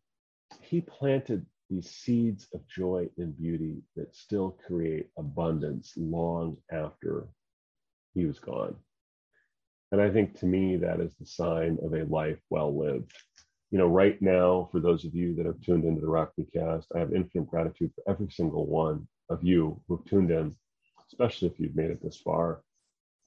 he 0.61 0.81
planted 0.81 1.45
these 1.69 1.89
seeds 1.89 2.47
of 2.53 2.67
joy 2.67 3.07
and 3.17 3.37
beauty 3.37 3.77
that 3.95 4.15
still 4.15 4.57
create 4.67 5.07
abundance 5.17 5.93
long 5.95 6.57
after 6.71 7.27
he 8.13 8.25
was 8.25 8.39
gone. 8.39 8.75
And 9.91 10.01
I 10.01 10.09
think 10.09 10.39
to 10.39 10.45
me, 10.45 10.77
that 10.77 10.99
is 10.99 11.11
the 11.19 11.25
sign 11.25 11.77
of 11.83 11.93
a 11.93 12.05
life 12.05 12.39
well 12.49 12.77
lived. 12.77 13.11
You 13.71 13.77
know, 13.77 13.87
right 13.87 14.19
now, 14.21 14.69
for 14.71 14.79
those 14.79 15.05
of 15.05 15.15
you 15.15 15.35
that 15.35 15.45
have 15.45 15.61
tuned 15.61 15.85
into 15.85 16.01
the 16.01 16.07
Rock 16.07 16.33
Rocky 16.37 16.49
Cast, 16.51 16.91
I 16.95 16.99
have 16.99 17.13
infinite 17.13 17.49
gratitude 17.49 17.91
for 17.93 18.11
every 18.11 18.29
single 18.29 18.65
one 18.65 19.07
of 19.29 19.43
you 19.43 19.81
who've 19.87 20.05
tuned 20.05 20.31
in, 20.31 20.55
especially 21.07 21.47
if 21.49 21.59
you've 21.59 21.75
made 21.75 21.91
it 21.91 22.01
this 22.01 22.17
far. 22.17 22.61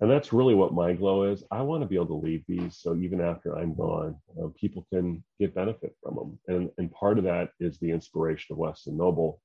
And 0.01 0.11
that's 0.11 0.33
really 0.33 0.55
what 0.55 0.75
my 0.75 0.95
glow 0.95 1.25
is. 1.25 1.45
I 1.53 1.63
want 1.63 1.83
to 1.83 1.89
be 1.89 1.95
able 1.95 2.07
to 2.07 2.27
leave 2.27 2.43
these 2.49 2.77
so 2.77 2.97
even 2.97 3.21
after 3.21 3.57
I'm 3.57 3.75
gone, 3.75 4.17
uh, 4.37 4.49
people 4.59 4.85
can 4.93 5.23
get 5.39 5.55
benefit 5.55 5.95
from 6.03 6.17
them. 6.17 6.39
And, 6.49 6.71
and 6.79 6.91
part 6.91 7.19
of 7.19 7.25
that 7.25 7.51
is 7.61 7.79
the 7.79 7.93
inspiration 7.93 8.53
of 8.53 8.59
Weston 8.59 8.97
Noble. 8.97 9.41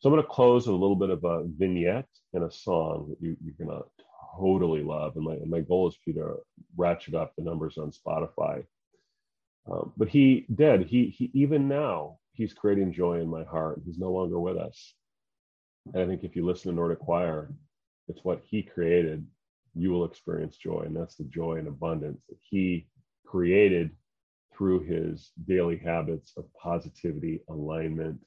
So 0.00 0.08
I'm 0.08 0.14
going 0.14 0.24
to 0.24 0.28
close 0.28 0.66
with 0.66 0.74
a 0.74 0.78
little 0.78 0.96
bit 0.96 1.10
of 1.10 1.22
a 1.22 1.44
vignette 1.46 2.08
and 2.32 2.42
a 2.42 2.50
song 2.50 3.10
that 3.10 3.24
you, 3.24 3.36
you're 3.44 3.54
going 3.64 3.78
to 3.78 3.86
totally 4.38 4.82
love. 4.82 5.16
And 5.16 5.24
my, 5.24 5.36
my 5.46 5.60
goal 5.60 5.88
is 5.88 5.94
for 5.94 6.10
you 6.10 6.14
to 6.14 6.34
ratchet 6.76 7.14
up 7.14 7.34
the 7.36 7.44
numbers 7.44 7.78
on 7.78 7.90
Spotify. 7.90 8.64
Um, 9.70 9.92
but 9.96 10.08
he 10.08 10.46
did. 10.54 10.86
He, 10.86 11.14
he 11.16 11.30
even 11.34 11.68
now 11.68 12.18
he's 12.32 12.52
creating 12.52 12.92
joy 12.92 13.20
in 13.20 13.28
my 13.28 13.44
heart. 13.44 13.80
He's 13.84 13.98
no 13.98 14.10
longer 14.10 14.40
with 14.40 14.56
us. 14.56 14.94
And 15.92 16.02
I 16.02 16.06
think 16.06 16.24
if 16.24 16.34
you 16.36 16.44
listen 16.44 16.70
to 16.70 16.76
Nordic 16.76 17.00
Choir, 17.00 17.52
it's 18.08 18.24
what 18.24 18.42
he 18.44 18.62
created. 18.62 19.26
You 19.74 19.90
will 19.90 20.04
experience 20.04 20.56
joy, 20.56 20.82
and 20.84 20.94
that's 20.94 21.16
the 21.16 21.24
joy 21.24 21.56
and 21.56 21.68
abundance 21.68 22.22
that 22.28 22.38
he 22.40 22.86
created 23.24 23.90
through 24.54 24.80
his 24.80 25.30
daily 25.48 25.78
habits 25.78 26.32
of 26.36 26.44
positivity, 26.54 27.40
alignment, 27.48 28.20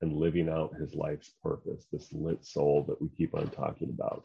and 0.00 0.16
living 0.16 0.48
out 0.48 0.74
his 0.80 0.94
life's 0.94 1.30
purpose, 1.42 1.86
this 1.92 2.12
lit 2.12 2.44
soul 2.44 2.84
that 2.88 3.00
we 3.00 3.08
keep 3.16 3.34
on 3.34 3.48
talking 3.50 3.90
about. 3.90 4.24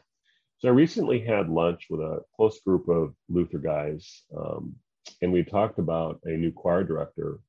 So 0.64 0.70
I 0.70 0.72
recently 0.72 1.20
had 1.20 1.50
lunch 1.50 1.88
with 1.90 2.00
a 2.00 2.22
close 2.34 2.58
group 2.60 2.88
of 2.88 3.12
Luther 3.28 3.58
guys, 3.58 4.22
um, 4.34 4.74
and 5.20 5.30
we 5.30 5.44
talked 5.44 5.78
about 5.78 6.20
a 6.24 6.30
new 6.30 6.50
choir 6.52 6.82
director 6.82 7.40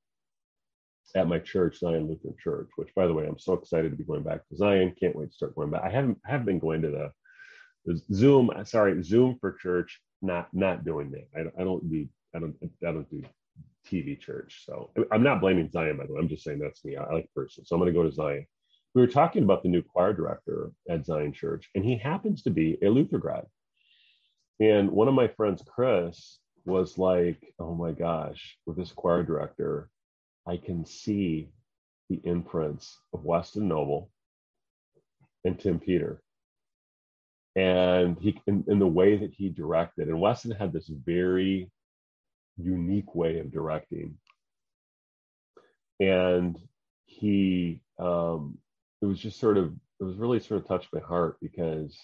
at 1.15 1.29
my 1.29 1.39
church, 1.39 1.79
Zion 1.79 2.09
Lutheran 2.09 2.35
Church. 2.43 2.67
Which, 2.75 2.93
by 2.93 3.07
the 3.07 3.13
way, 3.13 3.25
I'm 3.25 3.39
so 3.39 3.53
excited 3.53 3.91
to 3.91 3.95
be 3.95 4.03
going 4.03 4.23
back 4.23 4.45
to 4.49 4.57
Zion. 4.57 4.93
Can't 4.99 5.15
wait 5.15 5.29
to 5.29 5.33
start 5.33 5.55
going 5.55 5.69
back. 5.69 5.83
I 5.85 5.89
haven't 5.89 6.17
have 6.25 6.43
been 6.43 6.59
going 6.59 6.81
to 6.81 6.89
the, 6.89 7.11
the 7.85 8.01
Zoom. 8.13 8.51
Sorry, 8.65 9.01
Zoom 9.01 9.37
for 9.39 9.53
church. 9.53 10.01
Not 10.21 10.49
not 10.53 10.83
doing 10.83 11.09
that. 11.11 11.29
I, 11.33 11.61
I 11.61 11.63
don't 11.63 11.89
do 11.89 12.05
I 12.35 12.39
don't 12.39 12.55
I 12.85 12.91
don't 12.91 13.09
do 13.09 13.23
TV 13.87 14.19
church. 14.19 14.63
So 14.65 14.91
I'm 15.09 15.23
not 15.23 15.39
blaming 15.39 15.71
Zion, 15.71 15.95
by 15.95 16.05
the 16.05 16.11
way. 16.11 16.19
I'm 16.19 16.27
just 16.27 16.43
saying 16.43 16.59
that's 16.59 16.83
me. 16.83 16.97
I 16.97 17.13
like 17.13 17.29
person. 17.33 17.65
So 17.65 17.77
I'm 17.77 17.81
going 17.81 17.93
to 17.93 17.97
go 17.97 18.03
to 18.03 18.11
Zion. 18.11 18.45
We 18.95 19.01
were 19.01 19.07
talking 19.07 19.43
about 19.43 19.61
the 19.61 19.67
new 19.67 19.81
choir 19.81 20.13
director 20.13 20.71
at 20.89 21.05
Zion 21.05 21.33
Church, 21.33 21.69
and 21.75 21.83
he 21.83 21.97
happens 21.97 22.41
to 22.43 22.49
be 22.49 22.77
a 22.81 22.87
Luther 22.87 23.17
grad. 23.17 23.45
And 24.61 24.89
one 24.89 25.09
of 25.09 25.13
my 25.13 25.27
friends, 25.27 25.61
Chris, 25.67 26.39
was 26.65 26.97
like, 26.97 27.53
oh 27.59 27.75
my 27.75 27.91
gosh, 27.91 28.57
with 28.65 28.77
this 28.77 28.93
choir 28.93 29.21
director, 29.21 29.89
I 30.47 30.55
can 30.55 30.85
see 30.85 31.49
the 32.09 32.21
imprints 32.23 32.97
of 33.13 33.25
Weston 33.25 33.67
Noble 33.67 34.09
and 35.43 35.59
Tim 35.59 35.77
Peter. 35.77 36.21
And 37.57 38.17
he 38.21 38.39
in, 38.47 38.63
in 38.69 38.79
the 38.79 38.87
way 38.87 39.17
that 39.17 39.33
he 39.33 39.49
directed, 39.49 40.07
and 40.07 40.21
Weston 40.21 40.51
had 40.51 40.71
this 40.71 40.87
very 40.87 41.69
unique 42.57 43.13
way 43.13 43.39
of 43.39 43.51
directing. 43.51 44.15
And 45.99 46.57
he, 47.05 47.81
um, 47.99 48.57
it 49.05 49.07
was 49.07 49.19
just 49.19 49.39
sort 49.39 49.57
of, 49.57 49.71
it 49.99 50.03
was 50.03 50.17
really 50.17 50.39
sort 50.39 50.59
of 50.59 50.67
touched 50.67 50.89
my 50.91 50.99
heart 50.99 51.37
because, 51.39 51.95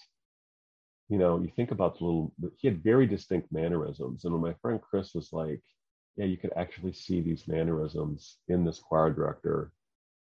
you 1.08 1.18
know, 1.18 1.40
you 1.40 1.50
think 1.56 1.72
about 1.72 1.98
the 1.98 2.04
little, 2.04 2.32
he 2.56 2.68
had 2.68 2.82
very 2.82 3.06
distinct 3.06 3.52
mannerisms. 3.52 4.24
And 4.24 4.32
when 4.32 4.42
my 4.42 4.54
friend 4.62 4.80
Chris 4.80 5.12
was 5.12 5.32
like, 5.32 5.60
yeah, 6.16 6.26
you 6.26 6.36
could 6.36 6.52
actually 6.56 6.92
see 6.92 7.20
these 7.20 7.48
mannerisms 7.48 8.38
in 8.46 8.64
this 8.64 8.78
choir 8.78 9.10
director. 9.10 9.72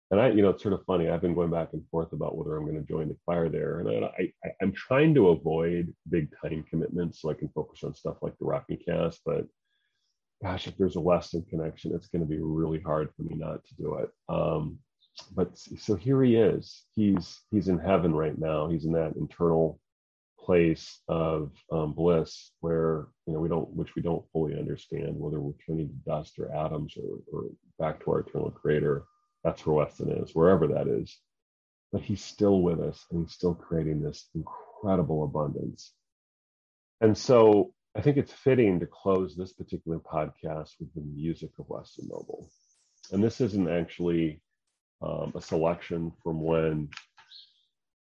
And 0.10 0.20
I, 0.20 0.30
you 0.30 0.42
know, 0.42 0.50
it's 0.50 0.64
sort 0.64 0.74
of 0.74 0.84
funny. 0.86 1.08
I've 1.08 1.22
been 1.22 1.36
going 1.36 1.52
back 1.52 1.74
and 1.74 1.88
forth 1.90 2.14
about 2.14 2.36
whether 2.36 2.58
I'm 2.58 2.66
going 2.66 2.82
to 2.82 2.88
join 2.88 3.10
the 3.10 3.18
choir 3.26 3.50
there, 3.50 3.80
and 3.80 4.06
I, 4.06 4.32
I, 4.44 4.50
I'm 4.62 4.72
trying 4.72 5.16
to 5.16 5.30
avoid 5.30 5.94
big 6.10 6.30
time 6.42 6.64
commitments 6.70 7.22
so 7.22 7.30
I 7.30 7.34
can 7.34 7.50
focus 7.50 7.84
on 7.84 7.96
stuff 7.96 8.18
like 8.22 8.38
the 8.38 8.46
Rocking 8.46 8.78
Cast. 8.88 9.22
But 9.26 9.48
gosh, 10.44 10.68
if 10.68 10.78
there's 10.78 10.96
a 10.96 11.02
Weston 11.02 11.44
connection, 11.50 11.94
it's 11.96 12.08
going 12.08 12.22
to 12.22 12.30
be 12.30 12.40
really 12.40 12.82
hard 12.82 13.10
for 13.16 13.24
me 13.24 13.36
not 13.36 13.66
to 13.66 13.76
do 13.76 13.96
it. 13.96 14.10
Um, 14.30 14.78
but 15.34 15.58
so 15.58 15.96
here 15.96 16.22
he 16.24 16.36
is. 16.36 16.84
He's 16.96 17.40
he's 17.52 17.68
in 17.68 17.80
heaven 17.80 18.14
right 18.14 18.38
now. 18.38 18.68
He's 18.70 18.86
in 18.86 18.94
that 18.94 19.16
internal 19.16 19.80
place 20.40 21.00
of 21.08 21.52
um, 21.72 21.94
bliss 21.94 22.52
where 22.60 23.08
you 23.26 23.34
know 23.34 23.40
we 23.40 23.50
don't, 23.50 23.70
which 23.76 23.96
we 23.96 24.02
don't 24.02 24.30
fully 24.32 24.58
understand, 24.58 25.20
whether 25.20 25.40
we're 25.40 25.54
turning 25.66 25.88
to 25.88 26.10
dust 26.10 26.38
or 26.38 26.54
atoms 26.54 26.96
or, 26.98 27.20
or 27.32 27.46
back 27.80 28.04
to 28.04 28.12
our 28.12 28.20
eternal 28.20 28.52
Creator. 28.52 29.04
That's 29.44 29.66
where 29.66 29.76
Weston 29.76 30.12
is, 30.12 30.34
wherever 30.34 30.68
that 30.68 30.88
is. 30.88 31.18
But 31.92 32.02
he's 32.02 32.24
still 32.24 32.62
with 32.62 32.80
us, 32.80 33.06
and 33.12 33.24
he's 33.24 33.34
still 33.34 33.56
creating 33.56 34.02
this 34.02 34.28
incredible 34.36 35.24
abundance. 35.24 35.94
And 37.02 37.18
so 37.18 37.74
I 37.96 38.02
think 38.02 38.18
it's 38.18 38.34
fitting 38.34 38.80
to 38.80 38.88
close 38.88 39.36
this 39.36 39.54
particular 39.54 40.00
podcast 40.00 40.72
with 40.80 40.94
the 40.94 41.02
music 41.02 41.52
of 41.60 41.70
Weston 41.70 42.08
Noble. 42.10 42.50
And 43.12 43.24
this 43.24 43.40
isn't 43.40 43.70
actually 43.70 44.42
um, 45.06 45.32
a 45.36 45.42
selection 45.42 46.12
from 46.24 46.42
when 46.42 46.90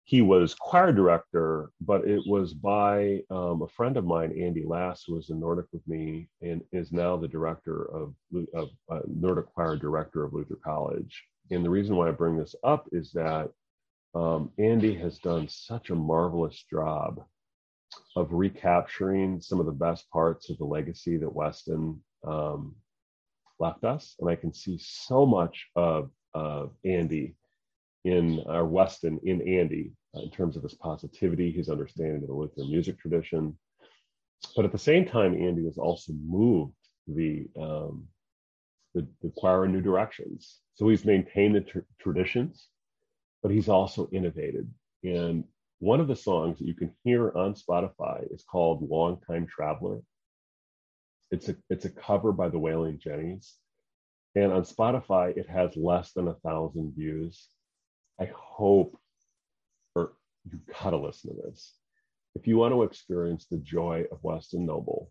he 0.05 0.23
was 0.23 0.55
choir 0.55 0.91
director, 0.91 1.71
but 1.83 2.09
it 2.09 2.23
was 2.27 2.55
by 2.55 3.21
um, 3.31 3.61
a 3.61 3.69
friend 3.69 3.99
of 3.99 4.07
mine, 4.07 4.35
Andy 4.41 4.65
Last, 4.65 5.05
who 5.07 5.15
was 5.15 5.29
in 5.29 5.39
Nordic 5.39 5.67
with 5.71 5.87
me 5.87 6.31
and 6.41 6.63
is 6.73 6.93
now 6.93 7.17
the 7.19 7.29
director 7.29 7.85
of, 7.95 8.15
of 8.55 8.71
uh, 8.91 9.01
Nordic 9.07 9.53
choir 9.53 9.77
director 9.77 10.25
of 10.25 10.33
Luther 10.33 10.59
College. 10.65 11.23
And 11.51 11.63
the 11.63 11.69
reason 11.69 11.95
why 11.95 12.09
I 12.09 12.13
bring 12.13 12.39
this 12.39 12.55
up 12.65 12.89
is 12.91 13.13
that 13.13 13.51
um, 14.15 14.51
Andy 14.59 14.95
has 14.95 15.19
done 15.19 15.47
such 15.47 15.91
a 15.91 15.95
marvelous 15.95 16.65
job 16.71 17.23
of 18.17 18.33
recapturing 18.33 19.43
some 19.43 19.61
of 19.61 19.67
the 19.67 19.73
best 19.73 20.11
parts 20.11 20.49
of 20.49 20.57
the 20.57 20.65
legacy 20.65 21.19
that 21.19 21.35
Weston 21.35 22.03
um, 22.27 22.75
left 23.59 23.85
us. 23.85 24.15
And 24.21 24.31
I 24.31 24.37
can 24.37 24.55
see 24.55 24.79
so 24.81 25.27
much 25.27 25.67
of, 25.77 26.11
of 26.35 26.73
Andy 26.85 27.35
in 28.05 28.43
our 28.49 28.67
Weston 28.67 29.19
in 29.25 29.41
Andy 29.43 29.93
uh, 30.17 30.21
in 30.21 30.31
terms 30.31 30.57
of 30.57 30.63
his 30.63 30.75
positivity, 30.75 31.51
his 31.51 31.69
understanding 31.69 32.23
of 32.23 32.29
the 32.29 32.35
Lutheran 32.35 32.71
music 32.71 32.99
tradition. 32.99 33.57
But 34.55 34.65
at 34.65 34.73
the 34.73 34.79
same 34.79 35.07
time, 35.07 35.35
Andy 35.35 35.65
has 35.65 35.79
also 35.79 36.13
moved 36.13 36.75
the, 37.07 37.47
um, 37.61 38.07
the, 38.95 39.07
the 39.23 39.33
choir 39.37 39.65
in 39.65 39.73
new 39.73 39.81
directions. 39.81 40.61
So 40.75 40.89
he's 40.89 41.05
maintained 41.05 41.57
the 41.57 41.61
tr- 41.63 41.79
traditions, 42.01 42.69
but 43.43 43.51
he's 43.51 43.69
also 43.69 44.09
innovated. 44.13 44.71
And 45.03 45.45
one 45.81 46.01
of 46.01 46.09
the 46.09 46.17
songs 46.17 46.59
that 46.59 46.67
you 46.67 46.75
can 46.75 46.93
hear 47.05 47.33
on 47.37 47.55
Spotify 47.55 48.33
is 48.33 48.45
called 48.45 48.89
Long 48.89 49.21
Time 49.27 49.47
Traveler. 49.47 49.99
It's 51.31 51.49
a 51.49 51.57
it's 51.69 51.85
a 51.85 51.91
cover 51.91 52.33
by 52.33 52.49
the 52.49 52.59
Wailin' 52.59 52.99
Jennys. 52.99 53.53
And 54.35 54.53
on 54.53 54.63
Spotify, 54.63 55.37
it 55.37 55.49
has 55.49 55.77
less 55.77 56.13
than 56.13 56.29
a 56.29 56.35
thousand 56.35 56.95
views. 56.95 57.49
I 58.21 58.31
hope 58.35 58.99
or 59.95 60.13
you 60.51 60.61
gotta 60.81 60.97
listen 60.97 61.35
to 61.35 61.43
this. 61.43 61.75
If 62.35 62.47
you 62.47 62.57
want 62.57 62.73
to 62.73 62.83
experience 62.83 63.47
the 63.47 63.59
joy 63.59 64.05
of 64.13 64.23
Weston 64.23 64.67
Noble, 64.67 65.11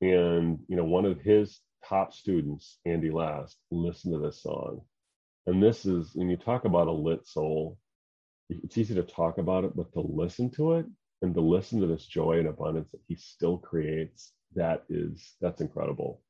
and 0.00 0.58
you 0.68 0.76
know, 0.76 0.84
one 0.84 1.04
of 1.04 1.20
his 1.20 1.60
top 1.84 2.12
students, 2.12 2.78
Andy 2.84 3.10
Last, 3.10 3.56
listen 3.70 4.12
to 4.12 4.18
this 4.18 4.42
song. 4.42 4.82
And 5.46 5.62
this 5.62 5.86
is 5.86 6.10
when 6.14 6.28
you 6.28 6.36
talk 6.36 6.64
about 6.64 6.88
a 6.88 6.92
lit 6.92 7.26
soul, 7.26 7.78
it's 8.50 8.78
easy 8.78 8.94
to 8.94 9.02
talk 9.02 9.38
about 9.38 9.64
it, 9.64 9.76
but 9.76 9.92
to 9.92 10.00
listen 10.00 10.50
to 10.52 10.74
it 10.74 10.86
and 11.22 11.34
to 11.34 11.40
listen 11.40 11.80
to 11.80 11.86
this 11.86 12.06
joy 12.06 12.38
and 12.38 12.48
abundance 12.48 12.90
that 12.92 13.00
he 13.06 13.16
still 13.16 13.58
creates, 13.58 14.32
that 14.54 14.84
is 14.88 15.34
that's 15.40 15.60
incredible. 15.60 16.22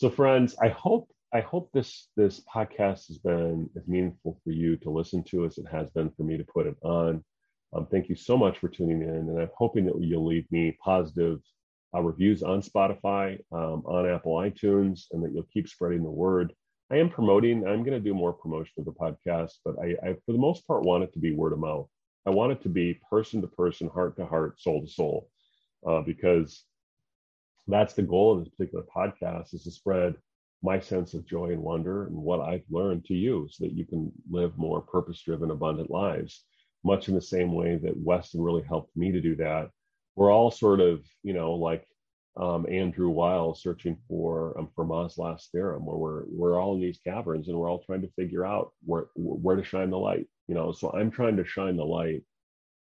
So, 0.00 0.08
friends, 0.08 0.56
I 0.62 0.70
hope 0.70 1.10
I 1.34 1.40
hope 1.40 1.70
this 1.74 2.08
this 2.16 2.40
podcast 2.50 3.08
has 3.08 3.18
been 3.18 3.68
as 3.76 3.86
meaningful 3.86 4.40
for 4.42 4.50
you 4.50 4.78
to 4.78 4.88
listen 4.88 5.22
to 5.24 5.44
as 5.44 5.58
it 5.58 5.66
has 5.70 5.90
been 5.90 6.08
for 6.16 6.22
me 6.22 6.38
to 6.38 6.44
put 6.44 6.66
it 6.66 6.76
on. 6.82 7.22
Um, 7.74 7.86
thank 7.90 8.08
you 8.08 8.16
so 8.16 8.34
much 8.34 8.56
for 8.56 8.68
tuning 8.68 9.02
in, 9.02 9.28
and 9.28 9.38
I'm 9.38 9.50
hoping 9.54 9.84
that 9.84 10.00
you'll 10.00 10.24
leave 10.24 10.50
me 10.50 10.74
positive 10.82 11.40
uh, 11.94 12.00
reviews 12.00 12.42
on 12.42 12.62
Spotify, 12.62 13.40
um, 13.52 13.82
on 13.84 14.08
Apple 14.08 14.36
iTunes, 14.36 15.02
and 15.12 15.22
that 15.22 15.34
you'll 15.34 15.52
keep 15.52 15.68
spreading 15.68 16.02
the 16.02 16.10
word. 16.10 16.54
I 16.90 16.96
am 16.96 17.10
promoting. 17.10 17.66
I'm 17.66 17.84
going 17.84 17.92
to 17.92 18.00
do 18.00 18.14
more 18.14 18.32
promotion 18.32 18.72
of 18.78 18.86
the 18.86 18.92
podcast, 18.92 19.52
but 19.66 19.74
I, 19.78 19.96
I, 20.02 20.14
for 20.24 20.32
the 20.32 20.38
most 20.38 20.66
part, 20.66 20.82
want 20.82 21.04
it 21.04 21.12
to 21.12 21.18
be 21.18 21.34
word 21.34 21.52
of 21.52 21.58
mouth. 21.58 21.88
I 22.24 22.30
want 22.30 22.52
it 22.52 22.62
to 22.62 22.70
be 22.70 22.98
person 23.10 23.42
to 23.42 23.48
person, 23.48 23.90
heart 23.90 24.16
to 24.16 24.24
heart, 24.24 24.62
soul 24.62 24.80
to 24.80 24.90
soul, 24.90 25.28
uh, 25.86 26.00
because 26.00 26.64
that's 27.70 27.94
the 27.94 28.02
goal 28.02 28.32
of 28.32 28.40
this 28.40 28.52
particular 28.54 28.84
podcast 28.94 29.54
is 29.54 29.64
to 29.64 29.70
spread 29.70 30.14
my 30.62 30.78
sense 30.78 31.14
of 31.14 31.26
joy 31.26 31.50
and 31.50 31.62
wonder 31.62 32.06
and 32.06 32.16
what 32.16 32.40
I've 32.40 32.64
learned 32.70 33.04
to 33.06 33.14
you 33.14 33.48
so 33.50 33.64
that 33.64 33.72
you 33.72 33.86
can 33.86 34.12
live 34.30 34.56
more 34.58 34.80
purpose 34.80 35.22
driven, 35.22 35.50
abundant 35.50 35.90
lives, 35.90 36.44
much 36.84 37.08
in 37.08 37.14
the 37.14 37.20
same 37.20 37.54
way 37.54 37.76
that 37.76 37.96
Weston 37.96 38.42
really 38.42 38.62
helped 38.62 38.94
me 38.96 39.10
to 39.12 39.20
do 39.20 39.36
that. 39.36 39.70
We're 40.16 40.32
all 40.32 40.50
sort 40.50 40.80
of, 40.80 41.02
you 41.22 41.32
know, 41.32 41.54
like 41.54 41.86
um, 42.36 42.66
Andrew 42.70 43.08
Wiles 43.08 43.62
searching 43.62 43.96
for 44.06 44.58
um, 44.58 44.68
Fermat's 44.76 45.18
last 45.18 45.50
theorem, 45.50 45.84
where 45.84 45.96
we're 45.96 46.22
we're 46.28 46.60
all 46.60 46.74
in 46.74 46.80
these 46.80 47.00
caverns 47.02 47.48
and 47.48 47.56
we're 47.56 47.68
all 47.68 47.82
trying 47.82 48.02
to 48.02 48.12
figure 48.12 48.46
out 48.46 48.72
where 48.84 49.06
where 49.14 49.56
to 49.56 49.64
shine 49.64 49.90
the 49.90 49.98
light. 49.98 50.26
You 50.46 50.54
know, 50.54 50.72
so 50.72 50.90
I'm 50.92 51.10
trying 51.10 51.36
to 51.36 51.44
shine 51.44 51.76
the 51.76 51.84
light 51.84 52.22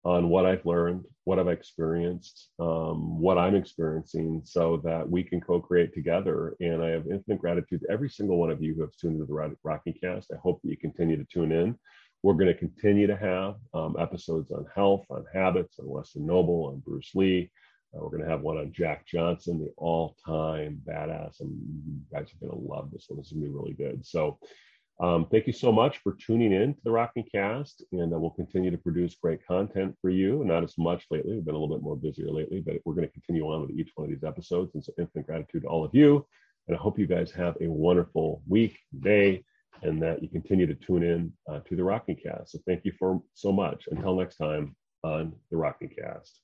on 0.04 0.30
what 0.30 0.46
I've 0.46 0.66
learned, 0.66 1.04
what 1.26 1.40
I've 1.40 1.48
experienced, 1.48 2.50
um, 2.60 3.20
what 3.20 3.38
I'm 3.38 3.56
experiencing, 3.56 4.42
so 4.46 4.78
that 4.84 5.10
we 5.10 5.24
can 5.24 5.42
co-create 5.42 5.94
together. 5.94 6.56
And 6.60 6.82
I 6.82 6.90
have 6.90 7.08
infinite 7.08 7.40
gratitude 7.40 7.82
to 7.82 7.92
every 7.92 8.10
single 8.10 8.38
one 8.38 8.50
of 8.50 8.62
you 8.62 8.74
who 8.74 8.82
have 8.82 8.96
tuned 8.96 9.16
into 9.20 9.26
the 9.26 9.56
Rocky 9.64 9.94
Cast. 9.94 10.32
I 10.32 10.38
hope 10.42 10.62
that 10.62 10.70
you 10.70 10.78
continue 10.78 11.18
to 11.18 11.26
tune 11.26 11.52
in. 11.52 11.78
We're 12.24 12.34
going 12.34 12.48
to 12.48 12.54
continue 12.54 13.08
to 13.08 13.18
have 13.18 13.56
um, 13.74 13.96
episodes 14.00 14.52
on 14.52 14.66
health, 14.74 15.06
on 15.10 15.26
habits, 15.34 15.78
on 15.80 15.88
Weston 15.88 16.26
Noble, 16.26 16.66
on 16.66 16.80
Bruce 16.80 17.12
Lee. 17.14 17.52
Uh, 17.94 18.00
we're 18.02 18.10
going 18.10 18.24
to 18.24 18.30
have 18.30 18.42
one 18.42 18.58
on 18.58 18.72
Jack 18.72 19.06
Johnson, 19.06 19.60
the 19.60 19.72
all 19.78 20.16
time 20.26 20.82
badass. 20.88 21.40
And 21.42 21.52
you 21.86 22.02
guys 22.12 22.28
are 22.34 22.48
going 22.48 22.60
to 22.60 22.68
love 22.68 22.92
this 22.92 23.06
one. 23.08 23.18
This 23.18 23.28
is 23.28 23.34
going 23.34 23.44
to 23.44 23.50
be 23.50 23.56
really 23.56 23.74
good. 23.74 24.06
So, 24.06 24.40
Um, 25.00 25.28
thank 25.30 25.46
you 25.46 25.54
so 25.54 25.72
much 25.72 26.00
for 26.00 26.14
tuning 26.14 26.52
in 26.52 26.74
to 26.74 26.80
the 26.84 26.92
Rocking 26.92 27.26
Cast, 27.32 27.84
and 27.92 28.12
uh, 28.12 28.20
we'll 28.20 28.32
continue 28.32 28.72
to 28.72 28.78
produce 28.78 29.16
great 29.16 29.46
content 29.46 29.96
for 30.02 30.10
you. 30.10 30.44
Not 30.44 30.64
as 30.64 30.76
much 30.78 31.06
lately; 31.12 31.36
we've 31.36 31.46
been 31.46 31.54
a 31.54 31.58
little 31.58 31.76
bit 31.76 31.84
more 31.84 31.96
busier 31.96 32.32
lately, 32.32 32.62
but 32.62 32.78
we're 32.84 32.96
going 32.96 33.08
to 33.08 33.14
continue 33.14 33.44
on 33.44 33.62
with 33.62 33.72
each 33.72 33.92
one 33.96 34.06
of 34.06 34.12
these 34.12 34.24
episodes. 34.24 34.74
And 34.74 34.84
so, 34.84 34.94
infinite 34.98 35.28
gratitude 35.28 35.64
to 35.64 35.68
all 35.68 35.86
of 35.86 35.94
you, 35.94 36.26
and 36.68 36.76
I 36.76 36.80
hope 36.80 36.98
you 36.98 37.06
guys 37.06 37.32
have 37.32 37.56
a 37.62 37.70
wonderful 37.70 38.42
week, 38.48 38.80
day, 39.00 39.44
and 39.84 40.02
that 40.02 40.24
you 40.24 40.30
continue 40.30 40.66
to 40.66 40.74
tune 40.74 41.04
in 41.04 41.32
uh, 41.48 41.60
to 41.60 41.76
the 41.76 41.84
Rocking 41.84 42.16
Cast. 42.16 42.54
So, 42.54 42.60
thank 42.66 42.84
you 42.84 42.94
for 42.98 43.22
so 43.36 43.52
much. 43.52 43.88
Until 43.92 44.16
next 44.16 44.38
time 44.38 44.76
on 45.04 45.34
the 45.52 45.58
Rocking 45.58 45.90
Cast. 45.90 46.42